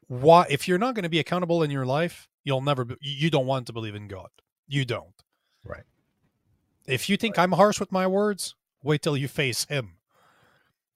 Why 0.07 0.45
if 0.49 0.67
you're 0.67 0.77
not 0.77 0.95
going 0.95 1.03
to 1.03 1.09
be 1.09 1.19
accountable 1.19 1.61
in 1.61 1.71
your 1.71 1.85
life, 1.85 2.27
you'll 2.43 2.61
never 2.61 2.85
be, 2.85 2.95
you 3.01 3.29
don't 3.29 3.45
want 3.45 3.67
to 3.67 3.73
believe 3.73 3.95
in 3.95 4.07
God. 4.07 4.29
You 4.67 4.85
don't. 4.85 5.23
Right. 5.63 5.83
If 6.87 7.09
you 7.09 7.17
think 7.17 7.37
right. 7.37 7.43
I'm 7.43 7.51
harsh 7.51 7.79
with 7.79 7.91
my 7.91 8.07
words, 8.07 8.55
wait 8.81 9.01
till 9.01 9.17
you 9.17 9.27
face 9.27 9.65
him. 9.65 9.97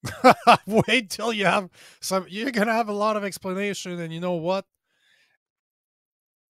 wait 0.65 1.09
till 1.09 1.31
you 1.31 1.45
have 1.45 1.69
some 2.01 2.25
you're 2.27 2.51
going 2.51 2.67
to 2.67 2.73
have 2.73 2.89
a 2.89 2.93
lot 2.93 3.15
of 3.15 3.23
explanation 3.23 3.99
and 3.99 4.13
you 4.13 4.19
know 4.19 4.33
what? 4.33 4.65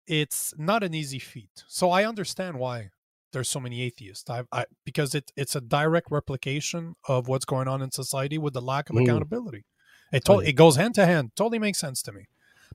It's 0.07 0.55
not 0.57 0.83
an 0.83 0.95
easy 0.95 1.19
feat. 1.19 1.65
So 1.67 1.91
I 1.91 2.05
understand 2.05 2.59
why 2.59 2.91
there's 3.33 3.49
so 3.49 3.61
many 3.61 3.83
atheists. 3.83 4.29
I, 4.31 4.45
I 4.53 4.65
because 4.85 5.15
it 5.15 5.33
it's 5.37 5.57
a 5.57 5.61
direct 5.61 6.09
replication 6.11 6.95
of 7.09 7.29
what's 7.29 7.45
going 7.45 7.69
on 7.69 7.83
in 7.83 7.91
society 7.91 8.39
with 8.39 8.55
the 8.55 8.63
lack 8.63 8.91
of 8.91 8.97
mm. 8.97 9.03
accountability. 9.03 9.65
It 10.13 10.25
to- 10.25 10.39
it 10.39 10.53
goes 10.53 10.77
hand 10.77 10.95
to 10.95 11.07
hand. 11.07 11.33
Totally 11.37 11.59
makes 11.59 11.79
sense 11.79 12.03
to 12.03 12.13
me. 12.13 12.27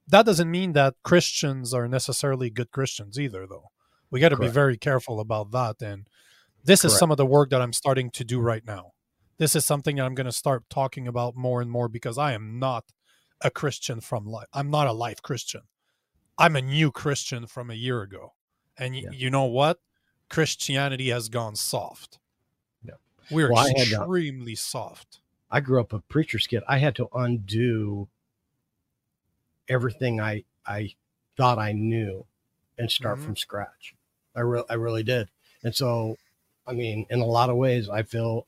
That 0.07 0.25
doesn't 0.25 0.51
mean 0.51 0.73
that 0.73 0.95
Christians 1.03 1.73
are 1.73 1.87
necessarily 1.87 2.49
good 2.49 2.71
Christians 2.71 3.19
either, 3.19 3.47
though. 3.47 3.71
We 4.09 4.19
got 4.19 4.29
to 4.29 4.37
be 4.37 4.49
very 4.49 4.77
careful 4.77 5.19
about 5.19 5.51
that. 5.51 5.81
And 5.81 6.07
this 6.63 6.81
Correct. 6.81 6.93
is 6.93 6.99
some 6.99 7.11
of 7.11 7.17
the 7.17 7.25
work 7.25 7.49
that 7.51 7.61
I'm 7.61 7.71
starting 7.71 8.09
to 8.11 8.25
do 8.25 8.39
right 8.39 8.65
now. 8.65 8.91
This 9.37 9.55
is 9.55 9.65
something 9.65 9.95
that 9.95 10.05
I'm 10.05 10.15
going 10.15 10.25
to 10.25 10.31
start 10.31 10.63
talking 10.69 11.07
about 11.07 11.35
more 11.35 11.61
and 11.61 11.71
more 11.71 11.87
because 11.87 12.17
I 12.17 12.33
am 12.33 12.59
not 12.59 12.85
a 13.41 13.49
Christian 13.49 14.01
from 14.01 14.25
life. 14.25 14.47
I'm 14.53 14.69
not 14.69 14.87
a 14.87 14.91
life 14.91 15.21
Christian. 15.21 15.61
I'm 16.37 16.55
a 16.55 16.61
new 16.61 16.91
Christian 16.91 17.47
from 17.47 17.71
a 17.71 17.75
year 17.75 18.01
ago. 18.01 18.33
And 18.77 18.93
y- 18.93 19.01
yeah. 19.05 19.11
you 19.13 19.29
know 19.29 19.45
what? 19.45 19.79
Christianity 20.31 21.09
has 21.09 21.27
gone 21.27 21.57
soft. 21.57 22.17
Yeah. 22.85 22.93
We're 23.29 23.51
well, 23.51 23.67
extremely 23.67 24.55
soft. 24.55 25.19
I 25.51 25.59
grew 25.59 25.81
up 25.81 25.91
a 25.91 25.99
preacher's 25.99 26.47
kid. 26.47 26.63
I 26.69 26.77
had 26.77 26.95
to 26.95 27.09
undo 27.13 28.07
everything 29.67 30.21
I 30.21 30.45
I 30.65 30.93
thought 31.35 31.59
I 31.59 31.73
knew 31.73 32.25
and 32.77 32.89
start 32.89 33.17
mm-hmm. 33.17 33.25
from 33.25 33.35
scratch. 33.35 33.93
I 34.33 34.39
really 34.39 34.63
I 34.69 34.75
really 34.75 35.03
did. 35.03 35.27
And 35.63 35.75
so, 35.75 36.15
I 36.65 36.71
mean, 36.71 37.05
in 37.09 37.19
a 37.19 37.25
lot 37.25 37.49
of 37.49 37.57
ways, 37.57 37.89
I 37.89 38.03
feel 38.03 38.47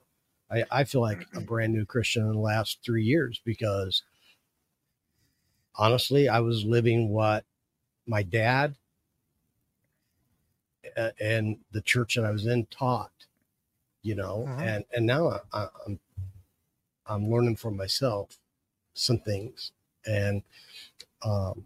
I, 0.49 0.63
I 0.71 0.83
feel 0.85 1.01
like 1.01 1.27
a 1.35 1.41
brand 1.51 1.73
new 1.73 1.85
Christian 1.85 2.23
in 2.23 2.31
the 2.31 2.39
last 2.39 2.79
three 2.81 3.03
years 3.03 3.41
because 3.43 4.03
honestly, 5.75 6.29
I 6.29 6.39
was 6.39 6.63
living 6.63 7.09
what 7.09 7.43
my 8.07 8.23
dad 8.23 8.75
and 11.19 11.57
the 11.71 11.81
church 11.81 12.15
that 12.15 12.25
I 12.25 12.31
was 12.31 12.45
in 12.45 12.65
taught, 12.67 13.11
you 14.01 14.15
know, 14.15 14.45
mm-hmm. 14.47 14.61
and 14.61 14.85
and 14.93 15.05
now 15.05 15.39
I, 15.51 15.67
I'm 15.85 15.99
I'm 17.05 17.29
learning 17.29 17.57
for 17.57 17.71
myself 17.71 18.37
some 18.93 19.19
things, 19.19 19.71
and 20.05 20.43
um, 21.23 21.65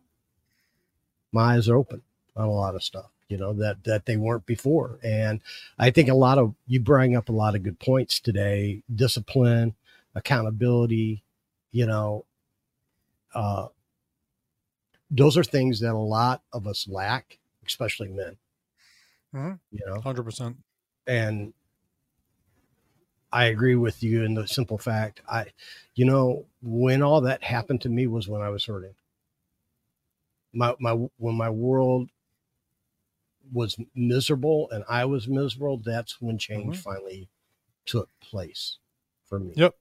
my 1.32 1.56
eyes 1.56 1.70
are 1.70 1.78
open 1.78 2.02
on 2.36 2.48
a 2.48 2.52
lot 2.52 2.76
of 2.76 2.84
stuff, 2.84 3.12
you 3.28 3.38
know, 3.38 3.54
that 3.54 3.84
that 3.84 4.06
they 4.06 4.18
weren't 4.18 4.46
before. 4.46 5.00
And 5.04 5.42
I 5.78 5.92
think 5.92 6.10
a 6.10 6.16
lot 6.16 6.38
of 6.38 6.56
you 6.66 6.80
bring 6.80 7.16
up 7.16 7.30
a 7.30 7.34
lot 7.34 7.56
of 7.56 7.64
good 7.64 7.80
points 7.80 8.20
today: 8.20 8.84
discipline, 8.94 9.76
accountability, 10.16 11.24
you 11.72 11.86
know. 11.86 12.26
Uh, 13.34 13.68
those 15.12 15.38
are 15.38 15.44
things 15.44 15.80
that 15.80 15.94
a 15.94 15.98
lot 15.98 16.42
of 16.52 16.68
us 16.68 16.88
lack, 16.88 17.38
especially 17.66 18.10
men. 18.10 18.38
Mm-hmm. 19.36 19.54
You 19.72 19.86
know, 19.86 20.02
hundred 20.02 20.24
percent. 20.24 20.58
And 21.06 21.54
I 23.32 23.46
agree 23.46 23.76
with 23.76 24.04
you 24.04 24.24
in 24.24 24.34
the 24.34 24.48
simple 24.48 24.78
fact 24.78 25.22
I 25.30 25.48
you 25.96 26.06
know 26.06 26.46
when 26.62 27.02
all 27.02 27.22
that 27.22 27.44
happened 27.44 27.82
to 27.82 27.90
me 27.90 28.08
was 28.08 28.28
when 28.28 28.42
I 28.42 28.50
was 28.50 28.66
hurting. 28.66 28.96
My 30.54 30.76
my 30.80 30.94
when 31.18 31.36
my 31.36 31.50
world 31.50 32.10
was 33.52 33.78
miserable 33.96 34.70
and 34.72 34.84
I 34.90 35.06
was 35.06 35.28
miserable, 35.28 35.78
that's 35.78 36.22
when 36.22 36.38
change 36.38 36.78
mm-hmm. 36.78 36.92
finally 36.92 37.30
took 37.86 38.10
place 38.20 38.78
for 39.26 39.40
me. 39.40 39.54
Yep. 39.56 39.76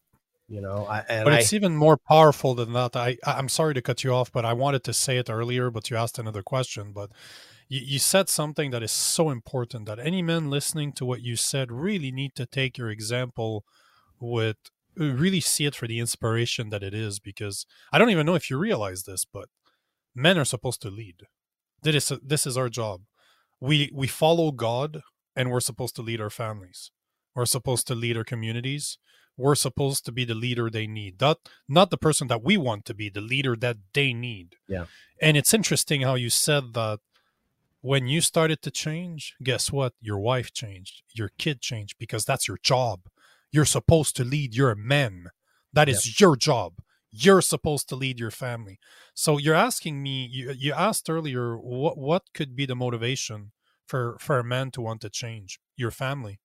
You 0.48 0.60
know, 0.60 0.86
I, 0.86 1.02
but 1.24 1.32
it's 1.32 1.52
I, 1.52 1.56
even 1.56 1.76
more 1.76 1.96
powerful 1.96 2.54
than 2.54 2.72
that. 2.72 2.94
I 2.94 3.16
I'm 3.26 3.48
sorry 3.48 3.74
to 3.74 3.82
cut 3.82 4.04
you 4.04 4.14
off, 4.14 4.30
but 4.30 4.44
I 4.44 4.52
wanted 4.52 4.84
to 4.84 4.92
say 4.92 5.18
it 5.18 5.28
earlier, 5.28 5.70
but 5.70 5.90
you 5.90 5.96
asked 5.96 6.20
another 6.20 6.42
question. 6.42 6.92
But 6.92 7.10
you, 7.68 7.80
you 7.84 7.98
said 7.98 8.28
something 8.28 8.70
that 8.70 8.82
is 8.82 8.92
so 8.92 9.30
important 9.30 9.86
that 9.86 9.98
any 9.98 10.22
men 10.22 10.48
listening 10.48 10.92
to 10.92 11.04
what 11.04 11.22
you 11.22 11.34
said 11.34 11.72
really 11.72 12.12
need 12.12 12.36
to 12.36 12.46
take 12.46 12.78
your 12.78 12.90
example 12.90 13.64
with 14.20 14.56
uh, 15.00 15.12
really 15.14 15.40
see 15.40 15.66
it 15.66 15.74
for 15.74 15.88
the 15.88 15.98
inspiration 15.98 16.70
that 16.70 16.82
it 16.82 16.94
is 16.94 17.18
because 17.18 17.66
I 17.92 17.98
don't 17.98 18.10
even 18.10 18.24
know 18.26 18.36
if 18.36 18.48
you 18.48 18.56
realize 18.56 19.02
this, 19.02 19.24
but 19.24 19.48
men 20.14 20.38
are 20.38 20.44
supposed 20.44 20.80
to 20.82 20.90
lead. 20.90 21.22
This 21.82 22.10
is 22.10 22.18
this 22.22 22.46
is 22.46 22.56
our 22.56 22.68
job. 22.68 23.02
We 23.60 23.90
we 23.92 24.06
follow 24.06 24.52
God 24.52 25.02
and 25.34 25.50
we're 25.50 25.60
supposed 25.60 25.96
to 25.96 26.02
lead 26.02 26.20
our 26.20 26.30
families. 26.30 26.90
We're 27.34 27.46
supposed 27.46 27.86
to 27.88 27.94
lead 27.94 28.16
our 28.16 28.24
communities. 28.24 28.98
We're 29.36 29.54
supposed 29.54 30.04
to 30.06 30.12
be 30.12 30.24
the 30.24 30.34
leader 30.34 30.70
they 30.70 30.86
need. 30.86 31.20
Not 31.20 31.38
not 31.68 31.90
the 31.90 31.98
person 31.98 32.28
that 32.28 32.42
we 32.42 32.56
want 32.56 32.84
to 32.86 32.94
be, 32.94 33.08
the 33.08 33.20
leader 33.20 33.54
that 33.56 33.76
they 33.92 34.12
need. 34.12 34.56
Yeah. 34.68 34.86
And 35.20 35.36
it's 35.36 35.52
interesting 35.54 36.02
how 36.02 36.14
you 36.14 36.30
said 36.30 36.74
that 36.74 37.00
when 37.80 38.08
you 38.08 38.20
started 38.20 38.62
to 38.62 38.70
change, 38.70 39.34
guess 39.42 39.70
what? 39.70 39.92
Your 40.00 40.18
wife 40.18 40.52
changed, 40.52 41.02
your 41.14 41.30
kid 41.38 41.60
changed 41.60 41.96
because 41.98 42.24
that's 42.24 42.48
your 42.48 42.58
job. 42.62 43.02
You're 43.52 43.64
supposed 43.64 44.16
to 44.16 44.24
lead. 44.24 44.54
your 44.54 44.74
men. 44.74 45.30
That 45.72 45.88
is 45.88 46.20
your 46.20 46.36
job. 46.36 46.74
You're 47.10 47.42
supposed 47.42 47.88
to 47.90 47.96
lead 47.96 48.18
your 48.18 48.30
family. 48.30 48.78
So 49.14 49.38
you're 49.38 49.54
asking 49.54 50.02
me. 50.02 50.28
You, 50.30 50.52
you 50.52 50.72
asked 50.72 51.08
earlier 51.08 51.56
what 51.56 51.96
what 51.96 52.24
could 52.34 52.56
be 52.56 52.66
the 52.66 52.74
motivation 52.74 53.52
for 53.86 54.16
for 54.18 54.38
a 54.38 54.44
man 54.44 54.70
to 54.72 54.80
want 54.80 55.00
to 55.02 55.10
change 55.10 55.60
your 55.76 55.90
family. 55.90 56.40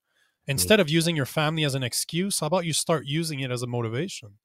Instead 0.48 0.80
mm. 0.80 0.82
of 0.82 0.90
using 0.90 1.16
your 1.16 1.26
family 1.26 1.64
as 1.64 1.76
an 1.76 1.84
excuse, 1.84 2.40
how 2.40 2.48
about 2.48 2.66
you 2.66 2.74
start 2.74 3.06
using 3.06 3.40
it 3.40 3.52
as 3.52 3.62
a 3.62 3.68
motivation? 3.68 4.38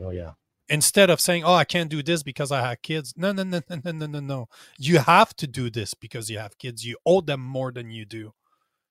Oh 0.00 0.10
yeah 0.10 0.32
instead 0.68 1.10
of 1.10 1.20
saying, 1.20 1.44
"Oh, 1.44 1.54
I 1.54 1.64
can't 1.64 1.90
do 1.90 2.02
this 2.02 2.22
because 2.22 2.50
I 2.50 2.62
have 2.62 2.82
kids." 2.82 3.14
No, 3.16 3.32
no, 3.32 3.42
no, 3.42 3.60
no, 3.68 3.80
no, 3.84 3.92
no, 3.92 4.06
no, 4.06 4.20
no. 4.20 4.48
You 4.78 4.98
have 4.98 5.34
to 5.36 5.46
do 5.46 5.70
this 5.70 5.94
because 5.94 6.30
you 6.30 6.38
have 6.38 6.58
kids. 6.58 6.84
You 6.84 6.96
owe 7.04 7.20
them 7.20 7.40
more 7.40 7.72
than 7.72 7.90
you 7.90 8.04
do. 8.04 8.34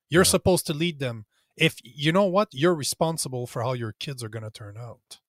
You're 0.08 0.22
yeah. 0.22 0.30
supposed 0.30 0.66
to 0.66 0.74
lead 0.74 0.98
them. 0.98 1.26
If 1.56 1.76
you 1.82 2.12
know 2.12 2.24
what, 2.24 2.48
you're 2.52 2.74
responsible 2.74 3.46
for 3.46 3.62
how 3.62 3.72
your 3.72 3.92
kids 3.92 4.22
are 4.24 4.28
going 4.28 4.42
to 4.42 4.50
turn 4.50 4.76
out. 4.76 5.20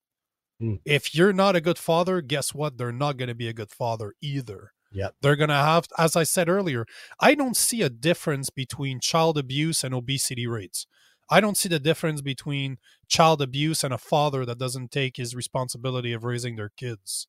Mm. 0.60 0.80
If 0.84 1.14
you're 1.14 1.32
not 1.32 1.56
a 1.56 1.60
good 1.60 1.78
father, 1.78 2.20
guess 2.20 2.54
what? 2.54 2.78
They're 2.78 2.92
not 2.92 3.16
going 3.16 3.28
to 3.28 3.34
be 3.34 3.48
a 3.48 3.52
good 3.52 3.70
father 3.70 4.14
either. 4.20 4.72
Yeah. 4.92 5.10
They're 5.20 5.36
going 5.36 5.50
to 5.50 5.54
have 5.54 5.86
as 5.98 6.16
I 6.16 6.22
said 6.22 6.48
earlier, 6.48 6.86
I 7.20 7.34
don't 7.34 7.56
see 7.56 7.82
a 7.82 7.90
difference 7.90 8.50
between 8.50 9.00
child 9.00 9.36
abuse 9.36 9.84
and 9.84 9.94
obesity 9.94 10.46
rates. 10.46 10.86
I 11.28 11.40
don't 11.40 11.56
see 11.56 11.68
the 11.68 11.80
difference 11.80 12.20
between 12.20 12.78
child 13.08 13.42
abuse 13.42 13.82
and 13.82 13.92
a 13.92 13.98
father 13.98 14.44
that 14.44 14.58
doesn't 14.58 14.92
take 14.92 15.16
his 15.16 15.34
responsibility 15.34 16.12
of 16.12 16.24
raising 16.24 16.56
their 16.56 16.70
kids. 16.76 17.26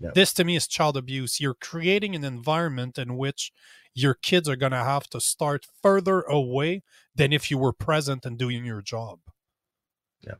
Yep. 0.00 0.14
This 0.14 0.32
to 0.34 0.44
me 0.44 0.56
is 0.56 0.68
child 0.68 0.96
abuse. 0.96 1.40
You're 1.40 1.54
creating 1.54 2.14
an 2.14 2.24
environment 2.24 2.98
in 2.98 3.16
which 3.16 3.52
your 3.94 4.14
kids 4.14 4.48
are 4.48 4.56
going 4.56 4.72
to 4.72 4.78
have 4.78 5.08
to 5.10 5.20
start 5.20 5.66
further 5.82 6.20
away 6.22 6.82
than 7.14 7.32
if 7.32 7.50
you 7.50 7.58
were 7.58 7.72
present 7.72 8.24
and 8.24 8.38
doing 8.38 8.64
your 8.64 8.80
job. 8.80 9.18
Yeah. 10.20 10.34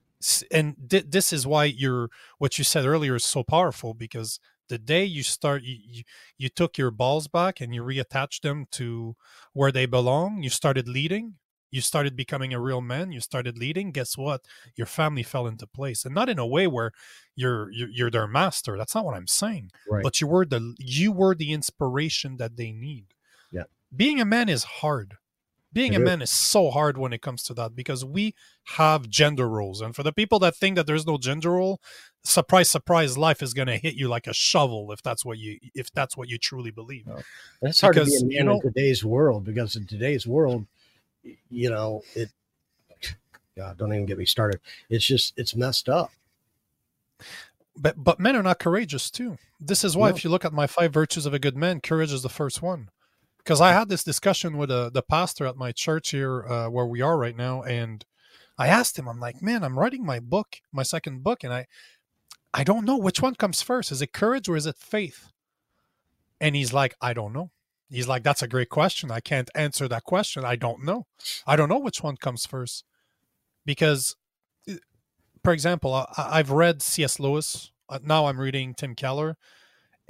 And 0.52 0.76
th- 0.88 1.06
this 1.08 1.32
is 1.32 1.46
why 1.46 1.64
you're 1.64 2.08
what 2.38 2.58
you 2.58 2.64
said 2.64 2.86
earlier 2.86 3.16
is 3.16 3.24
so 3.24 3.42
powerful 3.42 3.94
because 3.94 4.38
the 4.68 4.78
day 4.78 5.04
you 5.04 5.22
start 5.22 5.62
you, 5.62 5.76
you, 5.82 6.02
you 6.36 6.48
took 6.48 6.78
your 6.78 6.90
balls 6.90 7.26
back 7.26 7.60
and 7.60 7.74
you 7.74 7.82
reattached 7.82 8.42
them 8.42 8.66
to 8.72 9.16
where 9.54 9.72
they 9.72 9.86
belong 9.86 10.42
you 10.42 10.50
started 10.50 10.86
leading 10.86 11.34
you 11.70 11.80
started 11.80 12.16
becoming 12.16 12.52
a 12.52 12.60
real 12.60 12.80
man 12.80 13.12
you 13.12 13.20
started 13.20 13.58
leading 13.58 13.92
guess 13.92 14.16
what? 14.16 14.42
Your 14.76 14.86
family 14.86 15.22
fell 15.22 15.46
into 15.46 15.66
place 15.66 16.04
and 16.04 16.14
not 16.14 16.28
in 16.28 16.38
a 16.38 16.46
way 16.46 16.66
where 16.66 16.92
you're 17.36 17.70
you're, 17.72 17.88
you're 17.88 18.10
their 18.10 18.26
master 18.26 18.76
that's 18.76 18.94
not 18.94 19.04
what 19.04 19.16
i'm 19.16 19.26
saying 19.26 19.70
right. 19.88 20.02
but 20.02 20.20
you 20.20 20.26
were 20.26 20.44
the 20.44 20.74
you 20.78 21.12
were 21.12 21.34
the 21.34 21.52
inspiration 21.52 22.36
that 22.38 22.56
they 22.56 22.72
need. 22.72 23.06
Yeah. 23.52 23.64
Being 23.94 24.20
a 24.20 24.24
man 24.24 24.48
is 24.48 24.64
hard. 24.64 25.16
Being 25.72 25.92
it 25.92 25.96
a 25.96 26.00
is. 26.00 26.04
man 26.04 26.22
is. 26.22 26.30
so 26.30 26.70
hard 26.70 26.96
when 26.96 27.12
it 27.12 27.20
comes 27.20 27.42
to 27.44 27.54
that 27.54 27.76
because 27.76 28.04
we 28.04 28.34
have 28.76 29.08
gender 29.08 29.48
roles 29.48 29.80
and 29.80 29.94
for 29.94 30.02
the 30.02 30.12
people 30.12 30.38
that 30.38 30.56
think 30.56 30.76
that 30.76 30.86
there's 30.86 31.06
no 31.06 31.18
gender 31.18 31.52
role 31.52 31.80
surprise 32.24 32.70
surprise 32.70 33.18
life 33.18 33.42
is 33.42 33.54
going 33.54 33.68
to 33.68 33.76
hit 33.76 33.94
you 33.94 34.08
like 34.08 34.26
a 34.26 34.32
shovel 34.32 34.90
if 34.92 35.02
that's 35.02 35.24
what 35.24 35.38
you 35.38 35.58
if 35.74 35.90
that's 35.92 36.16
what 36.16 36.28
you 36.28 36.38
truly 36.38 36.70
believe. 36.70 37.06
Oh, 37.10 37.20
that's 37.60 37.80
hard 37.80 37.94
because, 37.94 38.08
to 38.20 38.26
be 38.26 38.36
a 38.36 38.38
man 38.38 38.46
you 38.46 38.52
know, 38.52 38.60
in 38.60 38.72
today's 38.72 39.04
world 39.04 39.44
because 39.44 39.76
in 39.76 39.86
today's 39.86 40.26
world 40.26 40.66
you 41.22 41.70
know, 41.70 42.02
it, 42.14 42.30
God, 43.56 43.76
don't 43.76 43.92
even 43.92 44.06
get 44.06 44.18
me 44.18 44.24
started. 44.24 44.60
It's 44.88 45.04
just, 45.04 45.34
it's 45.36 45.54
messed 45.56 45.88
up. 45.88 46.10
But, 47.76 48.02
but 48.02 48.20
men 48.20 48.36
are 48.36 48.42
not 48.42 48.58
courageous 48.58 49.10
too. 49.10 49.38
This 49.60 49.84
is 49.84 49.96
why, 49.96 50.10
no. 50.10 50.16
if 50.16 50.24
you 50.24 50.30
look 50.30 50.44
at 50.44 50.52
my 50.52 50.66
five 50.66 50.92
virtues 50.92 51.26
of 51.26 51.34
a 51.34 51.38
good 51.38 51.56
man, 51.56 51.80
courage 51.80 52.12
is 52.12 52.22
the 52.22 52.28
first 52.28 52.62
one. 52.62 52.90
Because 53.38 53.60
I 53.60 53.72
had 53.72 53.88
this 53.88 54.04
discussion 54.04 54.58
with 54.58 54.70
uh, 54.70 54.90
the 54.90 55.02
pastor 55.02 55.46
at 55.46 55.56
my 55.56 55.72
church 55.72 56.10
here, 56.10 56.46
uh, 56.46 56.68
where 56.68 56.86
we 56.86 57.00
are 57.00 57.16
right 57.16 57.36
now, 57.36 57.62
and 57.62 58.04
I 58.58 58.66
asked 58.66 58.98
him, 58.98 59.08
I'm 59.08 59.20
like, 59.20 59.40
man, 59.40 59.62
I'm 59.62 59.78
writing 59.78 60.04
my 60.04 60.20
book, 60.20 60.60
my 60.72 60.82
second 60.82 61.22
book, 61.22 61.44
and 61.44 61.52
I, 61.52 61.66
I 62.52 62.64
don't 62.64 62.84
know 62.84 62.96
which 62.96 63.22
one 63.22 63.36
comes 63.36 63.62
first. 63.62 63.92
Is 63.92 64.02
it 64.02 64.12
courage 64.12 64.48
or 64.48 64.56
is 64.56 64.66
it 64.66 64.76
faith? 64.76 65.28
And 66.40 66.56
he's 66.56 66.72
like, 66.72 66.94
I 67.00 67.12
don't 67.14 67.32
know. 67.32 67.50
He's 67.90 68.08
like, 68.08 68.22
that's 68.22 68.42
a 68.42 68.48
great 68.48 68.68
question. 68.68 69.10
I 69.10 69.20
can't 69.20 69.50
answer 69.54 69.88
that 69.88 70.04
question. 70.04 70.44
I 70.44 70.56
don't 70.56 70.84
know. 70.84 71.06
I 71.46 71.56
don't 71.56 71.68
know 71.68 71.78
which 71.78 72.02
one 72.02 72.16
comes 72.16 72.44
first. 72.44 72.84
Because, 73.64 74.16
uh, 74.68 74.74
for 75.42 75.52
example, 75.52 76.06
I, 76.16 76.36
have 76.38 76.50
read 76.50 76.82
C.S. 76.82 77.18
Lewis. 77.18 77.72
Uh, 77.88 77.98
now 78.02 78.26
I'm 78.26 78.40
reading 78.40 78.74
Tim 78.74 78.94
Keller. 78.94 79.36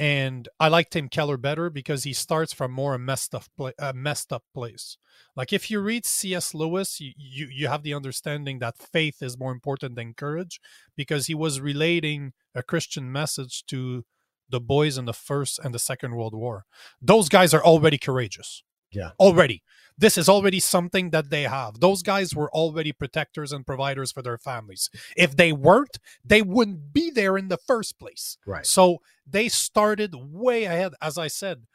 And 0.01 0.49
I 0.61 0.68
like 0.68 0.91
Tim 0.91 1.09
Keller 1.09 1.37
better 1.37 1.70
because 1.70 2.05
he 2.05 2.12
starts 2.12 2.53
from 2.53 2.70
more 2.70 2.95
a 2.95 2.99
messed 3.01 3.35
up, 3.35 3.45
pla- 3.57 3.72
a 3.81 3.93
messed 3.93 4.33
up 4.33 4.45
place. 4.55 4.97
Like 5.35 5.53
if 5.53 5.70
you 5.70 5.81
read 5.81 6.07
C.S. 6.07 6.55
Lewis, 6.55 7.01
you, 7.01 7.12
you, 7.16 7.49
you 7.51 7.68
have 7.68 7.83
the 7.83 7.95
understanding 7.95 8.61
that 8.61 8.79
faith 8.79 9.22
is 9.22 9.39
more 9.39 9.51
important 9.51 9.97
than 9.97 10.14
courage 10.14 10.61
because 10.97 11.26
he 11.26 11.35
was 11.35 11.61
relating 11.61 12.33
a 12.55 12.62
Christian 12.62 13.11
message 13.11 13.64
to 13.66 14.05
the 14.49 14.61
boys 14.61 14.99
in 14.99 15.05
the 15.05 15.13
first 15.13 15.59
and 15.63 15.75
the 15.75 15.79
second 15.79 16.15
world 16.15 16.35
war. 16.35 16.65
Those 17.01 17.29
guys 17.29 17.53
are 17.55 17.63
already 17.63 17.99
courageous. 17.99 18.63
Yeah. 18.91 19.11
Already. 19.21 19.63
This 19.97 20.17
is 20.17 20.29
already 20.29 20.61
something 20.61 21.11
that 21.11 21.29
they 21.29 21.43
have. 21.43 21.81
Those 21.81 22.03
guys 22.03 22.35
were 22.35 22.51
already 22.53 22.93
protectors 22.93 23.53
and 23.53 23.67
providers 23.67 24.13
for 24.13 24.23
their 24.23 24.39
families. 24.39 24.91
If 25.17 25.37
they 25.37 25.53
weren't 25.53 25.99
they 26.25 26.41
wouldn't 26.41 26.93
be 26.93 27.11
there 27.11 27.37
in 27.37 27.49
the 27.49 27.59
first 27.59 27.99
place. 27.99 28.39
Right. 28.47 28.65
So 28.65 28.99
they 29.27 29.49
started 29.49 30.15
way 30.15 30.65
ahead. 30.65 30.93
As 31.03 31.19
i 31.19 31.29
said 31.29 31.67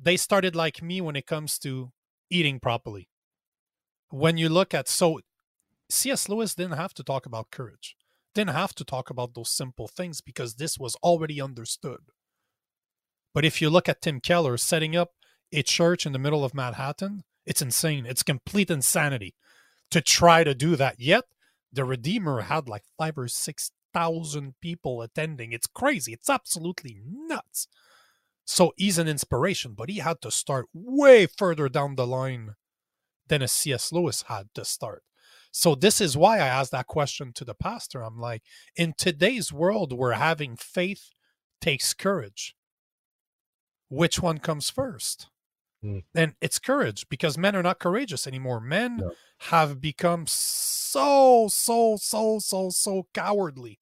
they 0.00 0.16
started 0.16 0.56
like 0.56 0.82
me 0.82 1.00
when 1.00 1.16
it 1.16 1.26
comes 1.26 1.58
to 1.60 1.92
eating 2.30 2.60
properly. 2.60 3.08
When 4.10 4.36
you 4.38 4.48
look 4.48 4.72
at 4.72 4.88
so 4.88 5.20
cs 5.90 6.28
lewis 6.28 6.54
didn't 6.54 6.78
have 6.78 6.94
to 6.94 7.02
talk 7.02 7.26
about 7.26 7.50
courage 7.50 7.96
didn't 8.34 8.54
have 8.54 8.74
to 8.74 8.84
talk 8.84 9.10
about 9.10 9.34
those 9.34 9.50
simple 9.50 9.88
things 9.88 10.20
because 10.20 10.54
this 10.54 10.78
was 10.78 10.96
already 11.02 11.40
understood 11.40 12.00
but 13.34 13.44
if 13.44 13.60
you 13.60 13.70
look 13.70 13.88
at 13.88 14.02
Tim 14.02 14.20
Keller 14.20 14.56
setting 14.56 14.96
up 14.96 15.10
a 15.52 15.62
church 15.62 16.06
in 16.06 16.12
the 16.12 16.18
middle 16.18 16.44
of 16.44 16.54
Manhattan, 16.54 17.24
it's 17.44 17.62
insane. 17.62 18.06
It's 18.06 18.22
complete 18.22 18.70
insanity 18.70 19.34
to 19.90 20.00
try 20.00 20.44
to 20.44 20.54
do 20.54 20.76
that. 20.76 20.98
Yet 20.98 21.24
the 21.72 21.84
Redeemer 21.84 22.42
had 22.42 22.68
like 22.68 22.84
five 22.98 23.18
or 23.18 23.28
six 23.28 23.70
thousand 23.92 24.54
people 24.60 25.02
attending. 25.02 25.52
It's 25.52 25.66
crazy. 25.66 26.12
It's 26.12 26.30
absolutely 26.30 26.98
nuts. 27.04 27.68
So 28.44 28.72
he's 28.76 28.98
an 28.98 29.08
inspiration, 29.08 29.74
but 29.76 29.88
he 29.88 29.98
had 29.98 30.20
to 30.22 30.30
start 30.30 30.66
way 30.72 31.26
further 31.26 31.68
down 31.68 31.96
the 31.96 32.06
line 32.06 32.54
than 33.28 33.42
a 33.42 33.48
C.S. 33.48 33.92
Lewis 33.92 34.24
had 34.28 34.48
to 34.54 34.64
start. 34.64 35.02
So 35.52 35.74
this 35.74 36.00
is 36.00 36.16
why 36.16 36.36
I 36.36 36.48
asked 36.48 36.72
that 36.72 36.86
question 36.86 37.32
to 37.34 37.44
the 37.44 37.54
pastor. 37.54 38.02
I'm 38.02 38.18
like, 38.18 38.42
in 38.74 38.94
today's 38.96 39.52
world, 39.52 39.92
where 39.92 40.12
having 40.12 40.56
faith 40.56 41.10
takes 41.60 41.94
courage 41.94 42.56
which 43.92 44.20
one 44.20 44.38
comes 44.38 44.70
first? 44.70 45.28
Mm. 45.84 46.04
And 46.14 46.34
it's 46.40 46.58
courage 46.58 47.08
because 47.08 47.36
men 47.36 47.54
are 47.56 47.62
not 47.62 47.78
courageous 47.78 48.26
anymore. 48.26 48.60
Men 48.60 48.98
no. 48.98 49.12
have 49.38 49.80
become 49.80 50.26
so, 50.26 51.48
so, 51.50 51.96
so, 52.00 52.38
so, 52.38 52.70
so 52.70 53.06
cowardly. 53.12 53.78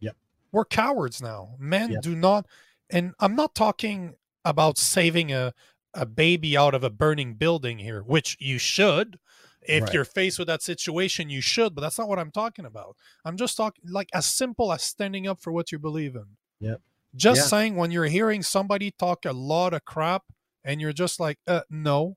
Yep. 0.00 0.16
We're 0.52 0.64
cowards 0.64 1.20
now. 1.20 1.56
Men 1.58 1.92
yep. 1.92 2.02
do 2.02 2.14
not, 2.14 2.46
and 2.88 3.12
I'm 3.20 3.36
not 3.36 3.54
talking 3.54 4.14
about 4.44 4.78
saving 4.78 5.32
a, 5.32 5.52
a 5.92 6.06
baby 6.06 6.56
out 6.56 6.74
of 6.74 6.84
a 6.84 6.90
burning 6.90 7.34
building 7.34 7.78
here, 7.78 8.02
which 8.02 8.36
you 8.40 8.58
should. 8.58 9.18
If 9.62 9.84
right. 9.84 9.92
you're 9.92 10.06
faced 10.06 10.38
with 10.38 10.48
that 10.48 10.62
situation, 10.62 11.28
you 11.28 11.42
should, 11.42 11.74
but 11.74 11.82
that's 11.82 11.98
not 11.98 12.08
what 12.08 12.18
I'm 12.18 12.30
talking 12.30 12.64
about. 12.64 12.96
I'm 13.26 13.36
just 13.36 13.58
talking 13.58 13.84
like 13.90 14.08
as 14.14 14.24
simple 14.24 14.72
as 14.72 14.82
standing 14.82 15.26
up 15.26 15.38
for 15.38 15.52
what 15.52 15.70
you 15.70 15.78
believe 15.78 16.16
in. 16.16 16.24
Yep. 16.60 16.80
Just 17.14 17.42
yeah. 17.42 17.46
saying, 17.46 17.76
when 17.76 17.90
you're 17.90 18.04
hearing 18.06 18.42
somebody 18.42 18.92
talk 18.92 19.24
a 19.24 19.32
lot 19.32 19.74
of 19.74 19.84
crap 19.84 20.24
and 20.64 20.80
you're 20.80 20.92
just 20.92 21.18
like, 21.18 21.38
uh, 21.46 21.62
no, 21.68 22.16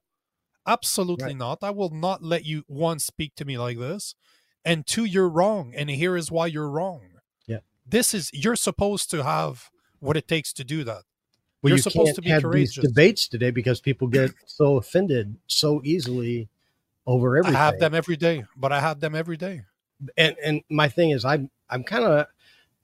absolutely 0.67 1.27
right. 1.27 1.37
not. 1.37 1.59
I 1.61 1.71
will 1.71 1.89
not 1.89 2.23
let 2.23 2.45
you, 2.45 2.63
one, 2.67 2.99
speak 2.99 3.33
to 3.35 3.45
me 3.45 3.57
like 3.57 3.79
this, 3.79 4.15
and 4.63 4.85
two, 4.85 5.05
you're 5.05 5.29
wrong. 5.29 5.73
And 5.75 5.89
here 5.89 6.15
is 6.15 6.31
why 6.31 6.47
you're 6.47 6.69
wrong. 6.69 7.01
Yeah. 7.47 7.59
This 7.87 8.13
is, 8.13 8.29
you're 8.33 8.55
supposed 8.55 9.09
to 9.11 9.23
have 9.23 9.69
what 9.99 10.17
it 10.17 10.27
takes 10.27 10.53
to 10.53 10.63
do 10.63 10.83
that. 10.83 11.03
Well, 11.63 11.69
you're 11.69 11.77
you 11.77 11.83
supposed 11.83 12.15
to 12.15 12.21
be 12.21 12.29
have 12.29 12.43
courageous. 12.43 12.75
these 12.75 12.85
debates 12.85 13.27
today 13.27 13.49
because 13.49 13.79
people 13.79 14.07
get 14.07 14.31
so 14.45 14.75
offended 14.75 15.37
so 15.47 15.81
easily 15.83 16.49
over 17.07 17.37
everything. 17.37 17.55
I 17.55 17.65
have 17.65 17.79
them 17.79 17.95
every 17.95 18.17
day, 18.17 18.43
but 18.57 18.73
I 18.73 18.81
have 18.81 18.99
them 18.99 19.15
every 19.15 19.37
day. 19.37 19.63
And 20.17 20.35
and 20.43 20.61
my 20.69 20.89
thing 20.89 21.11
is, 21.11 21.23
I'm 21.23 21.49
I'm 21.69 21.83
kind 21.85 22.03
of 22.03 22.27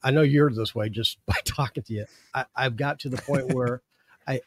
I 0.04 0.12
know 0.12 0.22
you're 0.22 0.52
this 0.52 0.74
way 0.74 0.90
just 0.90 1.18
by 1.26 1.36
talking 1.46 1.84
to 1.84 1.94
you. 1.94 2.06
I, 2.34 2.46
have 2.56 2.78
got 2.78 3.00
to 3.00 3.10
the 3.10 3.18
point 3.18 3.54
where 3.54 3.82
I, 4.28 4.42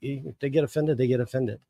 if 0.00 0.38
they 0.38 0.50
get 0.50 0.64
offended, 0.64 0.98
they 0.98 1.06
get 1.06 1.20
offended. 1.20 1.60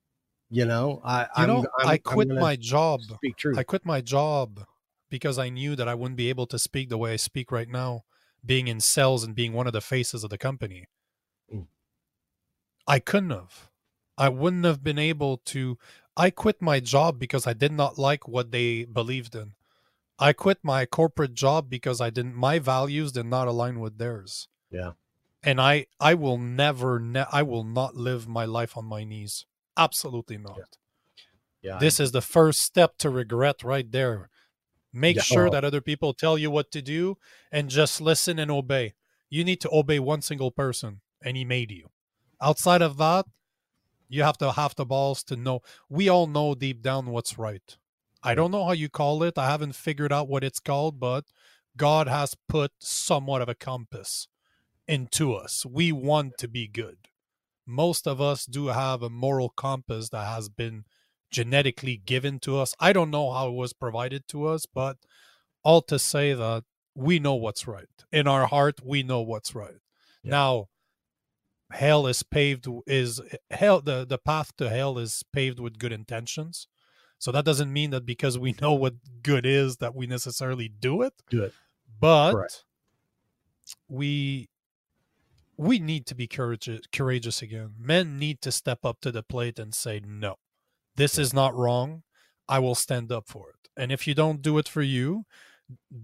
You 0.51 0.66
know, 0.66 1.01
I, 1.05 1.22
you 1.22 1.29
I'm, 1.37 1.49
know, 1.49 1.66
I'm, 1.81 1.89
i 1.89 1.99
quit 1.99 2.29
my 2.29 2.55
job. 2.55 3.03
Speak 3.03 3.37
true. 3.37 3.55
I 3.57 3.62
quit 3.62 3.85
my 3.85 4.01
job 4.01 4.64
because 5.11 5.39
I 5.39 5.49
knew 5.49 5.75
that 5.75 5.89
I 5.89 5.95
wouldn't 5.95 6.16
be 6.16 6.29
able 6.29 6.47
to 6.49 6.59
speak 6.59 6.91
the 6.91 6.99
way 6.99 7.12
I 7.12 7.16
speak 7.16 7.51
right 7.51 7.68
now, 7.68 8.05
being 8.45 8.68
in 8.68 8.79
sales 8.79 9.25
and 9.25 9.35
being 9.35 9.53
one 9.53 9.66
of 9.66 9.72
the 9.72 9.81
faces 9.81 10.22
of 10.22 10.31
the 10.31 10.39
company. 10.39 10.87
Mm. 11.53 11.66
I 12.87 12.99
couldn't 12.99 13.31
have. 13.31 13.70
I 14.16 14.29
wouldn't 14.29 14.64
have 14.64 14.85
been 14.85 14.99
able 14.99 15.39
to. 15.47 15.79
I 16.16 16.31
quit 16.31 16.62
my 16.62 16.79
job 16.79 17.18
because 17.18 17.47
I 17.47 17.53
did 17.53 17.72
not 17.72 17.99
like 17.99 18.29
what 18.29 18.53
they 18.53 18.85
believed 18.85 19.35
in. 19.35 19.55
I 20.18 20.32
quit 20.32 20.58
my 20.62 20.86
corporate 20.86 21.34
job 21.34 21.68
because 21.68 22.00
I 22.00 22.10
didn't 22.10 22.34
my 22.34 22.58
values 22.58 23.12
did 23.12 23.26
not 23.26 23.48
align 23.48 23.80
with 23.80 23.98
theirs. 23.98 24.48
Yeah. 24.70 24.92
And 25.42 25.60
I 25.60 25.86
I 26.00 26.14
will 26.14 26.38
never 26.38 26.98
ne- 26.98 27.26
I 27.32 27.42
will 27.42 27.64
not 27.64 27.96
live 27.96 28.28
my 28.28 28.44
life 28.44 28.76
on 28.76 28.84
my 28.84 29.04
knees. 29.04 29.46
Absolutely 29.76 30.38
not. 30.38 30.76
Yeah. 31.62 31.72
yeah 31.72 31.78
this 31.78 31.98
I, 31.98 32.04
is 32.04 32.12
the 32.12 32.22
first 32.22 32.60
step 32.60 32.96
to 32.98 33.10
regret 33.10 33.62
right 33.62 33.90
there. 33.90 34.30
Make 34.92 35.16
yeah, 35.16 35.22
sure 35.22 35.50
that 35.50 35.64
other 35.64 35.80
people 35.80 36.14
tell 36.14 36.38
you 36.38 36.50
what 36.50 36.70
to 36.70 36.80
do 36.80 37.18
and 37.50 37.68
just 37.68 38.00
listen 38.00 38.38
and 38.38 38.50
obey. 38.50 38.94
You 39.28 39.42
need 39.42 39.60
to 39.62 39.70
obey 39.72 39.98
one 39.98 40.22
single 40.22 40.52
person 40.52 41.00
and 41.20 41.36
he 41.36 41.44
made 41.44 41.72
you. 41.72 41.88
Outside 42.40 42.82
of 42.82 42.96
that, 42.98 43.26
you 44.08 44.22
have 44.22 44.38
to 44.38 44.52
have 44.52 44.76
the 44.76 44.84
balls 44.84 45.24
to 45.24 45.34
know. 45.34 45.62
We 45.88 46.08
all 46.08 46.28
know 46.28 46.54
deep 46.54 46.82
down 46.82 47.06
what's 47.06 47.36
right 47.36 47.76
I 48.25 48.35
don't 48.35 48.51
know 48.51 48.64
how 48.64 48.72
you 48.72 48.89
call 48.89 49.22
it. 49.22 49.37
I 49.37 49.51
haven't 49.51 49.75
figured 49.75 50.12
out 50.12 50.29
what 50.29 50.43
it's 50.43 50.59
called, 50.59 50.99
but 50.99 51.27
God 51.77 52.09
has 52.09 52.35
put 52.49 52.72
somewhat 52.79 53.43
of 53.43 53.51
a 53.51 53.55
compass 53.55 54.29
into 54.89 55.35
us. 55.35 55.66
We 55.66 55.93
want 55.93 56.39
to 56.39 56.49
be 56.49 56.66
good. 56.66 56.97
Most 57.66 58.07
of 58.07 58.22
us 58.22 58.47
do 58.47 58.68
have 58.68 59.03
a 59.03 59.11
moral 59.11 59.51
compass 59.51 60.09
that 60.09 60.27
has 60.27 60.49
been 60.49 60.85
genetically 61.31 61.99
given 61.99 62.39
to 62.41 62.59
us. 62.59 62.75
I 62.81 62.95
don't 62.95 63.11
know 63.11 63.31
how 63.31 63.49
it 63.49 63.55
was 63.55 63.75
provided 63.75 64.27
to 64.29 64.47
us, 64.47 64.64
but 64.64 64.97
all 65.62 65.83
to 65.83 65.99
say 65.99 66.33
that 66.33 66.64
we 66.95 67.18
know 67.18 67.35
what's 67.35 67.66
right. 67.66 67.89
In 68.11 68.27
our 68.27 68.47
heart, 68.47 68.81
we 68.83 69.03
know 69.03 69.20
what's 69.20 69.55
right. 69.55 69.81
Yeah. 70.22 70.31
Now, 70.31 70.68
hell 71.72 72.07
is 72.07 72.22
paved 72.22 72.68
is 72.87 73.20
hell 73.51 73.81
the, 73.81 74.07
the 74.07 74.18
path 74.18 74.57
to 74.57 74.70
hell 74.70 74.97
is 74.97 75.25
paved 75.33 75.59
with 75.59 75.79
good 75.79 75.93
intentions 75.93 76.68
so 77.18 77.32
that 77.32 77.44
doesn't 77.44 77.72
mean 77.72 77.90
that 77.90 78.04
because 78.06 78.38
we 78.38 78.54
know 78.60 78.72
what 78.72 78.94
good 79.22 79.46
is 79.46 79.78
that 79.78 79.94
we 79.94 80.06
necessarily 80.06 80.68
do 80.68 81.02
it. 81.02 81.14
Do 81.30 81.44
it. 81.44 81.52
But 82.00 82.32
Correct. 82.32 82.64
we 83.88 84.48
we 85.56 85.78
need 85.78 86.06
to 86.06 86.14
be 86.14 86.26
courageous, 86.26 86.80
courageous 86.92 87.42
again. 87.42 87.74
Men 87.78 88.18
need 88.18 88.40
to 88.42 88.52
step 88.52 88.84
up 88.84 89.00
to 89.02 89.12
the 89.12 89.22
plate 89.22 89.58
and 89.58 89.74
say, 89.74 90.00
no, 90.04 90.36
this 90.96 91.18
is 91.18 91.32
not 91.32 91.54
wrong. 91.54 92.02
I 92.48 92.58
will 92.58 92.74
stand 92.74 93.12
up 93.12 93.28
for 93.28 93.50
it. 93.50 93.68
And 93.76 93.92
if 93.92 94.06
you 94.06 94.14
don't 94.14 94.42
do 94.42 94.58
it 94.58 94.68
for 94.68 94.82
you, 94.82 95.24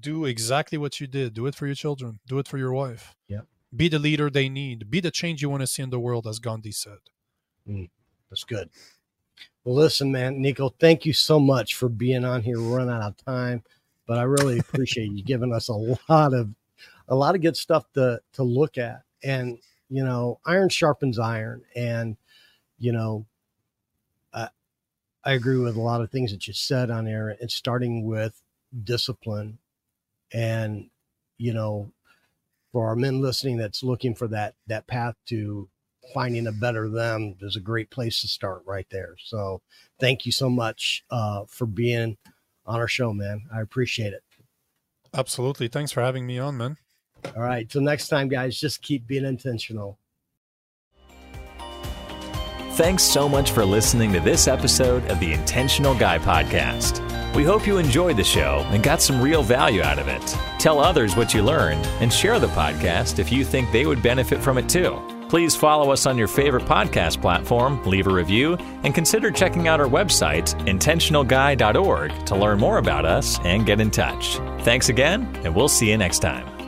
do 0.00 0.24
exactly 0.24 0.78
what 0.78 1.00
you 1.00 1.06
did. 1.06 1.34
Do 1.34 1.46
it 1.46 1.54
for 1.54 1.66
your 1.66 1.74
children. 1.74 2.20
Do 2.26 2.38
it 2.38 2.48
for 2.48 2.58
your 2.58 2.72
wife. 2.72 3.14
Yeah. 3.28 3.40
Be 3.74 3.88
the 3.88 3.98
leader 3.98 4.30
they 4.30 4.48
need. 4.48 4.90
Be 4.90 5.00
the 5.00 5.10
change 5.10 5.42
you 5.42 5.50
want 5.50 5.60
to 5.60 5.66
see 5.66 5.82
in 5.82 5.90
the 5.90 6.00
world, 6.00 6.26
as 6.26 6.38
Gandhi 6.38 6.72
said. 6.72 6.98
Mm, 7.68 7.90
that's 8.30 8.44
good. 8.44 8.70
Well, 9.64 9.74
listen, 9.74 10.10
man, 10.10 10.40
Nico, 10.40 10.70
thank 10.80 11.04
you 11.04 11.12
so 11.12 11.38
much 11.38 11.74
for 11.74 11.88
being 11.88 12.24
on 12.24 12.42
here. 12.42 12.60
We're 12.60 12.78
running 12.78 12.94
out 12.94 13.02
of 13.02 13.24
time, 13.24 13.62
but 14.06 14.18
I 14.18 14.22
really 14.22 14.58
appreciate 14.58 15.12
you 15.12 15.22
giving 15.22 15.52
us 15.52 15.68
a 15.68 15.74
lot 15.74 16.32
of 16.34 16.50
a 17.08 17.14
lot 17.14 17.34
of 17.34 17.42
good 17.42 17.56
stuff 17.56 17.84
to 17.94 18.20
to 18.34 18.42
look 18.42 18.78
at. 18.78 19.02
And 19.22 19.58
you 19.90 20.04
know, 20.04 20.40
iron 20.46 20.68
sharpens 20.68 21.18
iron, 21.18 21.62
and 21.76 22.16
you 22.78 22.92
know, 22.92 23.26
I, 24.32 24.48
I 25.24 25.32
agree 25.32 25.58
with 25.58 25.76
a 25.76 25.80
lot 25.80 26.00
of 26.00 26.10
things 26.10 26.32
that 26.32 26.46
you 26.46 26.54
said 26.54 26.90
on 26.90 27.04
there. 27.04 27.36
And 27.40 27.50
starting 27.50 28.06
with 28.06 28.40
discipline, 28.84 29.58
and 30.32 30.88
you 31.38 31.52
know, 31.52 31.92
for 32.72 32.88
our 32.88 32.96
men 32.96 33.20
listening 33.20 33.56
that's 33.58 33.82
looking 33.82 34.14
for 34.14 34.28
that 34.28 34.54
that 34.68 34.86
path 34.86 35.16
to 35.26 35.68
finding 36.12 36.46
a 36.46 36.52
better 36.52 36.88
them 36.88 37.36
is 37.40 37.56
a 37.56 37.60
great 37.60 37.90
place 37.90 38.20
to 38.20 38.28
start 38.28 38.62
right 38.66 38.86
there. 38.90 39.14
So 39.24 39.62
thank 39.98 40.26
you 40.26 40.32
so 40.32 40.48
much 40.48 41.04
uh, 41.10 41.44
for 41.48 41.66
being 41.66 42.16
on 42.66 42.80
our 42.80 42.88
show, 42.88 43.12
man. 43.12 43.42
I 43.52 43.60
appreciate 43.60 44.12
it. 44.12 44.22
Absolutely. 45.14 45.68
Thanks 45.68 45.92
for 45.92 46.02
having 46.02 46.26
me 46.26 46.38
on, 46.38 46.56
man. 46.56 46.76
All 47.36 47.42
right. 47.42 47.68
Till 47.68 47.82
next 47.82 48.08
time, 48.08 48.28
guys, 48.28 48.58
just 48.58 48.82
keep 48.82 49.06
being 49.06 49.24
intentional. 49.24 49.98
Thanks 52.74 53.02
so 53.02 53.28
much 53.28 53.50
for 53.50 53.64
listening 53.64 54.12
to 54.12 54.20
this 54.20 54.48
episode 54.48 55.04
of 55.10 55.20
the 55.20 55.32
Intentional 55.32 55.94
Guy 55.94 56.18
Podcast. 56.18 57.04
We 57.34 57.44
hope 57.44 57.66
you 57.66 57.78
enjoyed 57.78 58.16
the 58.16 58.24
show 58.24 58.64
and 58.70 58.82
got 58.82 59.02
some 59.02 59.20
real 59.20 59.42
value 59.42 59.82
out 59.82 59.98
of 59.98 60.08
it. 60.08 60.36
Tell 60.58 60.78
others 60.78 61.14
what 61.14 61.34
you 61.34 61.42
learned 61.42 61.84
and 62.00 62.12
share 62.12 62.38
the 62.38 62.48
podcast 62.48 63.18
if 63.18 63.30
you 63.30 63.44
think 63.44 63.70
they 63.70 63.86
would 63.86 64.02
benefit 64.02 64.40
from 64.40 64.56
it 64.56 64.68
too. 64.68 65.00
Please 65.30 65.54
follow 65.54 65.92
us 65.92 66.06
on 66.06 66.18
your 66.18 66.26
favorite 66.26 66.64
podcast 66.64 67.20
platform, 67.22 67.80
leave 67.84 68.08
a 68.08 68.12
review, 68.12 68.56
and 68.82 68.92
consider 68.92 69.30
checking 69.30 69.68
out 69.68 69.78
our 69.78 69.86
website, 69.86 70.58
intentionalguy.org, 70.66 72.26
to 72.26 72.34
learn 72.34 72.58
more 72.58 72.78
about 72.78 73.04
us 73.04 73.38
and 73.44 73.64
get 73.64 73.80
in 73.80 73.92
touch. 73.92 74.38
Thanks 74.64 74.88
again, 74.88 75.32
and 75.44 75.54
we'll 75.54 75.68
see 75.68 75.88
you 75.88 75.96
next 75.96 76.18
time. 76.18 76.59